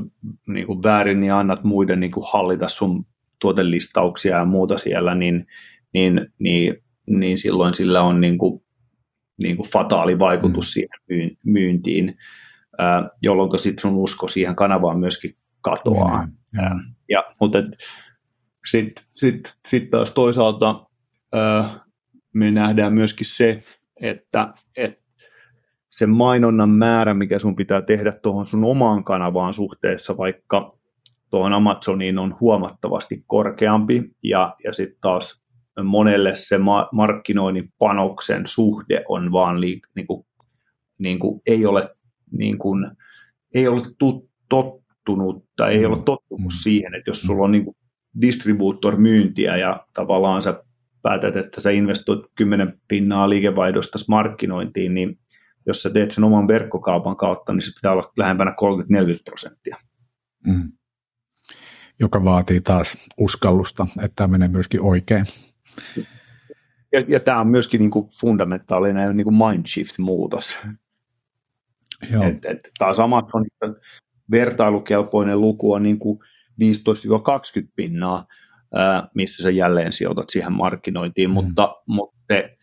niin 0.47 0.67
kuin 0.67 0.83
väärin 0.83 1.21
niin 1.21 1.33
annat 1.33 1.65
muiden 1.65 2.01
niin 2.01 2.13
kuin 2.13 2.27
hallita 2.33 2.69
sun 2.69 3.07
tuotelistauksia 3.41 4.37
ja 4.37 4.45
muuta 4.45 4.79
siellä, 4.79 5.15
niin, 5.15 5.47
niin, 5.95 6.27
niin, 6.39 6.77
niin 7.07 7.39
silloin 7.39 7.75
sillä 7.75 8.03
on 8.03 8.21
niin 8.21 8.39
kuin, 8.39 8.65
niin 9.37 9.57
kuin 9.57 9.69
fataali 9.69 10.19
vaikutus 10.19 10.67
mm. 10.67 10.71
siihen 10.71 11.37
myyntiin, 11.45 12.19
jolloin 13.23 13.59
sitten 13.59 13.83
sun 13.83 13.95
usko 13.95 14.29
siihen 14.29 14.57
kanavaan 14.57 14.99
myöskin 14.99 15.37
katoaa. 15.61 16.27
Mm. 16.27 16.33
Mm. 16.53 16.95
Ja, 17.09 17.25
mutta 17.41 17.59
sitten 18.67 19.05
sit, 19.17 19.57
sit 19.69 19.91
taas 19.91 20.13
toisaalta 20.13 20.87
me 22.33 22.51
nähdään 22.51 22.95
myöskin 22.95 23.27
se, 23.27 23.63
että, 24.01 24.55
että 24.77 25.02
se 25.93 26.07
mainonnan 26.07 26.71
määrä, 26.71 27.15
mikä 27.15 27.39
sun 27.39 27.57
pitää 27.57 27.83
tehdä 27.83 28.13
tuohon 28.23 28.47
sun 28.47 28.65
omaan 28.65 29.05
kanavaan 29.05 29.55
suhteessa 29.55 30.17
vaikka 30.17 30.79
tuohon 31.31 31.53
Amazoniin 31.53 32.19
on 32.19 32.37
huomattavasti 32.41 33.25
korkeampi 33.27 34.11
ja, 34.23 34.57
ja 34.65 34.73
sitten 34.73 34.99
taas 35.01 35.43
monelle 35.85 36.35
se 36.35 36.59
ma- 36.59 36.89
markkinoinnin 36.93 37.73
panoksen 37.79 38.47
suhde 38.47 39.05
on 39.09 39.33
vaan 39.33 39.61
li, 39.61 39.81
niin 39.95 40.07
kuin, 40.07 40.27
niin 40.99 41.19
kuin, 41.19 41.41
ei 41.47 41.67
ole, 41.67 41.97
niin 42.31 42.59
kuin, 42.59 42.91
ei 43.55 43.69
ole 43.69 43.83
tut, 43.99 44.31
tot, 44.49 44.83
tottunut 45.05 45.45
tai 45.57 45.75
ei 45.75 45.87
mm. 45.87 45.93
ole 45.93 46.03
tottunut 46.05 46.53
mm. 46.53 46.57
siihen, 46.63 46.95
että 46.95 47.11
jos 47.11 47.21
sulla 47.21 47.45
on 47.45 47.53
niin 47.53 47.77
distributor-myyntiä 48.21 49.57
ja 49.57 49.87
tavallaan 49.95 50.43
sä 50.43 50.65
päätät, 51.03 51.37
että 51.37 51.61
sä 51.61 51.71
investoit 51.71 52.21
10 52.35 52.81
pinnaa 52.89 53.29
liikevaihdosta 53.29 53.99
markkinointiin, 54.09 54.95
niin 54.95 55.19
jos 55.67 55.83
sä 55.83 55.91
teet 55.91 56.11
sen 56.11 56.25
oman 56.25 56.49
verkkokaupan 56.49 57.17
kautta, 57.17 57.53
niin 57.53 57.63
se 57.63 57.73
pitää 57.75 57.93
olla 57.93 58.13
lähempänä 58.17 58.51
30-40 58.51 58.55
prosenttia. 59.25 59.77
Mm. 60.47 60.73
Joka 62.01 62.25
vaatii 62.25 62.61
taas 62.61 62.99
uskallusta, 63.19 63.87
että 64.03 64.13
tämä 64.17 64.29
menee 64.29 64.49
myöskin 64.49 64.81
oikein. 64.81 65.27
Ja, 66.93 67.01
ja 67.09 67.21
tämä 67.21 67.41
on 67.41 67.49
myöskin 67.49 67.81
niin 67.81 67.91
kuin 67.91 68.11
fundamentaalinen 68.21 69.17
niin 69.17 69.25
kuin 69.25 69.37
mind 69.37 69.67
shift-muutos. 69.69 70.59
Joo. 72.13 72.25
Et, 72.25 72.45
et 72.45 72.69
taas 72.79 72.99
Amazonissa 72.99 73.67
vertailukelpoinen 74.31 75.41
luku 75.41 75.73
on 75.73 75.83
niin 75.83 75.99
kuin 75.99 76.19
15-20 76.19 77.69
pinnaa, 77.77 78.27
missä 79.15 79.43
sä 79.43 79.51
jälleen 79.51 79.93
sijoitat 79.93 80.31
siihen 80.31 80.53
markkinointiin, 80.53 81.31
mm. 81.31 81.35
mutta, 81.35 81.77
mutta 81.87 82.17
se, 82.29 82.57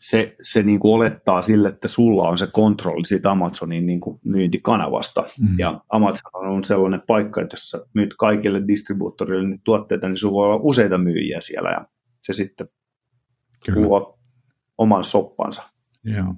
se, 0.00 0.36
se 0.42 0.62
niin 0.62 0.80
kuin 0.80 0.94
olettaa 0.94 1.42
sille, 1.42 1.68
että 1.68 1.88
sulla 1.88 2.28
on 2.28 2.38
se 2.38 2.46
kontrolli 2.52 3.06
siitä 3.06 3.30
Amazonin 3.30 3.86
niin 3.86 4.00
kuin 4.00 4.20
myyntikanavasta. 4.24 5.24
Mm. 5.40 5.58
Ja 5.58 5.80
Amazon 5.88 6.30
on 6.34 6.64
sellainen 6.64 7.02
paikka, 7.06 7.40
että 7.40 7.54
jos 7.54 7.70
sä 7.70 7.86
myyt 7.94 8.14
kaikille 8.18 8.62
distribuuttorille 8.68 9.48
niin 9.48 9.60
tuotteita, 9.64 10.08
niin 10.08 10.18
sulla 10.18 10.34
voi 10.34 10.46
olla 10.46 10.60
useita 10.62 10.98
myyjiä 10.98 11.40
siellä 11.40 11.70
ja 11.70 11.86
se 12.22 12.32
sitten 12.32 12.68
Kyllä. 13.66 13.80
luo 13.82 14.18
oman 14.78 15.04
soppansa. 15.04 15.62
Joo. 16.04 16.34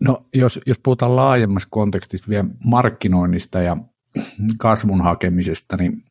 No, 0.00 0.26
jos, 0.34 0.60
jos 0.66 0.78
puhutaan 0.82 1.16
laajemmassa 1.16 1.68
kontekstissa 1.70 2.28
vielä 2.28 2.44
markkinoinnista 2.64 3.62
ja 3.62 3.76
kasvun 4.58 5.00
hakemisesta, 5.00 5.76
niin 5.76 6.04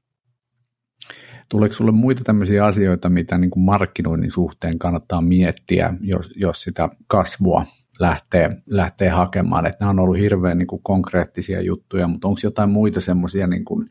tuleeko 1.49 1.73
sinulle 1.73 1.97
muita 1.97 2.23
tämmöisiä 2.23 2.65
asioita, 2.65 3.09
mitä 3.09 3.37
niin 3.37 3.51
kuin 3.51 3.63
markkinoinnin 3.63 4.31
suhteen 4.31 4.79
kannattaa 4.79 5.21
miettiä, 5.21 5.93
jos, 6.01 6.33
jos 6.35 6.61
sitä 6.61 6.89
kasvua 7.07 7.65
lähtee, 7.99 8.61
lähtee 8.65 9.09
hakemaan? 9.09 9.65
Että 9.65 9.77
nämä 9.79 9.89
on 9.89 9.99
ollut 9.99 10.17
hirveän 10.17 10.57
niin 10.57 10.67
kuin 10.67 10.83
konkreettisia 10.83 11.61
juttuja, 11.61 12.07
mutta 12.07 12.27
onko 12.27 12.39
jotain 12.43 12.69
muita 12.69 13.01
semmoisia 13.01 13.47
niin 13.47 13.65
kuin 13.65 13.85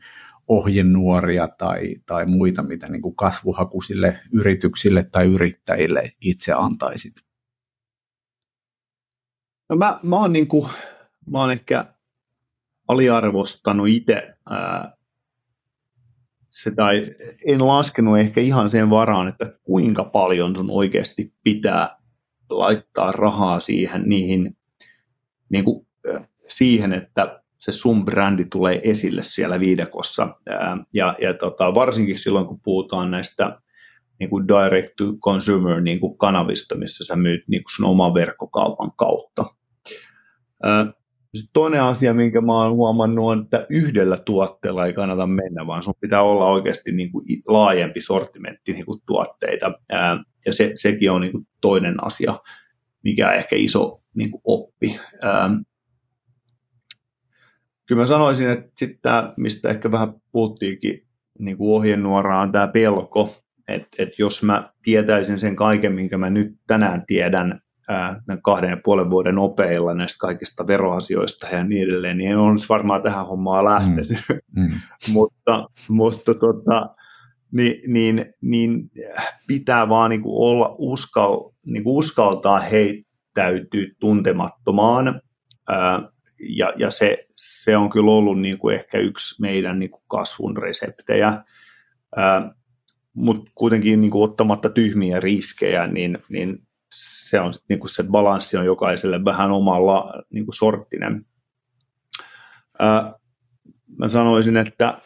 ohjenuoria 0.47 1.47
tai, 1.47 1.95
tai 2.05 2.25
muita, 2.25 2.63
mitä 2.63 2.87
niin 2.87 3.01
kuin 3.01 3.15
kasvuhakuisille 3.15 4.19
yrityksille 4.31 5.03
tai 5.03 5.25
yrittäjille 5.25 6.11
itse 6.21 6.53
antaisit? 6.53 7.13
No 9.69 9.75
mä, 9.75 9.99
mä, 10.03 10.15
oon 10.15 10.33
niin 10.33 10.47
kuin, 10.47 10.69
mä 11.29 11.41
oon 11.41 11.51
ehkä 11.51 11.85
aliarvostanut 12.87 13.87
itse 13.87 14.33
se, 16.53 16.71
tai 16.71 17.05
en 17.45 17.67
laskenut 17.67 18.19
ehkä 18.19 18.41
ihan 18.41 18.69
sen 18.69 18.89
varaan, 18.89 19.27
että 19.27 19.53
kuinka 19.63 20.03
paljon 20.03 20.55
sun 20.55 20.71
oikeasti 20.71 21.33
pitää 21.43 21.97
laittaa 22.49 23.11
rahaa 23.11 23.59
siihen, 23.59 24.03
niihin, 24.05 24.57
niin 25.49 25.63
kuin, 25.63 25.87
siihen, 26.47 26.93
että 26.93 27.41
se 27.59 27.71
sun 27.71 28.05
brändi 28.05 28.45
tulee 28.45 28.81
esille 28.83 29.23
siellä 29.23 29.59
viidakossa. 29.59 30.35
Ja, 30.93 31.15
ja 31.21 31.33
tota, 31.33 31.75
varsinkin 31.75 32.19
silloin, 32.19 32.45
kun 32.45 32.59
puhutaan 32.63 33.11
näistä 33.11 33.59
niin 34.19 34.29
kuin 34.29 34.47
direct 34.47 34.93
to 34.97 35.13
consumer 35.13 35.81
niin 35.81 35.99
kuin 35.99 36.17
kanavista, 36.17 36.77
missä 36.77 37.05
sä 37.05 37.15
myyt 37.15 37.43
niin 37.47 37.63
kuin 37.63 37.75
sun 37.75 37.85
oman 37.85 38.13
verkkokaupan 38.13 38.91
kautta. 38.95 39.45
Sitten 41.35 41.53
toinen 41.53 41.83
asia, 41.83 42.13
minkä 42.13 42.41
mä 42.41 42.53
oon 42.53 42.73
huomannut, 42.73 43.25
on, 43.25 43.41
että 43.43 43.65
yhdellä 43.69 44.17
tuotteella 44.17 44.85
ei 44.85 44.93
kannata 44.93 45.27
mennä, 45.27 45.67
vaan 45.67 45.83
sun 45.83 45.93
pitää 45.99 46.21
olla 46.21 46.45
oikeasti 46.45 46.91
niin 46.91 47.11
kuin 47.11 47.25
laajempi 47.47 48.01
sortimentti 48.01 48.73
niin 48.73 48.85
kuin 48.85 49.01
tuotteita. 49.05 49.73
Ja 50.45 50.53
se, 50.53 50.71
sekin 50.75 51.11
on 51.11 51.21
niin 51.21 51.31
kuin 51.31 51.47
toinen 51.61 52.03
asia, 52.05 52.39
mikä 53.03 53.27
on 53.27 53.35
ehkä 53.35 53.55
iso 53.55 54.01
niin 54.15 54.31
kuin 54.31 54.41
oppi. 54.43 54.99
Kyllä 57.85 58.01
mä 58.01 58.05
sanoisin, 58.05 58.49
että 58.49 58.71
sitten 58.77 58.99
tämä, 59.01 59.33
mistä 59.37 59.69
ehkä 59.69 59.91
vähän 59.91 60.13
puhuttiinkin 60.31 61.07
niin 61.39 61.57
kuin 61.57 61.75
ohjenuoraan, 61.75 62.51
tämä 62.51 62.67
pelko, 62.67 63.35
että, 63.67 63.87
että 63.97 64.15
jos 64.17 64.43
mä 64.43 64.73
tietäisin 64.83 65.39
sen 65.39 65.55
kaiken, 65.55 65.91
minkä 65.91 66.17
mä 66.17 66.29
nyt 66.29 66.55
tänään 66.67 67.03
tiedän, 67.07 67.61
kahden 68.41 68.69
ja 68.69 68.77
puolen 68.83 69.09
vuoden 69.09 69.37
opeilla 69.37 69.93
näistä 69.93 70.17
kaikista 70.19 70.67
veroasioista 70.67 71.47
ja 71.47 71.63
niin 71.63 71.83
edelleen, 71.83 72.17
niin 72.17 72.37
olisi 72.37 72.69
varmaan 72.69 73.01
tähän 73.01 73.27
hommaan 73.27 73.65
lähtenyt. 73.65 74.17
Mm. 74.55 74.61
Mm. 74.61 74.79
mutta 75.13 75.69
mutta 75.89 76.33
tota, 76.33 76.95
niin, 77.51 77.93
niin, 77.93 78.25
niin 78.41 78.91
pitää 79.47 79.89
vaan 79.89 80.09
niin 80.09 80.21
kuin 80.21 80.49
olla 80.49 80.75
uskal, 80.77 81.49
niin 81.65 81.83
kuin 81.83 81.95
uskaltaa 81.95 82.59
heittäytyä 82.59 83.87
tuntemattomaan. 83.99 85.21
Ää, 85.69 86.01
ja 86.39 86.73
ja 86.77 86.91
se, 86.91 87.25
se 87.35 87.77
on 87.77 87.89
kyllä 87.89 88.11
ollut 88.11 88.41
niin 88.41 88.57
kuin 88.57 88.75
ehkä 88.75 88.97
yksi 88.97 89.41
meidän 89.41 89.79
niin 89.79 89.91
kuin 89.91 90.03
kasvun 90.07 90.57
reseptejä. 90.57 91.43
Mutta 93.13 93.51
kuitenkin 93.55 94.01
niin 94.01 94.11
kuin 94.11 94.23
ottamatta 94.23 94.69
tyhmiä 94.69 95.19
riskejä, 95.19 95.87
niin, 95.87 96.17
niin 96.29 96.67
se 96.93 97.39
on 97.39 97.53
niin 97.69 97.79
kuin 97.79 97.89
se 97.89 98.03
balanssi 98.03 98.57
on 98.57 98.65
jokaiselle 98.65 99.25
vähän 99.25 99.51
omalla 99.51 100.23
niin 100.29 100.45
kuin 100.45 100.55
sorttinen. 100.55 101.25
Ää, 102.79 103.13
mä 103.97 104.07
sanoisin, 104.07 104.57
että 104.57 104.97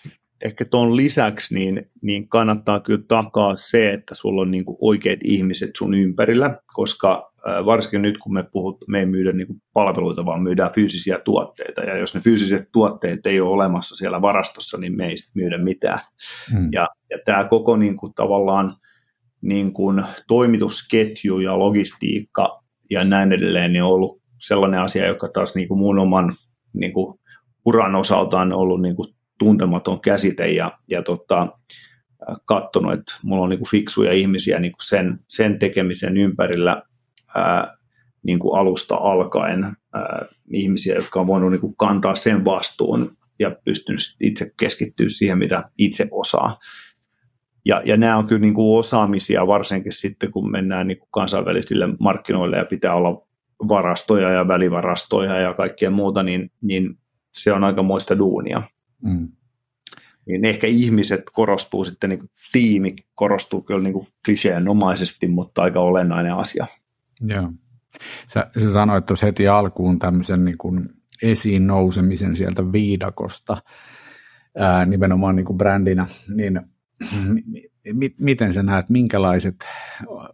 ehkä 0.46 0.66
tuon 0.66 0.96
lisäksi 0.96 1.56
niin, 1.56 1.92
niin 2.02 2.30
kannattaa 2.30 2.80
kyllä 2.80 3.04
takaa 3.08 3.56
se, 3.58 3.94
että 3.94 4.16
sulla 4.16 4.42
on 4.42 4.52
niin 4.52 4.66
kuin 4.66 4.78
oikeat 4.82 5.20
ihmiset 5.24 5.72
sun 5.78 5.94
ympärillä, 5.94 6.60
koska 6.74 7.32
ää, 7.46 7.66
varsinkin 7.66 8.02
nyt 8.02 8.18
kun 8.18 8.34
me 8.34 8.44
puhut, 8.52 8.78
me 8.88 9.00
ei 9.00 9.06
myydä 9.06 9.32
niin 9.32 9.48
kuin 9.48 9.62
palveluita, 9.74 10.26
vaan 10.26 10.44
myydään 10.44 10.74
fyysisiä 10.76 11.20
tuotteita, 11.20 11.82
ja 11.82 11.98
jos 11.98 12.16
ne 12.16 12.22
fyysiset 12.22 12.70
tuotteet 12.72 13.26
ei 13.26 13.40
ole 13.40 13.50
olemassa 13.50 13.96
siellä 13.96 14.22
varastossa, 14.22 14.78
niin 14.78 14.98
me 14.98 15.08
ei 15.08 15.16
myydä 15.34 15.58
mitään. 15.58 16.00
Hmm. 16.52 16.70
Ja, 16.72 16.88
ja 17.10 17.18
tämä 17.26 17.46
koko 17.46 17.78
niin 17.78 17.98
kuin, 17.98 18.14
tavallaan 18.14 18.76
niin 19.42 19.74
kuin 19.74 20.04
toimitusketju 20.28 21.40
ja 21.40 21.60
logistiikka 21.60 22.64
ja 22.90 23.04
näin 23.04 23.32
edelleen 23.32 23.74
niin 23.74 23.84
on 23.84 23.92
ollut 23.92 24.22
sellainen 24.42 24.80
asia, 24.80 25.08
joka 25.08 25.28
taas 25.28 25.56
niin 25.56 25.68
kuin 25.68 25.80
mun 25.80 26.00
oman 26.00 26.34
niin 26.74 26.94
kuin 26.94 27.20
uran 27.66 27.96
osalta 27.96 28.40
on 28.40 28.54
ollut 28.54 28.82
niin 28.82 28.96
kuin 28.96 29.14
tuntematon 29.40 30.02
käsite 30.02 30.48
ja, 30.48 30.80
ja 30.90 31.04
tota, 31.04 31.48
katsonut, 32.46 32.94
että 32.94 33.14
mulla 33.24 33.44
on 33.44 33.50
niin 33.50 33.60
kuin 33.60 33.70
fiksuja 33.70 34.14
ihmisiä 34.14 34.60
niin 34.60 34.72
kuin 34.72 34.88
sen, 34.88 35.20
sen 35.30 35.60
tekemisen 35.60 36.18
ympärillä 36.18 36.84
ää, 37.36 37.78
niin 38.24 38.40
kuin 38.40 38.60
alusta 38.60 38.96
alkaen 38.96 39.64
ää, 39.64 40.26
ihmisiä, 40.52 40.96
jotka 40.96 41.20
on 41.20 41.28
voinut 41.28 41.52
niin 41.52 41.62
kuin 41.62 41.76
kantaa 41.78 42.16
sen 42.16 42.46
vastuun 42.46 43.18
ja 43.40 43.56
pystynyt 43.66 44.02
itse 44.22 44.52
keskittyä 44.60 45.06
siihen, 45.10 45.38
mitä 45.38 45.70
itse 45.78 46.08
osaa. 46.12 46.60
Ja, 47.68 47.82
ja 47.86 47.98
nämä 47.98 48.18
on 48.18 48.28
kyllä 48.28 48.42
niin 48.42 48.54
kuin 48.54 48.80
osaamisia, 48.80 49.48
varsinkin 49.48 49.94
sitten 49.94 50.32
kun 50.32 50.52
mennään 50.52 50.88
niin 50.88 50.98
kuin 50.98 51.10
kansainvälisille 51.12 51.88
markkinoille 52.00 52.58
ja 52.58 52.66
pitää 52.66 52.96
olla 52.96 53.28
varastoja 53.68 54.30
ja 54.30 54.48
välivarastoja 54.48 55.40
ja 55.40 55.54
kaikkea 55.54 55.92
muuta, 55.92 56.24
niin, 56.24 56.52
niin 56.62 56.98
se 57.34 57.54
on 57.54 57.64
aika 57.64 57.84
muista 57.84 58.18
duunia. 58.18 58.62
Mm. 59.04 59.28
Niin 60.26 60.46
ehkä 60.46 60.68
ihmiset 60.68 61.22
korostuu 61.34 61.84
sitten, 61.84 62.10
niin 62.10 62.20
kuin 62.20 62.30
tiimi 62.52 62.96
korostuu 63.16 63.62
kyllä 63.62 63.82
niin 63.82 63.94
kuin 63.94 64.08
kliseenomaisesti, 64.26 65.28
mutta 65.28 65.62
aika 65.62 65.80
olennainen 65.80 66.34
asia. 66.34 66.68
Joo. 67.22 67.52
Sä, 68.28 68.50
sä 68.60 68.74
sanoit 68.74 69.06
tuossa 69.06 69.26
heti 69.26 69.48
alkuun 69.48 70.00
tämmöisen 70.00 70.46
niin 70.46 70.58
kuin 70.58 70.90
esiin 71.24 71.68
nousemisen 71.68 72.36
sieltä 72.36 72.72
viidakosta 72.72 73.58
ää, 74.58 74.86
nimenomaan 74.86 75.36
niin 75.36 75.46
kuin 75.46 75.58
brändinä, 75.58 76.08
niin 76.36 76.62
miten 78.18 78.54
sä 78.54 78.64
näet, 78.64 78.90
minkälaiset, 78.90 79.56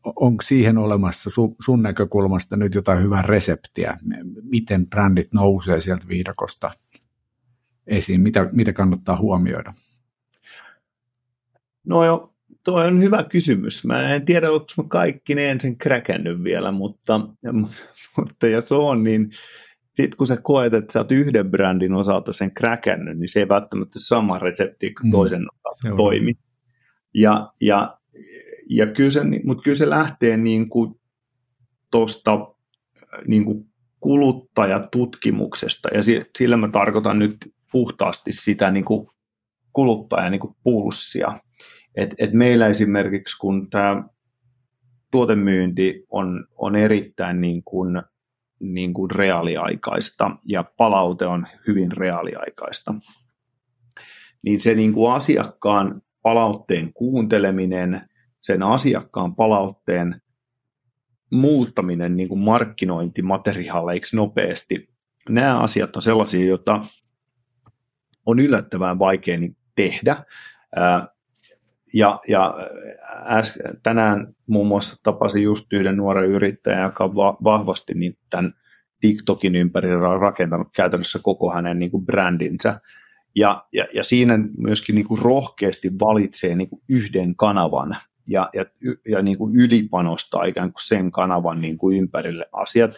onko 0.04 0.42
siihen 0.42 0.78
olemassa 0.78 1.30
sun, 1.30 1.56
sun 1.66 1.84
näkökulmasta 1.84 2.58
nyt 2.58 2.76
jotain 2.76 3.04
hyvää 3.04 3.22
reseptiä, 3.22 3.98
miten 4.44 4.88
brändit 4.88 5.34
nousee 5.34 5.82
sieltä 5.82 6.08
viidakosta 6.08 6.72
esiin, 7.88 8.22
mitä, 8.22 8.50
mitä 8.52 8.74
kannattaa 8.74 9.18
huomioida? 9.18 9.74
No 11.88 12.06
jo, 12.06 12.34
tuo 12.64 12.84
on 12.84 13.02
hyvä 13.02 13.24
kysymys. 13.24 13.86
Mä 13.86 14.14
en 14.14 14.26
tiedä, 14.26 14.52
onko 14.52 14.66
mä 14.78 14.84
kaikki 14.88 15.36
ne 15.36 15.52
ensin 15.52 15.78
kräkännyt 15.78 16.44
vielä, 16.44 16.72
mutta, 16.72 17.22
mutta 18.18 18.48
ja 18.48 18.62
se 18.62 18.76
on, 18.76 19.04
niin 19.04 19.32
sitten 19.94 20.18
kun 20.18 20.28
sä 20.28 20.38
koet, 20.38 20.74
että 20.74 20.94
sä 20.94 21.00
oot 21.00 21.12
yhden 21.12 21.52
brändin 21.52 21.94
osalta 21.94 22.34
sen 22.34 22.52
kräkännyt, 22.52 23.18
niin 23.18 23.30
se 23.30 23.40
ei 23.40 23.50
välttämättä 23.50 24.00
sama 24.00 24.40
resepti 24.40 24.94
kuin 24.94 25.08
mm. 25.08 25.12
toisen 25.12 25.42
mm, 25.42 25.48
osalta 25.66 25.98
toimi. 25.98 26.34
Ja, 27.14 27.52
ja, 27.62 27.98
ja 28.70 28.88
kyllä 28.88 29.10
se, 29.10 29.22
mutta 29.44 29.64
kyllä 29.64 29.78
se 29.78 29.90
lähtee 29.90 30.38
niin 30.38 30.70
kuin 30.70 31.00
tuosta 31.92 32.54
niin 33.28 33.46
kuin 33.46 33.66
kuluttajatutkimuksesta, 34.00 35.90
ja 35.94 36.02
sillä 36.38 36.58
mä 36.58 36.70
tarkoitan 36.72 37.20
nyt 37.20 37.38
puhtaasti 37.72 38.32
sitä 38.34 38.72
niin 38.72 38.86
kuin 38.86 39.08
kuluttajan 39.74 40.32
niin 40.32 40.40
kuin 40.40 40.56
pulssia. 40.64 41.40
Et, 41.96 42.10
et 42.18 42.34
meillä 42.34 42.68
esimerkiksi, 42.68 43.38
kun 43.38 43.70
tämä 43.70 44.04
tuotemyynti 45.12 46.06
on, 46.10 46.48
on 46.58 46.76
erittäin 46.76 47.42
niin 47.42 47.64
kuin, 47.64 48.02
niin 48.60 48.94
kuin 48.94 49.12
reaaliaikaista 49.12 50.32
ja 50.46 50.64
palaute 50.78 51.26
on 51.26 51.48
hyvin 51.68 51.92
reaaliaikaista, 51.92 52.96
niin 54.42 54.62
se 54.62 54.76
niin 54.76 54.94
kuin 54.94 55.14
asiakkaan 55.14 56.02
palautteen 56.24 56.94
kuunteleminen, 56.94 58.10
sen 58.40 58.64
asiakkaan 58.64 59.36
palautteen 59.36 60.22
muuttaminen 61.32 62.16
niin 62.18 62.30
kuin 62.30 62.40
markkinointimateriaaleiksi 62.40 64.16
nopeasti, 64.16 64.90
nämä 65.30 65.60
asiat 65.60 65.96
on 65.96 66.02
sellaisia, 66.02 66.46
joita 66.46 66.86
on 68.26 68.40
yllättävän 68.40 69.00
vaikea 69.00 69.40
niin 69.40 69.58
tehdä. 69.76 70.24
Ja, 71.94 72.20
ja 72.28 72.56
äs, 73.26 73.60
tänään 73.84 74.34
muun 74.48 74.68
muassa 74.68 74.96
tapasin 75.04 75.44
just 75.44 75.74
yhden 75.74 75.98
nuoren 75.98 76.30
yrittäjän, 76.30 76.84
joka 76.84 77.04
on 77.04 77.16
va, 77.16 77.38
vahvasti 77.44 77.94
niin 77.94 78.18
tämän 78.30 78.54
TikTokin 79.02 79.56
ympärillä 79.56 80.18
rakentanut 80.18 80.68
käytännössä 80.76 81.20
koko 81.24 81.54
hänen 81.54 81.80
niin 81.80 81.92
kuin 81.92 82.06
brändinsä. 82.06 82.80
Ja, 83.36 83.66
ja, 83.74 83.86
ja 83.94 84.04
siinä 84.04 84.40
myöskin 84.58 84.96
niin 84.96 85.08
kuin 85.08 85.22
rohkeasti 85.22 85.92
valitsee 86.00 86.56
niin 86.56 86.70
kuin 86.70 86.82
yhden 86.90 87.36
kanavan 87.36 87.98
ja, 88.28 88.50
ja, 88.54 88.66
ja 89.08 89.22
niin 89.22 89.38
kuin 89.38 89.56
ylipanostaa 89.56 90.46
ikään 90.46 90.72
kuin 90.72 90.82
sen 90.82 91.12
kanavan 91.12 91.62
niin 91.62 91.78
kuin 91.78 91.98
ympärille 91.98 92.46
asiat, 92.52 92.92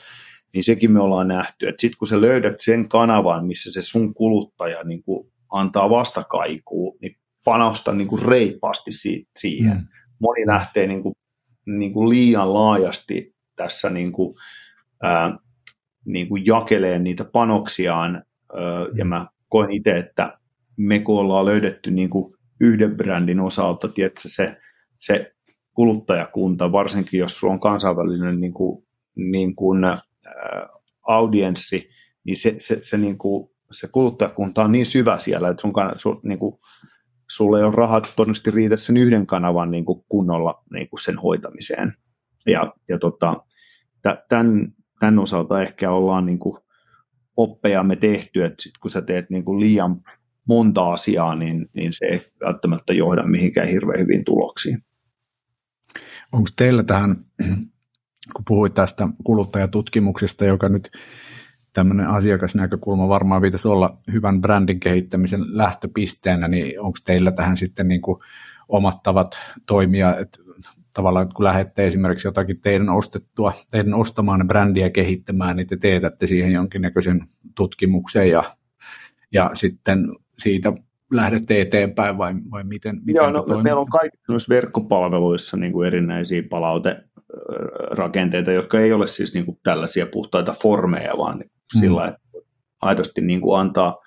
niin 0.54 0.64
sekin 0.64 0.92
me 0.92 1.00
ollaan 1.00 1.28
nähty, 1.28 1.68
että 1.68 1.82
sitten 1.82 1.98
kun 1.98 2.08
sä 2.08 2.22
löydät 2.22 2.56
sen 2.60 2.90
kanavan, 2.90 3.46
missä 3.46 3.72
se 3.72 3.82
sun 3.82 4.14
kuluttaja 4.14 4.84
niin 4.84 5.04
kuin 5.04 5.32
antaa 5.52 5.90
vastakaikua, 5.90 6.96
niin 7.02 7.18
panosta 7.44 7.94
niin 7.94 8.08
kuin 8.08 8.22
reippaasti 8.22 8.92
siihen. 9.38 9.78
Mm. 9.78 9.88
Moni 10.20 10.48
lähtee 10.48 10.88
niin 10.88 11.04
kuin, 11.04 11.16
niin 11.66 11.94
kuin 11.94 12.10
liian 12.10 12.54
laajasti 12.54 13.36
tässä 13.56 13.90
niin 13.90 14.12
kuin, 14.12 14.36
ää, 15.04 15.38
niin 16.06 16.28
kuin 16.28 16.46
jakeleen 16.46 17.04
niitä 17.04 17.26
panoksiaan, 17.26 18.16
ää, 18.16 18.86
mm. 18.86 18.98
ja 18.98 19.06
mä 19.06 19.28
koen 19.50 19.72
itse, 19.72 19.98
että 19.98 20.38
me 20.78 21.00
kun 21.00 21.20
ollaan 21.20 21.46
löydetty 21.46 21.92
niin 21.92 22.10
kuin 22.10 22.36
yhden 22.60 22.98
brändin 22.98 23.40
osalta, 23.40 23.88
tiedätkö, 23.88 24.22
se, 24.26 24.58
se 25.00 25.32
kuluttajakunta, 25.74 26.72
varsinkin 26.72 27.20
jos 27.20 27.38
sulla 27.40 27.54
on 27.54 27.60
kansainvälinen 27.60 28.42
niin 28.42 28.54
kuin, 28.54 28.88
niin 29.16 29.56
kuin, 29.56 29.84
ää, 29.84 29.98
audienssi, 31.08 31.90
niin 32.24 32.38
se, 32.38 32.56
se, 32.60 32.80
se, 32.82 32.98
niin 32.98 33.18
kuin, 33.18 33.50
se 33.72 33.88
kuluttajakunta 33.88 34.64
on 34.64 34.72
niin 34.72 34.86
syvä 34.86 35.20
siellä, 35.20 35.50
että 35.50 35.62
sun, 35.62 35.74
sun 35.98 36.20
niin 36.24 36.40
kuin, 36.40 36.60
sulle 37.30 37.60
ei 37.60 37.64
ole 37.64 37.76
rahat 37.76 38.14
todennäköisesti 38.16 38.52
riitä 38.52 38.78
sen 38.78 38.98
yhden 38.98 39.28
kanavan 39.28 39.72
niin 39.72 39.86
kuin 39.86 40.06
kunnolla 40.10 40.64
niin 40.74 40.90
kuin 40.90 41.02
sen 41.02 41.18
hoitamiseen. 41.18 41.94
Ja, 42.48 42.74
ja 42.90 43.00
tota, 43.00 43.44
tämän, 44.30 44.74
tämän 45.00 45.20
osalta 45.20 45.62
ehkä 45.62 45.92
ollaan 45.92 46.26
niin 46.26 46.40
kuin 46.40 46.58
oppeja 47.38 47.84
me 47.84 47.96
tehty, 47.96 48.44
että 48.44 48.64
sit 48.64 48.78
kun 48.78 48.92
sä 48.92 49.02
teet 49.02 49.30
niin 49.30 49.46
kuin 49.46 49.60
liian 49.60 50.02
monta 50.48 50.94
asiaa, 50.94 51.36
niin, 51.36 51.68
niin 51.74 51.94
se 51.94 52.06
ei 52.06 52.32
välttämättä 52.46 52.94
johda 52.94 53.24
mihinkään 53.24 53.68
hirveän 53.68 54.00
hyvin 54.00 54.26
tuloksiin. 54.26 54.84
Onko 56.32 56.50
teillä 56.56 56.84
tähän, 56.84 57.16
kun 58.36 58.46
puhuit 58.48 58.74
tästä 58.74 59.08
kuluttajatutkimuksesta, 59.24 60.46
joka 60.46 60.70
nyt 60.70 60.92
tämmöinen 61.74 62.08
asiakasnäkökulma 62.08 63.10
varmaan 63.10 63.42
pitäisi 63.42 63.68
olla 63.68 63.98
hyvän 64.12 64.42
brändin 64.42 64.80
kehittämisen 64.80 65.58
lähtöpisteenä, 65.58 66.48
niin 66.48 66.80
onko 66.80 66.98
teillä 67.06 67.32
tähän 67.32 67.58
sitten 67.58 67.88
niin 67.88 68.02
kuin 68.02 68.20
omat 68.70 69.04
tavat 69.04 69.38
toimia, 69.68 70.18
että 70.18 70.40
tavallaan 70.96 71.30
kun 71.36 71.46
lähdette 71.46 71.88
esimerkiksi 71.88 72.28
jotakin 72.28 72.62
teidän 72.62 72.90
ostettua, 72.90 73.54
teidän 73.72 73.94
ostamaan 73.94 74.48
brändiä 74.48 74.90
kehittämään, 74.90 75.56
niin 75.56 75.68
te 75.68 75.78
teetätte 75.78 76.28
siihen 76.28 76.52
jonkinnäköisen 76.52 77.28
tutkimuksen 77.56 78.30
ja, 78.30 78.44
ja 79.34 79.52
sitten 79.54 80.08
siitä 80.40 80.74
lähdette 81.12 81.62
eteenpäin 81.62 82.18
vai, 82.18 82.34
vai 82.52 82.64
miten, 82.64 82.96
miten 82.96 83.16
Joo, 83.16 83.32
no, 83.32 83.46
meillä 83.64 83.82
on 83.82 83.90
kaikissa 83.90 84.50
verkkopalveluissa 84.50 85.58
niin 85.58 85.72
kuin 85.72 85.88
erinäisiä 85.88 86.44
palauterakenteita, 86.50 88.52
jotka 88.52 88.80
ei 88.80 88.94
ole 88.94 89.08
siis 89.08 89.34
niin 89.34 89.46
kuin 89.46 89.60
tällaisia 89.64 90.06
puhtaita 90.06 90.56
formeja, 90.62 91.14
vaan 91.18 91.38
mm. 91.38 91.80
sillä, 91.80 92.08
että 92.08 92.22
aidosti 92.82 93.22
niin 93.22 93.42
kuin 93.42 93.60
antaa 93.60 93.98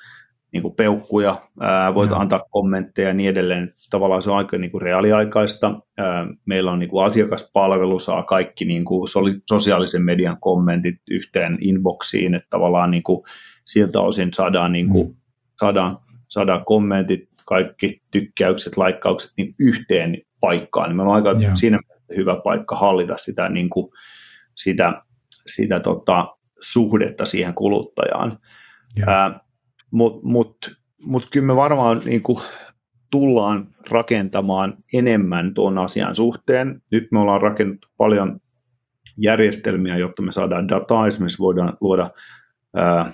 niin 0.52 0.62
kuin 0.62 0.74
peukkuja, 0.74 1.42
ää, 1.60 1.94
voit 1.94 2.10
Joo. 2.10 2.18
antaa 2.18 2.44
kommentteja 2.50 3.08
ja 3.08 3.14
niin 3.14 3.30
edelleen. 3.30 3.72
Tavallaan 3.90 4.22
se 4.22 4.30
on 4.30 4.36
aika 4.36 4.58
niin 4.58 4.70
kuin 4.70 4.82
reaaliaikaista. 4.82 5.80
Ää, 5.98 6.26
meillä 6.46 6.70
on 6.70 6.78
niin 6.78 6.90
kuin 6.90 7.04
asiakaspalvelu, 7.04 8.00
saa 8.00 8.22
kaikki 8.22 8.64
niin 8.64 8.84
kuin 8.84 9.08
sosiaalisen 9.48 10.02
median 10.02 10.40
kommentit 10.40 10.96
yhteen 11.10 11.58
inboxiin, 11.60 12.34
että 12.34 12.46
tavallaan 12.50 12.90
niin 12.90 13.02
kuin 13.02 13.24
siltä 13.66 14.00
osin 14.00 14.32
saadaan, 14.32 14.72
niin 14.72 14.88
kuin, 14.88 15.08
mm. 15.08 15.14
saadaan, 15.60 15.98
saadaan 16.28 16.64
kommentit, 16.64 17.28
kaikki 17.46 18.02
tykkäykset, 18.10 18.76
laikkaukset 18.76 19.32
niin 19.36 19.54
yhteen 19.60 20.18
paikkaan. 20.40 20.88
Niin 20.88 20.96
meillä 20.96 21.10
on 21.10 21.16
aika 21.16 21.42
Joo. 21.42 21.56
siinä 21.56 21.78
hyvä 22.16 22.40
paikka 22.44 22.76
hallita 22.76 23.18
sitä, 23.18 23.48
niin 23.48 23.70
kuin, 23.70 23.90
sitä, 24.56 25.02
sitä 25.46 25.80
tota, 25.80 26.36
suhdetta 26.60 27.26
siihen 27.26 27.54
kuluttajaan. 27.54 28.38
Mutta 29.90 30.20
mut, 30.22 30.56
mut 31.06 31.28
kyllä 31.32 31.46
me 31.46 31.56
varmaan 31.56 32.02
niin 32.04 32.22
kuin, 32.22 32.38
tullaan 33.10 33.68
rakentamaan 33.90 34.74
enemmän 34.94 35.54
tuon 35.54 35.78
asian 35.78 36.16
suhteen. 36.16 36.82
Nyt 36.92 37.08
me 37.12 37.20
ollaan 37.20 37.42
rakennettu 37.42 37.88
paljon 37.96 38.40
järjestelmiä, 39.18 39.96
jotta 39.96 40.22
me 40.22 40.32
saadaan 40.32 40.68
dataa. 40.68 41.06
Esimerkiksi 41.06 41.38
voidaan 41.38 41.76
luoda 41.80 42.10
ää, 42.76 43.12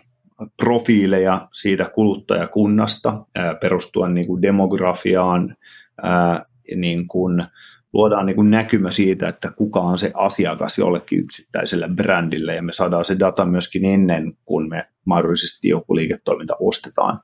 profiileja 0.57 1.49
siitä 1.53 1.91
kuluttajakunnasta 1.95 3.27
ää, 3.35 3.55
perustuen 3.55 4.14
niin 4.14 4.27
kuin 4.27 4.43
demografiaan, 4.43 5.57
ää, 6.03 6.45
niin 6.77 7.09
kuin, 7.09 7.47
luodaan 7.95 8.26
niin 8.26 8.36
kuin 8.36 8.51
näkymä 8.51 8.90
siitä, 8.90 9.28
että 9.28 9.51
kuka 9.51 9.80
on 9.80 9.99
se 9.99 10.11
asiakas 10.14 10.78
jollekin 10.78 11.18
yksittäiselle 11.18 11.88
brändille, 11.88 12.55
ja 12.55 12.62
me 12.62 12.72
saadaan 12.72 13.05
se 13.05 13.18
data 13.18 13.45
myöskin 13.45 13.84
ennen 13.84 14.36
kuin 14.45 14.68
me 14.68 14.86
mahdollisesti 15.05 15.68
joku 15.68 15.95
liiketoiminta 15.95 16.57
ostetaan. 16.61 17.20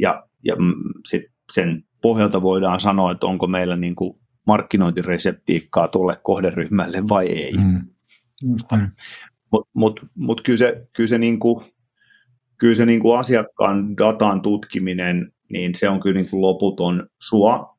Ja, 0.00 0.26
ja 0.44 0.56
sit 1.06 1.22
sen 1.52 1.84
pohjalta 2.02 2.42
voidaan 2.42 2.80
sanoa, 2.80 3.12
että 3.12 3.26
onko 3.26 3.46
meillä 3.46 3.76
niin 3.76 3.96
kuin 3.96 4.18
markkinointireseptiikkaa 4.46 5.88
tuolle 5.88 6.18
kohderyhmälle 6.22 7.08
vai 7.08 7.26
ei. 7.26 7.52
Mm. 7.52 7.80
Mutta 8.48 8.78
mut, 9.74 10.00
mut 10.14 10.40
kyllä 10.40 10.56
se, 10.56 10.86
kyllä 10.96 11.08
se, 11.08 11.18
niin 11.18 11.38
kuin, 11.38 11.64
kyllä 12.58 12.74
se 12.74 12.86
niin 12.86 13.00
kuin 13.00 13.18
asiakkaan 13.18 13.96
datan 13.96 14.42
tutkiminen, 14.42 15.32
niin 15.48 15.74
se 15.74 15.88
on 15.88 16.00
kyllä 16.00 16.20
niin 16.20 16.30
kuin 16.30 16.40
loputon 16.40 17.06
sua, 17.20 17.76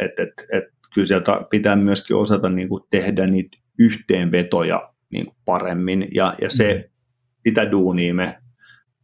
että 0.00 0.22
et, 0.22 0.46
et 0.52 0.73
kyllä 0.94 1.06
sieltä 1.06 1.40
pitää 1.50 1.76
myöskin 1.76 2.16
osata 2.16 2.48
niin 2.48 2.68
kuin 2.68 2.82
tehdä 2.90 3.26
niitä 3.26 3.56
yhteenvetoja 3.78 4.92
niin 5.10 5.24
kuin 5.26 5.36
paremmin, 5.44 6.08
ja, 6.14 6.34
ja 6.40 6.50
se, 6.50 6.74
mm. 6.74 6.94
sitä 7.48 7.70
duunia 7.70 8.14
me 8.14 8.38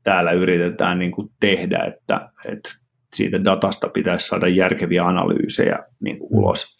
täällä 0.02 0.32
yritetään 0.32 0.98
niin 0.98 1.12
kuin 1.12 1.28
tehdä, 1.40 1.78
että, 1.78 2.30
että 2.44 2.70
siitä 3.14 3.44
datasta 3.44 3.88
pitäisi 3.88 4.26
saada 4.26 4.48
järkeviä 4.48 5.04
analyysejä 5.04 5.78
niin 6.00 6.18
kuin 6.18 6.32
mm. 6.32 6.38
ulos, 6.38 6.76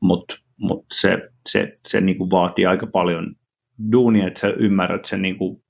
mutta 0.00 0.34
mut 0.56 0.86
se, 0.92 1.28
se, 1.48 1.78
se 1.86 2.00
niin 2.00 2.18
kuin 2.18 2.30
vaatii 2.30 2.66
aika 2.66 2.86
paljon 2.86 3.34
duunia, 3.92 4.26
että 4.26 4.40
sä 4.40 4.48
ymmärrät 4.48 5.04
sen, 5.04 5.22
niin 5.22 5.38
kuin, 5.38 5.62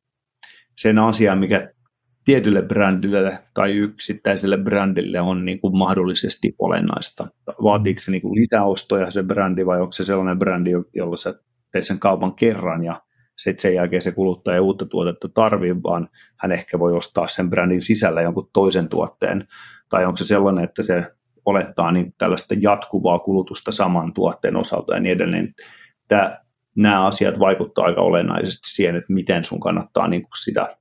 sen 0.78 0.98
asian, 0.98 1.38
mikä 1.38 1.72
tietylle 2.24 2.62
brändille 2.62 3.38
tai 3.54 3.72
yksittäiselle 3.72 4.56
brändille 4.56 5.20
on 5.20 5.44
niin 5.44 5.60
kuin 5.60 5.76
mahdollisesti 5.76 6.54
olennaista. 6.58 7.28
Vaatiiko 7.62 8.00
se 8.00 8.10
niin 8.10 8.22
kuin 8.22 8.34
lisäostoja 8.34 9.10
se 9.10 9.22
brändi 9.22 9.66
vai 9.66 9.80
onko 9.80 9.92
se 9.92 10.04
sellainen 10.04 10.38
brändi, 10.38 10.70
jolla 10.94 11.16
sä 11.16 11.34
teet 11.72 11.86
sen 11.86 11.98
kaupan 11.98 12.34
kerran 12.34 12.84
ja 12.84 13.02
sitten 13.38 13.62
sen 13.62 13.74
jälkeen 13.74 14.02
se 14.02 14.12
kuluttaja 14.12 14.62
uutta 14.62 14.86
tuotetta 14.86 15.28
tarvii, 15.28 15.82
vaan 15.82 16.08
hän 16.38 16.52
ehkä 16.52 16.78
voi 16.78 16.92
ostaa 16.92 17.28
sen 17.28 17.50
brändin 17.50 17.82
sisällä 17.82 18.22
jonkun 18.22 18.50
toisen 18.52 18.88
tuotteen. 18.88 19.48
Tai 19.88 20.04
onko 20.04 20.16
se 20.16 20.26
sellainen, 20.26 20.64
että 20.64 20.82
se 20.82 21.06
olettaa 21.44 21.92
niin 21.92 22.14
tällaista 22.18 22.54
jatkuvaa 22.60 23.18
kulutusta 23.18 23.72
saman 23.72 24.12
tuotteen 24.12 24.56
osalta 24.56 24.94
ja 24.94 25.00
niin 25.00 25.12
edelleen. 25.12 25.54
Tämä, 26.08 26.38
nämä 26.76 27.06
asiat 27.06 27.38
vaikuttavat 27.38 27.88
aika 27.88 28.00
olennaisesti 28.00 28.70
siihen, 28.70 28.96
että 28.96 29.12
miten 29.12 29.44
sun 29.44 29.60
kannattaa 29.60 30.08
niin 30.08 30.22
kuin 30.22 30.38
sitä 30.44 30.76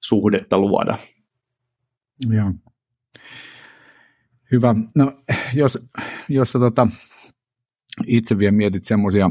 suhdetta 0.00 0.58
luoda. 0.58 0.98
Joo. 2.30 2.52
Hyvä. 4.52 4.74
No, 4.94 5.12
jos, 5.54 5.88
jos 6.28 6.52
sä 6.52 6.58
tota, 6.58 6.88
itse 8.06 8.38
vielä 8.38 8.52
mietit 8.52 8.84
semmoisia 8.84 9.30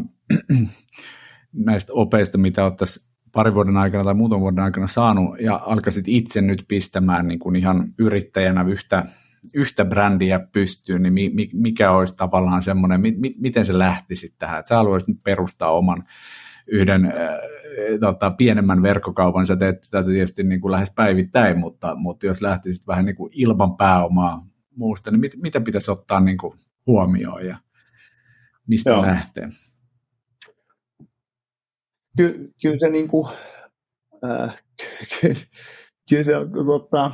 näistä 1.66 1.94
opeista, 1.94 2.38
mitä 2.38 2.66
ottaisiin 2.66 3.08
parin 3.32 3.54
vuoden 3.54 3.78
aikana 3.78 4.04
tai 4.04 4.14
muutaman 4.14 4.42
vuoden 4.42 4.64
aikana 4.64 4.88
saanut 4.88 5.40
ja 5.40 5.62
alkaisit 5.66 6.08
itse 6.08 6.42
nyt 6.42 6.66
pistämään 6.68 7.28
niin 7.28 7.40
kuin 7.40 7.56
ihan 7.56 7.94
yrittäjänä 8.00 8.66
yhtä, 8.68 9.06
yhtä 9.54 9.86
brändiä 9.86 10.40
pystyyn, 10.40 11.04
niin 11.04 11.14
mi, 11.14 11.30
mi, 11.34 11.50
mikä 11.54 11.92
olisi 11.92 12.16
tavallaan 12.18 12.64
semmoinen, 12.64 13.02
mi, 13.02 13.12
mi, 13.18 13.36
miten 13.40 13.66
se 13.66 13.78
lähtisi 13.78 14.36
tähän, 14.38 14.60
että 14.60 14.68
sä 14.68 14.76
haluaisit 14.76 15.08
nyt 15.08 15.24
perustaa 15.24 15.72
oman 15.72 16.04
yhden 16.68 17.06
äh, 17.06 17.12
tota, 18.00 18.32
pienemmän 18.32 18.82
verkkokaupan, 18.82 19.46
sä 19.46 19.56
teet 19.56 19.82
tätä 19.92 20.10
tietysti 20.10 20.44
niin 20.44 20.62
kuin 20.62 20.72
lähes 20.72 20.92
päivittäin, 20.96 21.60
mutta, 21.60 21.96
mutta 21.96 22.26
jos 22.26 22.42
lähtisit 22.42 22.88
vähän 22.88 23.06
niin 23.06 23.16
kuin 23.16 23.32
ilman 23.36 23.78
pääomaa 23.78 24.48
muusta, 24.76 25.12
niin 25.12 25.20
mit, 25.20 25.32
mitä 25.36 25.62
pitäisi 25.62 25.92
ottaa 25.92 26.20
niin 26.20 26.38
kuin 26.38 26.60
huomioon 26.88 27.46
ja 27.46 27.58
mistä 28.68 28.90
Joo. 28.90 29.02
lähtee? 29.02 29.50
Ky, 32.18 32.54
kyllä 32.62 32.78
se 32.80 32.90
niin 32.90 33.08
kuin, 33.08 33.28
äh, 34.26 34.58
ky, 35.22 35.36
kyllä 36.10 36.24
se 36.24 36.38
on 36.38 36.52
tota, 36.52 37.12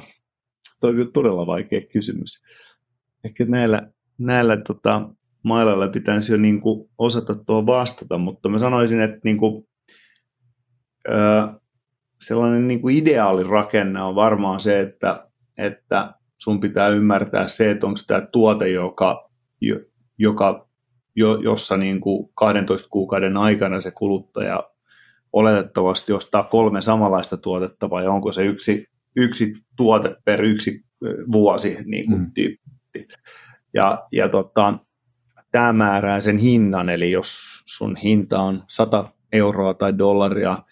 toi 0.79 1.01
on 1.01 1.11
todella 1.13 1.47
vaikea 1.47 1.81
kysymys. 1.93 2.41
Ehkä 3.23 3.45
näillä, 3.45 3.91
näillä 4.17 4.57
tota, 4.57 5.09
mailalla 5.43 5.87
pitäisi 5.87 6.31
jo 6.31 6.37
niin 6.37 6.61
kuin 6.61 6.89
osata 6.97 7.35
tuo 7.35 7.65
vastata, 7.65 8.17
mutta 8.17 8.49
mä 8.49 8.59
sanoisin, 8.59 9.01
että 9.01 9.19
niin 9.23 9.37
kuin, 9.37 9.67
ö, 11.09 11.47
sellainen 12.21 12.67
niin 12.67 12.81
kuin 12.81 12.95
ideaali 12.95 13.43
rakenne 13.43 14.01
on 14.01 14.15
varmaan 14.15 14.59
se, 14.59 14.81
että, 14.81 15.27
että 15.57 16.13
sun 16.37 16.59
pitää 16.59 16.87
ymmärtää 16.87 17.47
se, 17.47 17.71
että 17.71 17.87
onko 17.87 17.99
tämä 18.07 18.21
tuote, 18.21 18.69
joka, 18.69 19.29
joka 20.17 20.67
jo, 21.15 21.35
jossa 21.41 21.77
niin 21.77 22.01
kuin 22.01 22.29
12 22.33 22.89
kuukauden 22.89 23.37
aikana 23.37 23.81
se 23.81 23.91
kuluttaja 23.91 24.63
oletettavasti 25.33 26.13
ostaa 26.13 26.43
kolme 26.43 26.81
samanlaista 26.81 27.37
tuotetta 27.37 27.89
vai 27.89 28.07
onko 28.07 28.31
se 28.31 28.45
yksi, 28.45 28.87
yksi 29.15 29.53
tuote 29.75 30.15
per 30.25 30.43
yksi 30.43 30.85
vuosi 31.31 31.77
niin 31.85 32.05
kuin 32.05 32.19
mm. 32.19 32.31
tyyppi. 32.33 33.07
Ja, 33.73 34.03
ja 34.11 34.29
tota, 34.29 34.79
tämä 35.53 35.73
määrää 35.73 36.21
sen 36.21 36.37
hinnan, 36.37 36.89
eli 36.89 37.11
jos 37.11 37.63
sun 37.65 37.95
hinta 37.95 38.39
on 38.39 38.63
100 38.67 39.09
euroa 39.31 39.73
tai 39.73 39.97
dollaria, 39.97 40.63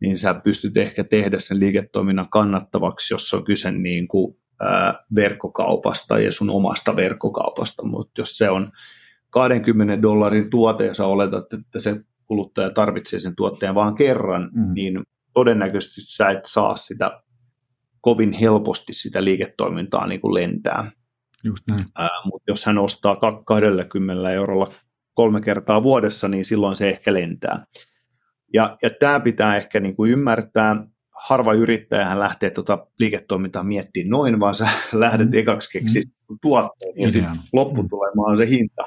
niin 0.00 0.18
sä 0.18 0.34
pystyt 0.34 0.76
ehkä 0.76 1.04
tehdä 1.04 1.40
sen 1.40 1.60
liiketoiminnan 1.60 2.28
kannattavaksi, 2.28 3.14
jos 3.14 3.34
on 3.34 3.44
kyse 3.44 3.72
niin 3.72 4.08
kuin, 4.08 4.36
ää, 4.60 5.04
verkkokaupasta 5.14 6.18
ja 6.18 6.32
sun 6.32 6.50
omasta 6.50 6.96
verkkokaupasta, 6.96 7.84
mutta 7.86 8.20
jos 8.20 8.38
se 8.38 8.50
on 8.50 8.72
20 9.30 10.02
dollarin 10.02 10.50
tuote 10.50 10.86
ja 10.86 10.94
sä 10.94 11.06
oletat, 11.06 11.52
että 11.52 11.80
se 11.80 12.00
kuluttaja 12.26 12.70
tarvitsee 12.70 13.20
sen 13.20 13.36
tuotteen 13.36 13.74
vain 13.74 13.94
kerran, 13.94 14.50
mm. 14.52 14.74
niin 14.74 15.02
todennäköisesti 15.34 16.00
sä 16.00 16.30
et 16.30 16.46
saa 16.46 16.76
sitä 16.76 17.22
kovin 18.00 18.32
helposti 18.32 18.94
sitä 18.94 19.24
liiketoimintaa 19.24 20.06
niin 20.06 20.20
kuin 20.20 20.34
lentää. 20.34 20.90
Just 21.44 21.64
näin. 21.68 21.84
Ää, 21.98 22.08
mutta 22.24 22.50
jos 22.50 22.66
hän 22.66 22.78
ostaa 22.78 23.16
20 23.44 24.30
eurolla 24.30 24.72
kolme 25.14 25.40
kertaa 25.40 25.82
vuodessa, 25.82 26.28
niin 26.28 26.44
silloin 26.44 26.76
se 26.76 26.88
ehkä 26.88 27.14
lentää. 27.14 27.64
Ja, 28.54 28.76
ja 28.82 28.90
tämä 29.00 29.20
pitää 29.20 29.56
ehkä 29.56 29.80
niin 29.80 29.96
kuin 29.96 30.12
ymmärtää. 30.12 30.86
Harva 31.28 31.52
yrittäjähän 31.52 32.18
lähtee 32.18 32.50
tuota 32.50 32.86
liiketoimintaa 32.98 33.62
miettimään 33.64 34.10
noin, 34.10 34.40
vaan 34.40 34.54
sä 34.54 34.68
lähdet 34.92 35.30
mm. 35.30 35.38
ekaksi 35.38 35.70
keksiä 35.70 36.02
mm. 36.02 36.38
tuotteen 36.42 36.92
ja 36.96 37.10
sitten 37.10 37.36
lopputulemaan 37.52 38.38
se 38.38 38.48
hinta. 38.48 38.82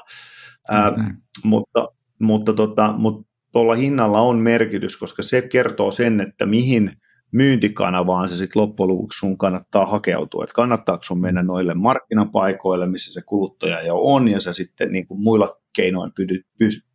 Ää, 0.71 1.15
mutta 1.43 1.87
mutta, 2.19 2.53
tota, 2.53 2.93
mutta 2.97 3.29
tuolla 3.51 3.75
hinnalla 3.75 4.21
on 4.21 4.39
merkitys, 4.39 4.97
koska 4.97 5.23
se 5.23 5.41
kertoo 5.41 5.91
sen, 5.91 6.21
että 6.21 6.45
mihin– 6.45 6.91
myyntikanavaan 7.33 8.29
se 8.29 8.35
sitten 8.35 8.61
loppujen 8.61 8.87
lopuksi 8.87 9.19
sun 9.19 9.37
kannattaa 9.37 9.85
hakeutua, 9.85 10.43
että 10.43 10.53
kannattaako 10.53 11.03
sun 11.03 11.21
mennä 11.21 11.43
noille 11.43 11.73
markkinapaikoille, 11.73 12.87
missä 12.87 13.13
se 13.13 13.21
kuluttaja 13.25 13.81
jo 13.81 13.95
on, 13.97 14.27
ja 14.27 14.39
sä 14.39 14.53
sitten 14.53 14.91
niin 14.91 15.07
kuin 15.07 15.21
muilla 15.21 15.57
keinoin 15.75 16.11
pyrit, 16.15 16.45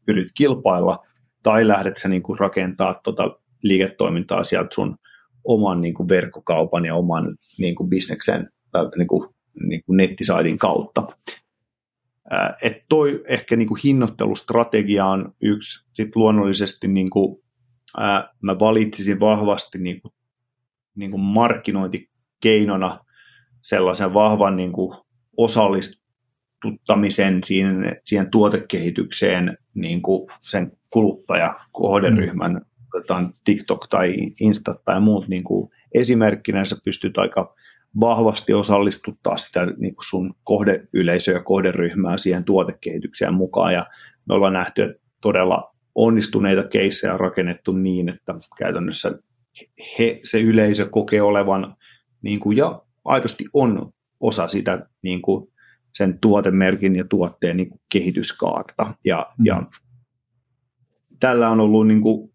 pyrit 0.07 0.29
kilpailla, 0.35 1.07
tai 1.43 1.69
lähdet 1.69 1.99
sä 1.99 2.09
niin 2.09 2.23
kuin 2.23 2.39
rakentaa 2.39 3.01
tota 3.05 3.39
liiketoimintaa 3.63 4.45
sieltä 4.45 4.69
sun 4.75 4.97
oman 5.45 5.81
niin 5.81 5.95
kuin 5.95 6.09
verkkokaupan 6.09 6.85
ja 6.85 6.95
oman 6.95 7.37
niin 7.59 7.75
kuin 7.75 7.91
bisneksen 7.91 8.49
tai 8.73 8.89
niin 8.97 9.09
kuin, 9.09 9.29
niin 9.69 9.83
kuin 9.87 9.97
nettisaidin 9.97 10.59
kautta. 10.59 11.07
että 12.63 12.85
toi 12.89 13.25
ehkä 13.29 13.57
niin 13.57 13.69
kuin 13.69 13.81
hinnoittelustrategia 13.85 15.07
on 15.07 15.35
yksi. 15.43 15.85
Sitten 15.93 16.23
luonnollisesti 16.23 16.89
niin 16.89 17.11
kuin, 17.11 17.43
ää, 17.99 18.35
mä 18.43 18.59
valitsisin 18.59 19.21
vahvasti 19.21 19.79
niin 19.79 20.03
kuin 20.03 20.13
niin 20.99 21.11
kuin 21.11 21.21
markkinointikeinona 21.21 23.05
sellaisen 23.63 24.15
vahvan 24.15 24.57
niin 24.57 24.73
kuin 24.73 24.99
osallistuttamisen 25.37 27.45
siihen, 27.45 27.97
siihen 28.05 28.31
tuotekehitykseen 28.31 29.59
niin 29.75 30.03
kuin 30.03 30.31
sen 30.41 30.73
kuluttajakohderyhmän, 30.91 32.53
mm. 32.53 32.61
TikTok 33.45 33.89
tai 33.89 34.17
Insta 34.41 34.75
tai 34.85 35.01
muut 35.01 35.29
niin 35.29 35.45
kuin 35.45 35.71
esimerkkinä 35.95 36.65
sä 36.65 36.77
pystyt 36.85 37.19
aika 37.19 37.55
vahvasti 38.01 38.55
osallistuttaa 38.55 39.37
sitä 39.37 39.67
niin 39.67 39.95
kuin 39.95 40.09
sun 40.09 40.35
kohdeyleisöä 40.45 41.35
ja 41.35 41.43
kohderyhmää 41.43 42.19
siihen 42.19 42.45
tuotekehitykseen 42.45 43.35
mukaan 43.35 43.75
ja 43.75 43.87
me 44.29 44.35
ollaan 44.35 44.53
nähty, 44.53 44.83
että 44.83 45.03
todella 45.21 45.75
onnistuneita 45.95 46.69
keissejä 46.69 47.17
rakennettu 47.17 47.73
niin, 47.73 48.09
että 48.09 48.35
käytännössä 48.59 49.19
he, 49.99 50.21
se 50.25 50.41
yleisö 50.41 50.89
kokee 50.89 51.23
olevan 51.23 51.77
niin 52.23 52.41
kuin, 52.41 52.57
ja 52.57 52.83
aidosti 53.05 53.45
on 53.53 53.93
osa 54.21 54.49
sitä 54.49 54.87
niin 55.03 55.23
kuin, 55.23 55.53
sen 55.93 56.19
tuotemerkin 56.19 56.97
ja 56.97 57.05
tuotteen 57.05 57.57
niin 57.57 57.69
kuin, 57.69 57.81
kehityskaarta. 57.93 58.95
Ja, 59.05 59.27
mm. 59.39 59.47
ja 59.47 59.63
tällä 61.21 61.51
on 61.51 61.61
ollut 61.61 61.87
niin 61.87 62.01
kuin, 62.01 62.33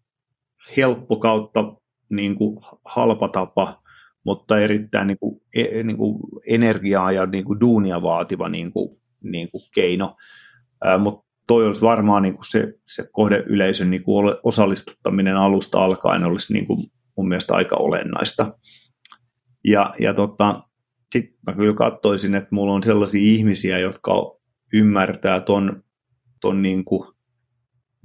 helppo 0.76 1.16
kautta 1.16 1.74
niin 2.08 2.36
kuin, 2.36 2.58
halpa 2.84 3.28
tapa, 3.28 3.82
mutta 4.24 4.58
erittäin 4.58 5.06
niin 5.06 5.18
kuin, 5.18 5.40
e, 5.54 5.82
niin 5.82 5.96
kuin, 5.96 6.18
energiaa 6.48 7.12
ja 7.12 7.26
niin 7.26 7.44
kuin, 7.44 7.60
duunia 7.60 8.02
vaativa 8.02 8.48
niin 8.48 8.72
kuin, 8.72 9.00
niin 9.22 9.50
kuin, 9.50 9.62
keino. 9.74 10.16
Mutta 10.98 11.24
toi 11.46 11.66
olisi 11.66 11.80
varmaan 11.80 12.22
niin 12.22 12.34
kuin 12.34 12.50
se, 12.50 12.74
se 12.86 13.08
kohdeyleisön 13.12 13.90
niin 13.90 14.02
kuin 14.02 14.34
osallistuttaminen 14.42 15.36
alusta 15.36 15.84
alkaen 15.84 16.24
olisi 16.24 16.52
niin 16.52 16.66
kuin 16.66 16.90
mun 17.16 17.28
mielestä 17.28 17.54
aika 17.54 17.76
olennaista. 17.76 18.58
Ja, 19.64 19.94
ja 19.98 20.14
tota, 20.14 20.62
sitten 21.12 21.38
mä 21.46 21.52
kyllä 21.52 21.74
katsoisin, 21.74 22.34
että 22.34 22.48
mulla 22.50 22.72
on 22.72 22.82
sellaisia 22.82 23.22
ihmisiä, 23.24 23.78
jotka 23.78 24.12
ymmärtää 24.72 25.40
ton, 25.40 25.82
ton 26.40 26.62
niin 26.62 26.84
kuin 26.84 27.14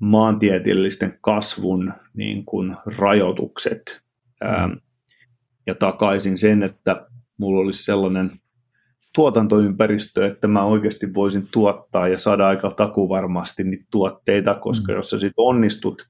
maantieteellisten 0.02 1.18
kasvun 1.22 1.94
niin 2.14 2.46
kuin 2.46 2.78
rajoitukset. 2.86 4.02
Ää, 4.42 4.70
ja 5.68 5.76
takaisin 5.76 6.38
sen, 6.38 6.64
että 6.64 7.08
mulla 7.38 7.62
olisi 7.62 7.84
sellainen 7.84 8.40
tuotantoympäristö, 9.16 10.28
että 10.28 10.48
mä 10.48 10.64
oikeasti 10.64 11.14
voisin 11.14 11.48
tuottaa 11.52 12.08
ja 12.08 12.20
saada 12.20 12.48
aika 12.48 12.72
takuvarmasti 12.72 13.64
niitä 13.64 13.86
tuotteita, 13.92 14.56
koska 14.56 14.92
mm. 14.92 14.96
jos 14.96 15.10
sä 15.10 15.20
sitten 15.20 15.34
onnistut, 15.38 16.10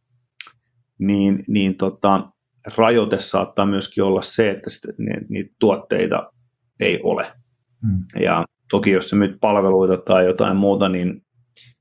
niin, 0.99 1.43
niin 1.47 1.75
tota, 1.75 2.31
rajoite 2.77 3.21
saattaa 3.21 3.65
myöskin 3.65 4.03
olla 4.03 4.21
se, 4.21 4.49
että 4.49 4.69
sitä, 4.69 4.87
niitä 5.29 5.55
tuotteita 5.59 6.33
ei 6.79 6.99
ole. 7.03 7.31
Hmm. 7.87 8.21
Ja 8.21 8.45
toki 8.69 8.91
jos 8.91 9.09
sä 9.09 9.15
myyt 9.15 9.37
palveluita 9.41 9.97
tai 9.97 10.25
jotain 10.25 10.57
muuta, 10.57 10.89
niin 10.89 11.25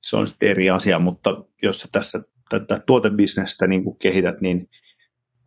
se 0.02 0.16
on 0.16 0.26
sitten 0.26 0.48
eri 0.48 0.70
asia, 0.70 0.98
mutta 0.98 1.44
jos 1.62 1.80
sä 1.80 1.88
tässä 1.92 2.22
tätä 2.50 2.82
tuotebisnestä 2.86 3.66
niin 3.66 3.84
kuin 3.84 3.98
kehität, 3.98 4.40
niin, 4.40 4.68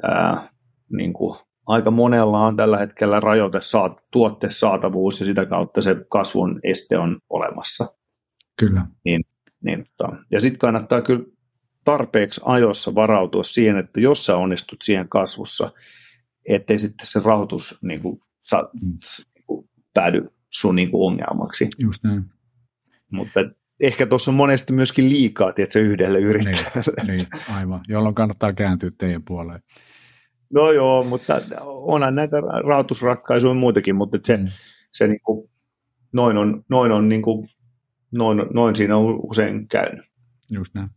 ää, 0.03 0.49
niin 0.91 1.13
kuin 1.13 1.37
aika 1.67 1.91
monella 1.91 2.45
on 2.45 2.55
tällä 2.55 2.77
hetkellä 2.77 3.19
rajoite 3.19 3.59
saat, 3.61 3.99
tuotteen 4.11 4.53
saatavuus 4.53 5.19
ja 5.19 5.25
sitä 5.25 5.45
kautta 5.45 5.81
se 5.81 5.95
kasvun 6.09 6.59
este 6.63 6.97
on 6.97 7.19
olemassa. 7.29 7.93
Kyllä. 8.59 8.81
Niin, 9.05 9.21
niin, 9.61 9.85
ja 10.31 10.41
sitten 10.41 10.59
kannattaa 10.59 11.01
kyllä 11.01 11.25
tarpeeksi 11.83 12.41
ajoissa 12.45 12.95
varautua 12.95 13.43
siihen, 13.43 13.77
että 13.77 14.01
jos 14.01 14.25
sä 14.25 14.37
onnistut 14.37 14.81
siihen 14.81 15.09
kasvussa, 15.09 15.71
ettei 16.49 16.79
sitten 16.79 17.07
se 17.07 17.21
rahoitus 17.23 17.77
niin 17.81 18.01
kuin, 18.01 18.21
sa, 18.41 18.69
mm. 18.73 18.97
niin 19.35 19.45
kuin, 19.47 19.69
päädy 19.93 20.29
sun 20.49 20.75
niin 20.75 20.91
kuin, 20.91 21.11
ongelmaksi. 21.11 21.69
Just 21.77 22.03
näin. 22.03 22.23
Mutta 23.11 23.39
ehkä 23.79 24.05
tuossa 24.05 24.31
on 24.31 24.35
monesti 24.35 24.73
myöskin 24.73 25.09
liikaa 25.09 25.53
tietysti, 25.53 25.79
yhdelle 25.79 26.19
yrittäjälle. 26.19 27.03
Niin, 27.03 27.17
niin, 27.17 27.27
aivan, 27.49 27.81
jolloin 27.87 28.15
kannattaa 28.15 28.53
kääntyä 28.53 28.89
teidän 28.97 29.23
puoleen. 29.23 29.59
No 30.53 30.71
joo, 30.71 31.03
mutta 31.03 31.41
onhan 31.61 32.15
näitä 32.15 32.37
rahoitusratkaisuja 32.67 33.53
muitakin, 33.53 33.95
mutta 33.95 34.19
se, 34.23 34.37
mm. 34.37 34.47
se 34.91 35.07
niin 35.07 35.21
kuin, 35.23 35.49
noin 36.13 36.37
on, 36.37 36.63
noin 36.69 36.91
on 36.91 37.09
niin 37.09 37.21
kuin, 37.21 37.49
noin, 38.11 38.41
noin 38.53 38.75
siinä 38.75 38.97
on 38.97 39.19
usein 39.23 39.67
käynyt. 39.67 40.05
Just 40.51 40.75
näin. 40.75 40.89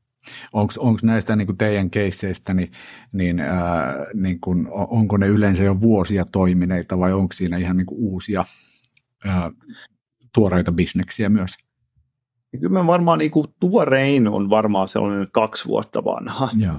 Onko 0.53 0.99
näistä 1.03 1.37
niin 1.37 1.47
kuin 1.47 1.59
teidän 1.59 1.91
keisseistä, 1.91 2.55
niin, 2.55 2.73
niin, 3.13 3.41
ää, 3.41 3.95
niin 4.15 4.41
kuin, 4.41 4.69
onko 4.71 5.17
ne 5.17 5.27
yleensä 5.27 5.63
jo 5.63 5.81
vuosia 5.81 6.25
toimineita 6.33 6.99
vai 6.99 7.13
onko 7.13 7.33
siinä 7.33 7.57
ihan 7.57 7.77
niin 7.77 7.87
kuin 7.87 8.01
uusia 8.01 8.45
ää, 9.25 9.51
tuoreita 10.35 10.73
bisneksiä 10.73 11.29
myös? 11.29 11.51
Kyllä 12.61 12.83
me 12.83 12.87
varmaan 12.87 13.19
niin 13.19 13.31
kuin, 13.31 13.47
tuorein 13.61 14.29
on 14.29 14.51
varmaan 14.51 14.89
sellainen 14.89 15.29
kaksi 15.33 15.69
vuotta 15.69 16.05
vanha. 16.05 16.49
Ja, 16.59 16.75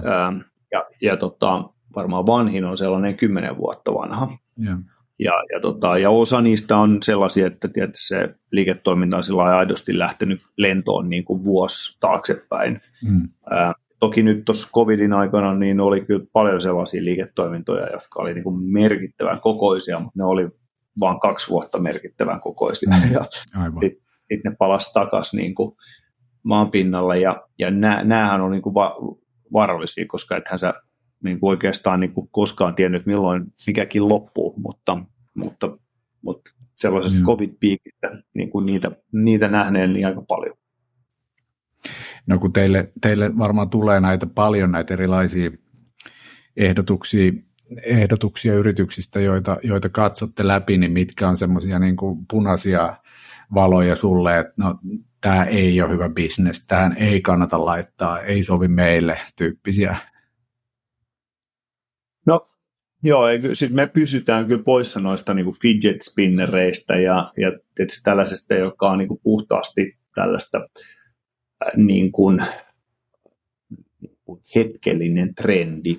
ja, 0.72 0.84
ja 1.02 1.16
tota, 1.16 1.70
varmaan 1.96 2.26
vanhin 2.26 2.64
on 2.64 2.78
sellainen 2.78 3.16
kymmenen 3.16 3.56
vuotta 3.56 3.94
vanha. 3.94 4.38
Ja. 4.58 4.78
Ja, 5.18 5.32
ja, 5.52 5.60
tota, 5.60 5.98
ja 5.98 6.10
osa 6.10 6.40
niistä 6.40 6.76
on 6.76 7.02
sellaisia, 7.02 7.46
että 7.46 7.68
tietysti 7.68 8.06
se 8.06 8.34
liiketoiminta 8.52 9.16
on 9.16 9.24
sillä 9.24 9.42
aidosti 9.42 9.98
lähtenyt 9.98 10.40
lentoon 10.56 11.10
niin 11.10 11.24
kuin 11.24 11.44
vuosi 11.44 11.98
taaksepäin. 12.00 12.80
Mm. 13.04 13.28
Ää, 13.50 13.72
toki 14.00 14.22
nyt 14.22 14.44
tuossa 14.44 14.70
covidin 14.74 15.12
aikana 15.12 15.54
niin 15.54 15.80
oli 15.80 16.00
kyllä 16.00 16.26
paljon 16.32 16.60
sellaisia 16.60 17.04
liiketoimintoja, 17.04 17.92
jotka 17.92 18.22
oli 18.22 18.34
niin 18.34 18.44
kuin 18.44 18.72
merkittävän 18.72 19.40
kokoisia, 19.40 20.00
mutta 20.00 20.18
ne 20.18 20.24
oli 20.24 20.48
vain 21.00 21.20
kaksi 21.20 21.48
vuotta 21.50 21.78
merkittävän 21.78 22.40
kokoisia. 22.40 22.90
Mm. 22.90 23.12
Ja 23.12 23.24
sitten 23.80 24.06
sit 24.28 24.44
ne 24.44 24.56
palasi 24.58 24.92
takaisin 24.92 25.38
niin 25.38 25.54
kuin 25.54 25.76
maan 26.42 26.70
pinnalle. 26.70 27.18
Ja, 27.18 27.42
ja 27.58 27.70
näähän 28.04 28.40
on 28.40 28.50
niin 28.50 28.62
kuin 28.62 28.74
va- 28.74 28.96
vaarallisia, 29.52 30.04
koska 30.08 30.36
ethän 30.36 30.58
sä 30.58 30.74
niin 31.26 31.40
kuin 31.40 31.50
oikeastaan 31.50 32.00
niin 32.00 32.12
kuin 32.12 32.28
koskaan 32.30 32.74
tiennyt, 32.74 33.06
milloin 33.06 33.44
mikäkin 33.66 34.08
loppuu, 34.08 34.54
mutta, 34.56 34.98
mutta, 35.34 35.78
mutta 36.22 36.50
sellaisesta 36.74 37.20
mm. 37.20 37.26
covid-piikistä 37.26 38.22
niin 38.34 38.50
kuin 38.50 38.66
niitä, 38.66 38.90
niitä 39.12 39.48
nähneen 39.48 39.92
niin 39.92 40.06
aika 40.06 40.22
paljon. 40.22 40.56
No 42.26 42.38
kun 42.38 42.52
teille, 42.52 42.92
teille 43.00 43.38
varmaan 43.38 43.70
tulee 43.70 44.00
näitä 44.00 44.26
paljon 44.26 44.72
näitä 44.72 44.94
erilaisia 44.94 45.50
ehdotuksia, 46.56 47.32
ehdotuksia 47.86 48.54
yrityksistä, 48.54 49.20
joita, 49.20 49.56
joita 49.62 49.88
katsotte 49.88 50.46
läpi, 50.46 50.78
niin 50.78 50.92
mitkä 50.92 51.28
on 51.28 51.36
semmoisia 51.36 51.78
niin 51.78 51.96
punaisia 52.30 52.96
valoja 53.54 53.96
sulle, 53.96 54.38
että 54.38 54.52
no 54.56 54.78
tämä 55.20 55.44
ei 55.44 55.80
ole 55.80 55.90
hyvä 55.90 56.08
bisnes, 56.08 56.66
tähän 56.66 56.96
ei 56.96 57.20
kannata 57.20 57.64
laittaa, 57.64 58.20
ei 58.20 58.42
sovi 58.42 58.68
meille 58.68 59.18
tyyppisiä 59.38 59.96
joo, 63.06 63.26
sit 63.54 63.72
me 63.72 63.86
pysytään 63.86 64.46
kyllä 64.46 64.62
poissa 64.62 65.00
noista 65.00 65.34
niin 65.34 65.44
kuin 65.44 65.56
fidget 65.62 66.02
spinnereistä 66.02 66.96
ja, 66.96 67.32
ja 67.36 67.52
tietysti 67.74 68.00
tällaisesta, 68.04 68.54
joka 68.54 68.90
on 68.90 68.98
niin 68.98 69.08
kuin 69.08 69.20
puhtaasti 69.22 69.98
tällaista 70.14 70.58
äh, 70.58 71.72
niin 71.76 72.12
kuin, 72.12 72.38
niin 74.00 74.18
kuin 74.24 74.40
hetkellinen 74.54 75.34
trendi, 75.34 75.94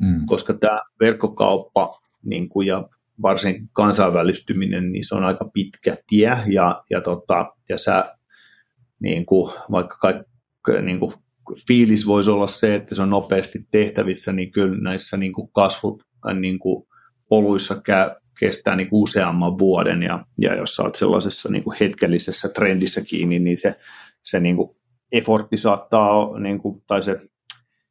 mm. 0.00 0.26
koska 0.26 0.54
tämä 0.54 0.80
verkkokauppa 1.00 2.00
niin 2.24 2.48
kuin, 2.48 2.66
ja 2.66 2.88
varsin 3.22 3.68
kansainvälistyminen, 3.72 4.92
niin 4.92 5.04
se 5.08 5.14
on 5.14 5.24
aika 5.24 5.50
pitkä 5.54 5.96
tie 6.08 6.36
ja, 6.46 6.84
ja, 6.90 7.00
tota, 7.00 7.46
ja 7.68 7.78
sä 7.78 8.14
niin 9.00 9.26
kuin, 9.26 9.52
vaikka 9.70 9.96
kaikki, 9.96 10.32
niin 10.82 10.98
kuin 10.98 11.14
fiilis 11.68 12.06
voisi 12.06 12.30
olla 12.30 12.46
se, 12.46 12.74
että 12.74 12.94
se 12.94 13.02
on 13.02 13.10
nopeasti 13.10 13.66
tehtävissä, 13.70 14.32
niin 14.32 14.52
kyllä 14.52 14.78
näissä 14.80 15.16
niin 15.16 15.32
kuin 15.32 15.50
kasvut 15.52 16.04
niin 16.40 16.58
kuin 16.58 16.86
poluissa 17.28 17.80
käy, 17.80 18.10
kestää 18.38 18.76
niin 18.76 18.88
kuin 18.88 19.02
useamman 19.02 19.58
vuoden, 19.58 20.02
ja, 20.02 20.26
ja 20.38 20.54
jos 20.54 20.80
olet 20.80 20.94
sellaisessa 20.94 21.48
niin 21.48 21.64
kuin 21.64 21.76
hetkellisessä 21.80 22.48
trendissä 22.48 23.00
kiinni, 23.00 23.38
niin 23.38 23.60
se, 23.60 23.80
se 24.22 24.40
niin 24.40 24.56
kuin 24.56 24.76
effortti 25.12 25.58
saattaa, 25.58 26.38
niin 26.38 26.58
kuin, 26.58 26.82
tai 26.86 27.02
se, 27.02 27.20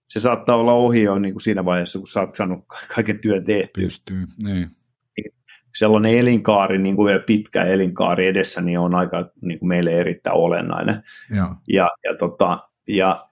se 0.08 0.20
saattaa 0.20 0.56
olla 0.56 0.74
ohi 0.74 1.04
jo 1.04 1.20
niin 1.20 1.34
kuin 1.34 1.42
siinä 1.42 1.66
vaiheessa, 1.66 2.00
kun 2.00 2.08
sä 2.08 2.20
oot 2.20 2.36
saanut 2.36 2.66
kaiken 2.96 3.20
työn 3.20 3.46
tehtyä. 3.46 3.84
Pystyy, 3.84 4.26
niin. 4.44 4.72
Sellainen 5.76 6.18
elinkaari, 6.18 6.78
niin 6.78 6.96
kuin 6.96 7.20
pitkä 7.28 7.64
elinkaari 7.64 8.28
edessä, 8.28 8.62
niin 8.62 8.80
on 8.80 8.96
aika 8.96 9.32
niin 9.42 9.60
kuin 9.60 9.70
meille 9.70 9.92
erittäin 9.92 10.36
olennainen. 10.36 11.04
Ja, 11.36 11.56
ja, 11.68 11.90
ja, 12.04 12.18
tota, 12.20 12.70
ja 12.88 13.32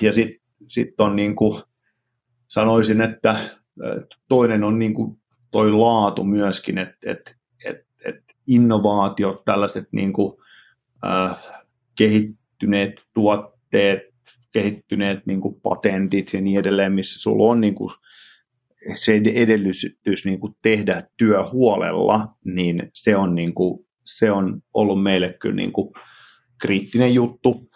ja 0.00 0.12
sitten 0.12 0.40
sit 0.66 1.00
on 1.00 1.16
niin 1.16 1.36
kuin, 1.36 1.62
sanoisin, 2.48 3.00
että 3.00 3.59
toinen 4.28 4.64
on 4.64 4.78
niin 4.78 4.94
kuin 4.94 5.20
toi 5.50 5.72
laatu 5.72 6.24
myöskin, 6.24 6.78
että 6.78 6.96
et, 7.06 7.36
et, 7.64 7.86
et 8.04 8.24
innovaatiot, 8.46 9.44
tällaiset 9.44 9.88
niin 9.92 10.12
kuin, 10.12 10.36
äh, 11.06 11.42
kehittyneet 11.98 12.94
tuotteet, 13.14 14.02
kehittyneet 14.52 15.26
niin 15.26 15.40
kuin 15.40 15.60
patentit 15.62 16.32
ja 16.32 16.40
niin 16.40 16.60
edelleen, 16.60 16.92
missä 16.92 17.20
sulla 17.20 17.52
on 17.52 17.60
niin 17.60 17.74
kuin 17.74 17.90
se 18.96 19.20
edellytys 19.34 20.24
niin 20.24 20.40
kuin 20.40 20.56
tehdä 20.62 21.02
työ 21.16 21.48
huolella, 21.52 22.34
niin 22.44 22.90
se 22.94 23.16
on, 23.16 23.34
niin 23.34 23.54
kuin, 23.54 23.86
se 24.04 24.30
on 24.30 24.62
ollut 24.74 25.02
meille 25.02 25.36
kyllä 25.40 25.54
niin 25.54 25.72
kuin 25.72 25.92
kriittinen 26.60 27.14
juttu. 27.14 27.70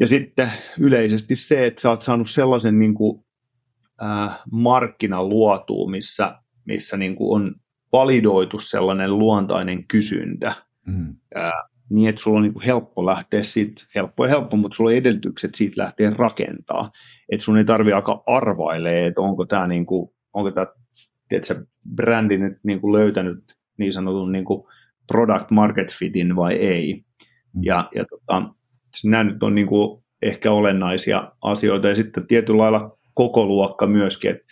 Ja 0.00 0.06
sitten 0.06 0.50
yleisesti 0.78 1.36
se, 1.36 1.66
että 1.66 1.82
sä 1.82 1.90
oot 1.90 2.02
saanut 2.02 2.30
sellaisen 2.30 2.78
niin 2.78 2.94
kuin, 2.94 3.24
äh, 4.02 4.42
markkinan 4.52 5.28
luotua, 5.28 5.90
missä, 5.90 6.38
missä 6.64 6.96
niin 6.96 7.16
kuin 7.16 7.42
on 7.42 7.54
validoitu 7.92 8.60
sellainen 8.60 9.18
luontainen 9.18 9.84
kysyntä. 9.86 10.54
Mm. 10.86 11.16
Äh, 11.36 11.52
niin, 11.90 12.08
että 12.08 12.22
sulla 12.22 12.36
on 12.36 12.42
niin 12.42 12.52
kuin 12.52 12.64
helppo 12.64 13.06
lähteä 13.06 13.44
siitä, 13.44 13.82
helppo 13.94 14.24
ja 14.24 14.30
helppo, 14.30 14.56
mutta 14.56 14.76
sulla 14.76 14.90
on 14.90 14.96
edellytykset 14.96 15.54
siitä 15.54 15.82
lähteä 15.82 16.12
rakentaa. 16.16 16.90
Että 17.32 17.44
sun 17.44 17.58
ei 17.58 17.64
tarvi 17.64 17.92
aika 17.92 18.22
arvailee, 18.26 19.06
että 19.06 19.20
onko 19.20 19.46
tämä 19.46 19.66
niin 19.66 19.86
kuin, 19.86 20.10
onko 20.32 20.50
tämä 20.50 20.66
tiedätkö, 21.28 21.66
brändi 21.94 22.38
nyt 22.38 22.58
niin 22.62 22.80
kuin 22.80 22.92
löytänyt 22.92 23.56
niin 23.78 23.92
sanotun 23.92 24.32
niin 24.32 24.44
kuin 24.44 24.64
product 25.06 25.50
market 25.50 25.94
fitin 25.98 26.36
vai 26.36 26.54
ei. 26.54 27.04
Mm. 27.54 27.62
Ja, 27.62 27.88
ja 27.94 28.04
tota, 28.04 28.42
nämä 29.04 29.24
nyt 29.24 29.42
on 29.42 29.54
niin 29.54 29.66
kuin 29.66 30.04
ehkä 30.22 30.52
olennaisia 30.52 31.32
asioita. 31.42 31.88
Ja 31.88 31.94
sitten 31.94 32.26
tietyllä 32.26 32.62
lailla 32.62 32.98
koko 33.14 33.46
luokka 33.46 33.86
myöskin, 33.86 34.30
että 34.30 34.44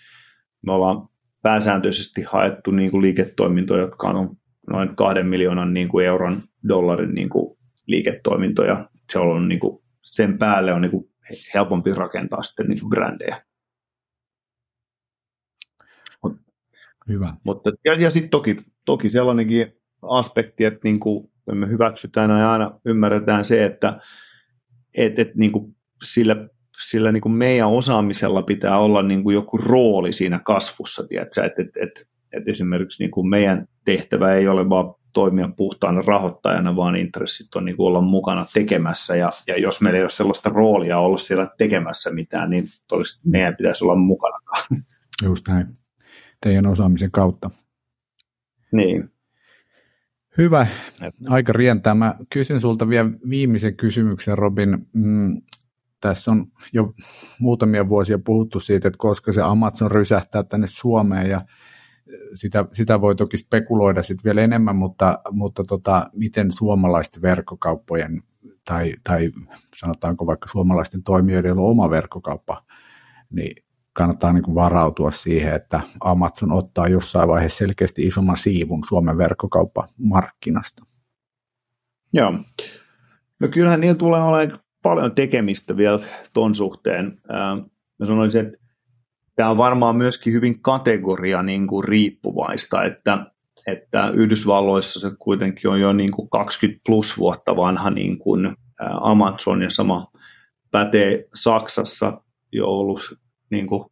me 0.66 0.72
ollaan 0.72 1.08
pääsääntöisesti 1.42 2.22
haettu 2.22 2.70
niin 2.70 2.90
kuin 2.90 3.02
liiketoimintoja, 3.02 3.82
jotka 3.82 4.08
on 4.08 4.36
noin 4.70 4.96
kahden 4.96 5.26
miljoonan 5.26 5.74
niin 5.74 5.88
kuin 5.88 6.06
euron 6.06 6.42
dollarin 6.68 7.14
niin 7.14 7.28
kuin 7.28 7.58
liiketoimintoja. 7.86 8.88
Se 9.12 9.18
on 9.18 9.48
niin 9.48 9.60
kuin, 9.60 9.82
sen 10.02 10.38
päälle 10.38 10.72
on 10.72 10.82
niin 10.82 10.90
kuin 10.90 11.10
helpompi 11.54 11.94
rakentaa 11.94 12.42
sitten 12.42 12.66
niin 12.66 12.80
kuin 12.80 12.90
brändejä. 12.90 13.42
Hyvä. 17.08 17.34
Mutta, 17.44 17.70
ja, 17.84 17.94
ja 17.94 18.10
sitten 18.10 18.30
toki, 18.30 18.56
toki 18.84 19.08
sellainenkin 19.08 19.72
aspekti, 20.02 20.64
että 20.64 20.80
niin 20.84 21.00
kuin 21.00 21.30
me 21.52 21.68
hyväksytään 21.68 22.30
ja 22.30 22.52
aina 22.52 22.80
ymmärretään 22.84 23.44
se, 23.44 23.64
että 23.64 24.00
että 24.96 25.22
et, 25.22 25.34
niin 25.34 25.52
kuin 25.52 25.76
sillä, 26.02 26.48
sillä 26.82 27.12
niin 27.12 27.20
kuin 27.20 27.32
meidän 27.32 27.68
osaamisella 27.68 28.42
pitää 28.42 28.78
olla 28.78 29.02
niin 29.02 29.22
kuin 29.22 29.34
joku 29.34 29.56
rooli 29.56 30.12
siinä 30.12 30.38
kasvussa, 30.38 31.04
että 31.22 31.44
et, 31.44 31.58
et, 31.58 31.76
et, 31.82 32.06
et 32.32 32.48
esimerkiksi 32.48 33.02
niin 33.02 33.10
kuin 33.10 33.28
meidän 33.28 33.68
tehtävä 33.84 34.34
ei 34.34 34.48
ole 34.48 34.68
vaan 34.68 34.94
toimia 35.12 35.48
puhtaana 35.56 36.02
rahoittajana, 36.02 36.76
vaan 36.76 36.96
intressit 36.96 37.54
on 37.54 37.64
niin 37.64 37.76
kuin 37.76 37.86
olla 37.86 38.00
mukana 38.00 38.46
tekemässä, 38.54 39.16
ja, 39.16 39.30
ja 39.46 39.60
jos 39.60 39.80
meillä 39.80 39.96
ei 39.96 40.04
ole 40.04 40.10
sellaista 40.10 40.48
roolia 40.48 40.98
olla 40.98 41.18
siellä 41.18 41.48
tekemässä 41.58 42.10
mitään, 42.10 42.50
niin 42.50 42.68
meidän 43.24 43.56
pitäisi 43.56 43.84
olla 43.84 43.94
mukana. 43.94 44.38
Just 45.24 45.48
näin, 45.48 45.66
teidän 46.40 46.66
osaamisen 46.66 47.10
kautta. 47.10 47.50
Niin. 48.72 49.10
Hyvä. 50.38 50.66
Aika 51.28 51.52
rientää. 51.52 51.94
Mä 51.94 52.14
kysyn 52.30 52.60
sulta 52.60 52.88
vielä 52.88 53.10
viimeisen 53.28 53.76
kysymyksen, 53.76 54.38
Robin. 54.38 54.86
Tässä 56.02 56.30
on 56.30 56.46
jo 56.72 56.92
muutamia 57.38 57.88
vuosia 57.88 58.18
puhuttu 58.18 58.60
siitä, 58.60 58.88
että 58.88 58.98
koska 58.98 59.32
se 59.32 59.42
Amazon 59.42 59.90
rysähtää 59.90 60.42
tänne 60.42 60.66
Suomeen 60.66 61.30
ja 61.30 61.40
sitä, 62.34 62.64
sitä 62.72 63.00
voi 63.00 63.16
toki 63.16 63.36
spekuloida 63.36 64.02
sitten 64.02 64.24
vielä 64.24 64.40
enemmän, 64.40 64.76
mutta, 64.76 65.18
mutta 65.30 65.64
tota, 65.64 66.10
miten 66.12 66.52
suomalaisten 66.52 67.22
verkkokauppojen 67.22 68.22
tai, 68.64 68.94
tai 69.04 69.30
sanotaanko 69.76 70.26
vaikka 70.26 70.48
suomalaisten 70.48 71.02
toimijoiden, 71.02 71.48
joilla 71.48 71.62
on 71.62 71.70
oma 71.70 71.90
verkkokauppa, 71.90 72.64
niin 73.30 73.64
kannattaa 73.92 74.32
niin 74.32 74.42
kuin 74.42 74.54
varautua 74.54 75.10
siihen, 75.10 75.54
että 75.54 75.80
Amazon 76.00 76.52
ottaa 76.52 76.88
jossain 76.88 77.28
vaiheessa 77.28 77.58
selkeästi 77.58 78.02
isomman 78.02 78.36
siivun 78.36 78.84
Suomen 78.88 79.18
verkkokauppamarkkinasta. 79.18 80.84
Joo. 82.12 82.32
No 83.40 83.48
kyllähän 83.48 83.80
niillä 83.80 83.94
tulee 83.94 84.22
olemaan 84.22 84.60
paljon 84.82 85.14
tekemistä 85.14 85.76
vielä 85.76 85.98
tuon 86.32 86.54
suhteen. 86.54 87.20
Mä 87.98 88.06
sanoisin, 88.06 88.46
että 88.46 88.58
tämä 89.36 89.50
on 89.50 89.56
varmaan 89.56 89.96
myöskin 89.96 90.32
hyvin 90.32 90.62
kategoria 90.62 91.42
niin 91.42 91.66
kuin 91.66 91.84
riippuvaista, 91.84 92.84
että, 92.84 93.26
että 93.66 94.08
Yhdysvalloissa 94.08 95.00
se 95.00 95.10
kuitenkin 95.18 95.70
on 95.70 95.80
jo 95.80 95.92
niin 95.92 96.12
kuin 96.12 96.30
20 96.30 96.82
plus 96.86 97.18
vuotta 97.18 97.56
vanha 97.56 97.90
niin 97.90 98.18
kuin 98.18 98.56
Amazon 99.00 99.62
ja 99.62 99.70
sama 99.70 100.12
pätee 100.70 101.24
Saksassa 101.34 102.20
jo 102.52 102.68
ollut 102.68 103.18
niin 103.50 103.66
kuin 103.66 103.84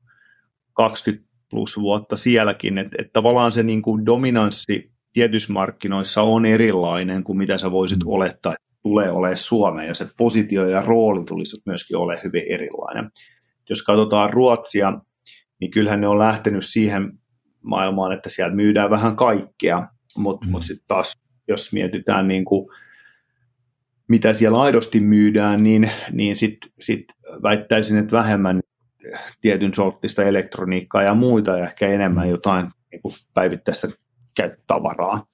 20 0.72 1.30
plus 1.50 1.76
vuotta 1.78 2.16
sielläkin, 2.16 2.78
että, 2.78 2.96
että 2.98 3.12
tavallaan 3.12 3.52
se 3.52 3.62
niin 3.62 3.82
kuin 3.82 4.06
dominanssi 4.06 4.90
tietyissä 5.12 5.52
markkinoissa 5.52 6.22
on 6.22 6.46
erilainen 6.46 7.24
kuin 7.24 7.38
mitä 7.38 7.58
sä 7.58 7.70
voisit 7.70 7.98
mm. 7.98 8.08
olettaa, 8.08 8.52
että 8.52 8.69
tulee 8.82 9.10
olemaan 9.10 9.38
Suomeen, 9.38 9.88
ja 9.88 9.94
se 9.94 10.06
positio 10.18 10.68
ja 10.68 10.80
rooli 10.80 11.24
tulisi 11.24 11.62
myöskin 11.66 11.96
ole 11.96 12.20
hyvin 12.24 12.42
erilainen. 12.48 13.10
Jos 13.70 13.82
katsotaan 13.82 14.32
Ruotsia, 14.32 14.92
niin 15.60 15.70
kyllähän 15.70 16.00
ne 16.00 16.08
on 16.08 16.18
lähtenyt 16.18 16.66
siihen 16.66 17.18
maailmaan, 17.62 18.12
että 18.12 18.30
siellä 18.30 18.54
myydään 18.54 18.90
vähän 18.90 19.16
kaikkea, 19.16 19.88
mutta 20.16 20.46
mm. 20.46 20.52
mut 20.52 20.66
sitten 20.66 20.84
taas 20.88 21.20
jos 21.48 21.72
mietitään 21.72 22.28
niin 22.28 22.44
kuin, 22.44 22.68
mitä 24.08 24.34
siellä 24.34 24.62
aidosti 24.62 25.00
myydään, 25.00 25.62
niin, 25.62 25.90
niin 26.12 26.36
sitten 26.36 26.70
sit 26.78 27.04
väittäisin, 27.42 27.98
että 27.98 28.16
vähemmän 28.16 28.60
tietyn 29.40 29.74
sorttista 29.74 30.22
elektroniikkaa 30.22 31.02
ja 31.02 31.14
muita 31.14 31.58
ja 31.58 31.64
ehkä 31.64 31.88
enemmän 31.88 32.24
mm. 32.24 32.30
jotain 32.30 32.70
niin 32.92 33.02
kuin 33.02 33.12
päivittäistä 33.34 33.88
käyttötavaraa. 34.36 35.26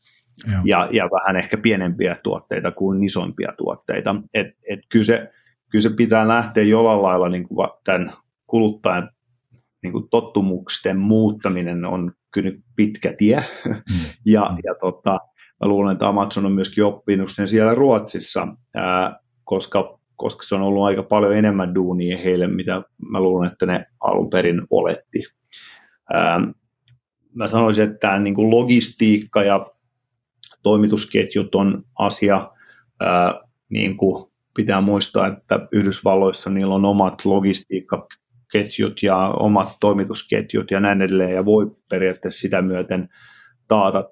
Ja, 0.65 0.89
ja 0.91 1.05
vähän 1.05 1.37
ehkä 1.37 1.57
pienempiä 1.57 2.17
tuotteita 2.23 2.71
kuin 2.71 3.05
isompia 3.05 3.53
tuotteita. 3.59 4.17
Et, 4.35 4.47
et 4.71 4.81
kyllä, 4.89 5.05
se, 5.05 5.33
kyllä 5.71 5.83
se 5.83 5.91
pitää 5.91 6.29
lähteä 6.29 6.63
jollain 6.63 7.03
lailla 7.03 7.29
niin 7.29 7.49
kuin 7.49 7.69
tämän 7.85 8.13
kuluttajan 8.47 9.11
niin 9.83 9.93
kuin 9.93 10.09
tottumusten 10.11 10.99
muuttaminen 10.99 11.85
on 11.85 12.13
kyllä 12.33 12.51
pitkä 12.77 13.13
tie. 13.19 13.45
Mm. 13.65 13.75
ja, 14.27 14.51
ja 14.65 14.75
tota, 14.81 15.19
mä 15.61 15.69
luulen, 15.69 15.93
että 15.93 16.09
Amazon 16.09 16.47
on 16.47 16.53
myöskin 16.53 16.85
oppinut 16.85 17.33
sen 17.33 17.49
siellä 17.49 17.75
Ruotsissa, 17.75 18.49
ää, 18.75 19.19
koska, 19.45 19.99
koska 20.17 20.43
se 20.43 20.55
on 20.55 20.63
ollut 20.63 20.85
aika 20.85 21.03
paljon 21.03 21.37
enemmän 21.37 21.75
duunia 21.75 22.19
heille, 22.19 22.47
mitä 22.47 22.83
mä 23.09 23.21
luulen, 23.21 23.53
että 23.53 23.67
ne 23.67 23.87
alun 24.01 24.31
perin 24.31 24.63
oletti. 24.71 25.23
Ää, 26.13 26.41
mä 27.35 27.47
sanoisin, 27.47 27.85
että 27.85 27.99
tämä 27.99 28.19
niin 28.19 28.35
kuin 28.35 28.51
logistiikka 28.51 29.43
ja 29.43 29.67
toimitusketjut 30.67 31.55
on 31.55 31.85
asia, 31.99 32.51
ää, 33.01 33.41
niin 33.69 33.97
kuin 33.97 34.33
pitää 34.57 34.81
muistaa, 34.81 35.27
että 35.27 35.69
Yhdysvalloissa 35.73 36.51
niillä 36.51 36.75
on 36.75 36.85
omat 36.85 37.25
logistiikkaketjut 37.25 39.03
ja 39.03 39.17
omat 39.29 39.69
toimitusketjut 39.81 40.71
ja 40.71 40.81
näin 40.81 41.03
edelleen, 41.03 41.35
ja 41.35 41.45
voi 41.45 41.77
periaatteessa 41.91 42.41
sitä 42.41 42.63
myöten 42.63 43.09
taata 43.69 44.11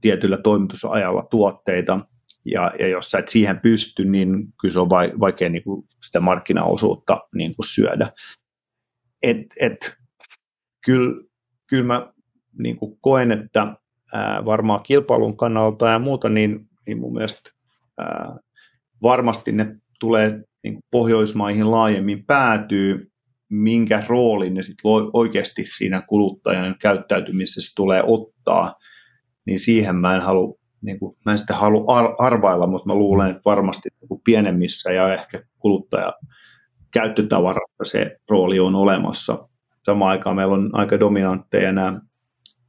tietyllä 0.00 0.36
toimitusajalla 0.36 1.26
tuotteita, 1.30 2.00
ja, 2.44 2.72
ja 2.78 2.88
jos 2.88 3.10
sä 3.10 3.18
et 3.18 3.28
siihen 3.28 3.60
pysty, 3.60 4.04
niin 4.04 4.28
kyllä 4.60 4.72
se 4.72 4.80
on 4.80 4.90
vaikea 5.20 5.48
niin 5.48 5.64
kuin 5.64 5.86
sitä 6.02 6.20
markkinaosuutta 6.20 7.20
niin 7.34 7.56
kuin 7.56 7.66
syödä. 7.66 8.12
Et, 9.22 9.46
et, 9.60 9.96
kyllä, 10.84 11.22
kyllä 11.66 11.84
mä 11.84 12.12
niin 12.58 12.76
kuin 12.76 12.98
koen, 13.00 13.32
että 13.32 13.81
ää, 14.12 14.44
varmaan 14.44 14.82
kilpailun 14.82 15.36
kannalta 15.36 15.88
ja 15.88 15.98
muuta, 15.98 16.28
niin, 16.28 16.68
niin 16.86 16.98
mun 16.98 17.12
mielestä 17.12 17.50
ää, 17.98 18.36
varmasti 19.02 19.52
ne 19.52 19.76
tulee 20.00 20.40
niin 20.62 20.74
kuin 20.74 20.84
Pohjoismaihin 20.90 21.70
laajemmin 21.70 22.24
päätyy, 22.26 23.12
minkä 23.48 24.04
roolin 24.08 24.54
ne 24.54 24.62
sitten 24.62 24.90
oikeasti 25.12 25.64
siinä 25.66 26.02
kuluttajan 26.08 26.76
käyttäytymisessä 26.80 27.72
tulee 27.76 28.02
ottaa, 28.06 28.74
niin 29.46 29.58
siihen 29.58 29.96
mä 29.96 30.14
en 30.16 30.22
halua 30.22 30.54
niin 30.82 30.98
kuin, 30.98 31.16
mä 31.24 31.32
en 31.32 31.38
sitä 31.38 31.54
halua 31.54 32.14
arvailla, 32.18 32.66
mutta 32.66 32.86
mä 32.88 32.94
luulen, 32.94 33.30
että 33.30 33.42
varmasti 33.44 33.88
niin 34.00 34.20
pienemmissä 34.24 34.92
ja 34.92 35.14
ehkä 35.14 35.42
kuluttaja 35.58 36.12
käyttötavarassa 36.90 37.84
se 37.84 38.16
rooli 38.28 38.60
on 38.60 38.74
olemassa. 38.74 39.48
Samaan 39.86 40.10
aikaan 40.10 40.36
meillä 40.36 40.54
on 40.54 40.70
aika 40.72 41.00
dominantteja 41.00 41.72
nämä, 41.72 42.00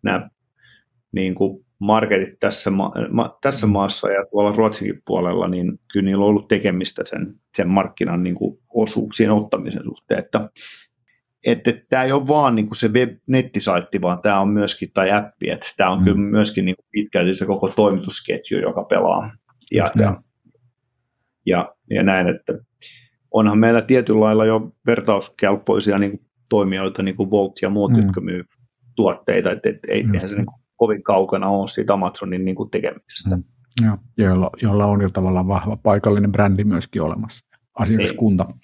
nämä 0.04 0.30
niin 1.14 1.36
kuin 1.36 1.66
marketit 1.80 2.40
tässä, 2.40 2.72
ma- 2.72 2.94
ma- 3.10 3.38
tässä 3.42 3.68
maassa 3.68 4.12
ja 4.12 4.26
tuolla 4.32 4.56
Ruotsinkin 4.56 5.02
puolella, 5.06 5.48
niin 5.48 5.80
kyllä 5.94 6.06
niillä 6.06 6.24
on 6.24 6.30
ollut 6.30 6.48
tekemistä 6.48 7.04
sen, 7.06 7.36
sen 7.58 7.70
markkinan 7.70 8.24
niin 8.24 8.36
kuin 8.36 8.60
osuuksien 8.70 9.32
ottamisen 9.32 9.84
suhteen, 9.84 10.20
että 10.20 10.50
että, 11.46 11.70
että 11.70 11.86
tämä 11.90 12.04
ei 12.04 12.12
ole 12.12 12.28
vaan 12.28 12.56
niin 12.56 12.68
kuin 12.68 12.76
se 12.76 12.88
web-nettisaitti, 12.88 14.02
vaan 14.02 14.22
tämä 14.22 14.40
on 14.40 14.50
myöskin, 14.50 14.92
tai 14.94 15.12
appi, 15.12 15.50
että 15.50 15.68
tämä 15.78 15.90
on 15.90 16.00
mm. 16.00 16.04
kyllä 16.04 16.18
myöskin 16.18 16.66
niin 16.66 16.76
kuin 16.76 16.86
pitkälti 16.92 17.36
se 17.36 17.46
koko 17.46 17.70
toimitusketju, 17.70 18.60
joka 18.60 18.84
pelaa. 18.84 19.32
Ja, 19.72 19.86
ja, 19.96 20.22
ja, 21.46 21.76
ja 21.90 22.04
näin, 22.04 22.28
että 22.28 22.54
onhan 23.32 23.58
meillä 23.58 23.82
tietyllä 23.82 24.20
lailla 24.20 24.46
jo 24.46 24.72
vertauskelpoisia 24.88 26.00
niin 26.00 26.12
kuin 26.12 26.30
toimijoita, 26.50 27.04
niin 27.04 27.16
kuin 27.16 27.32
Volt 27.32 27.62
ja 27.62 27.70
muut, 27.70 27.92
mm. 27.92 27.98
jotka 27.98 28.22
myy 28.22 28.44
tuotteita, 28.96 29.52
että 29.52 29.70
et, 29.70 29.80
ei, 29.88 30.00
eihän 30.00 30.30
se 30.30 30.36
niin 30.36 30.46
kuin 30.46 30.63
kovin 30.84 31.04
kaukana 31.04 31.48
ole 31.48 31.70
siitä 31.70 31.94
Amazonin 31.94 32.46
niin 32.46 32.56
kuin 32.56 32.70
tekemisestä. 32.70 33.36
Mm. 33.36 33.44
Joo, 33.86 33.98
jolla, 34.18 34.50
jolla 34.62 34.86
on 34.86 35.02
jo 35.02 35.10
tavallaan 35.10 35.48
vahva 35.48 35.78
paikallinen 35.78 36.32
brändi 36.32 36.64
myöskin 36.64 37.02
olemassa, 37.02 37.46
asiakaskunta. 37.74 38.46
Niin, 38.46 38.62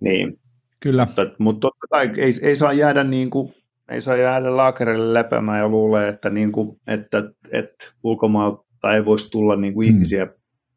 niin. 0.00 0.40
Kyllä. 0.80 1.06
Mutta, 1.06 1.22
mutta 1.38 1.60
totta 1.60 1.86
kai 1.90 2.10
ei, 2.16 2.32
ei 2.42 2.56
saa 2.56 2.72
jäädä 2.72 3.04
niin 3.04 3.30
kuin, 3.30 3.54
ei 3.88 4.00
saa 4.00 4.16
jäädä 4.16 4.56
laakerille 4.56 5.14
lepäämään 5.14 5.58
ja 5.58 5.68
luulee, 5.68 6.08
että, 6.08 6.30
niin 6.30 6.52
kuin, 6.52 6.80
että, 6.86 7.18
että 7.52 7.92
ulkomailta 8.02 8.94
ei 8.94 9.04
voisi 9.04 9.30
tulla 9.30 9.56
niin 9.56 9.74
kuin 9.74 9.88
mm. 9.88 9.94
ihmisiä 9.94 10.26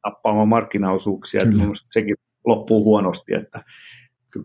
tappaamaan 0.02 0.48
markkinaosuuksia. 0.48 1.42
Että 1.42 1.56
sekin 1.92 2.16
loppuu 2.46 2.84
huonosti, 2.84 3.34
että 3.34 3.64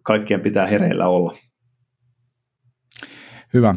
kaikkien 0.02 0.40
pitää 0.40 0.66
hereillä 0.66 1.08
olla. 1.08 1.38
Hyvä 3.54 3.74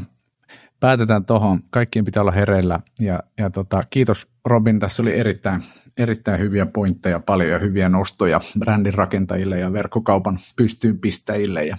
päätetään 0.82 1.26
tuohon. 1.26 1.60
Kaikkien 1.70 2.06
pitää 2.06 2.22
olla 2.22 2.32
hereillä. 2.32 2.80
Ja, 3.00 3.20
ja 3.38 3.50
tota, 3.50 3.84
kiitos 3.90 4.28
Robin, 4.46 4.80
tässä 4.80 5.02
oli 5.02 5.20
erittäin, 5.20 5.64
erittäin 5.98 6.40
hyviä 6.40 6.66
pointteja, 6.66 7.20
paljon 7.20 7.50
ja 7.50 7.60
hyviä 7.60 7.90
nostoja 7.90 8.42
brändin 8.60 8.94
rakentajille 8.94 9.60
ja 9.60 9.74
verkkokaupan 9.74 10.40
pystyynpistäjille 10.56 11.66
ja 11.66 11.78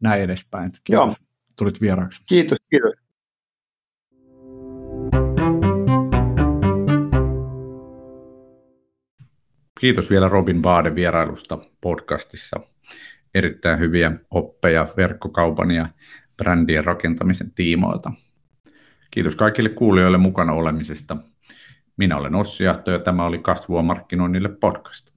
näin 0.00 0.22
edespäin. 0.22 0.72
Kiitos, 0.84 1.18
Joo. 1.20 1.28
tulit 1.58 1.80
vieraaksi. 1.80 2.22
Kiitos, 2.26 2.58
kiitos. 2.70 2.92
Kiitos 9.80 10.10
vielä 10.10 10.28
Robin 10.28 10.62
Baade 10.62 10.94
vierailusta 10.94 11.58
podcastissa. 11.80 12.60
Erittäin 13.34 13.78
hyviä 13.78 14.12
oppeja 14.30 14.88
verkkokaupan 14.96 15.70
ja 15.70 15.88
brändien 16.36 16.84
rakentamisen 16.84 17.50
tiimoilta. 17.50 18.12
Kiitos 19.10 19.36
kaikille 19.36 19.68
kuulijoille 19.68 20.18
mukana 20.18 20.52
olemisesta. 20.52 21.16
Minä 21.96 22.16
olen 22.16 22.34
Ossi 22.34 22.64
Jahto 22.64 22.90
ja 22.90 22.98
tämä 22.98 23.26
oli 23.26 23.38
Kasvua 23.38 23.82
markkinoinnille 23.82 24.48
podcast. 24.48 25.15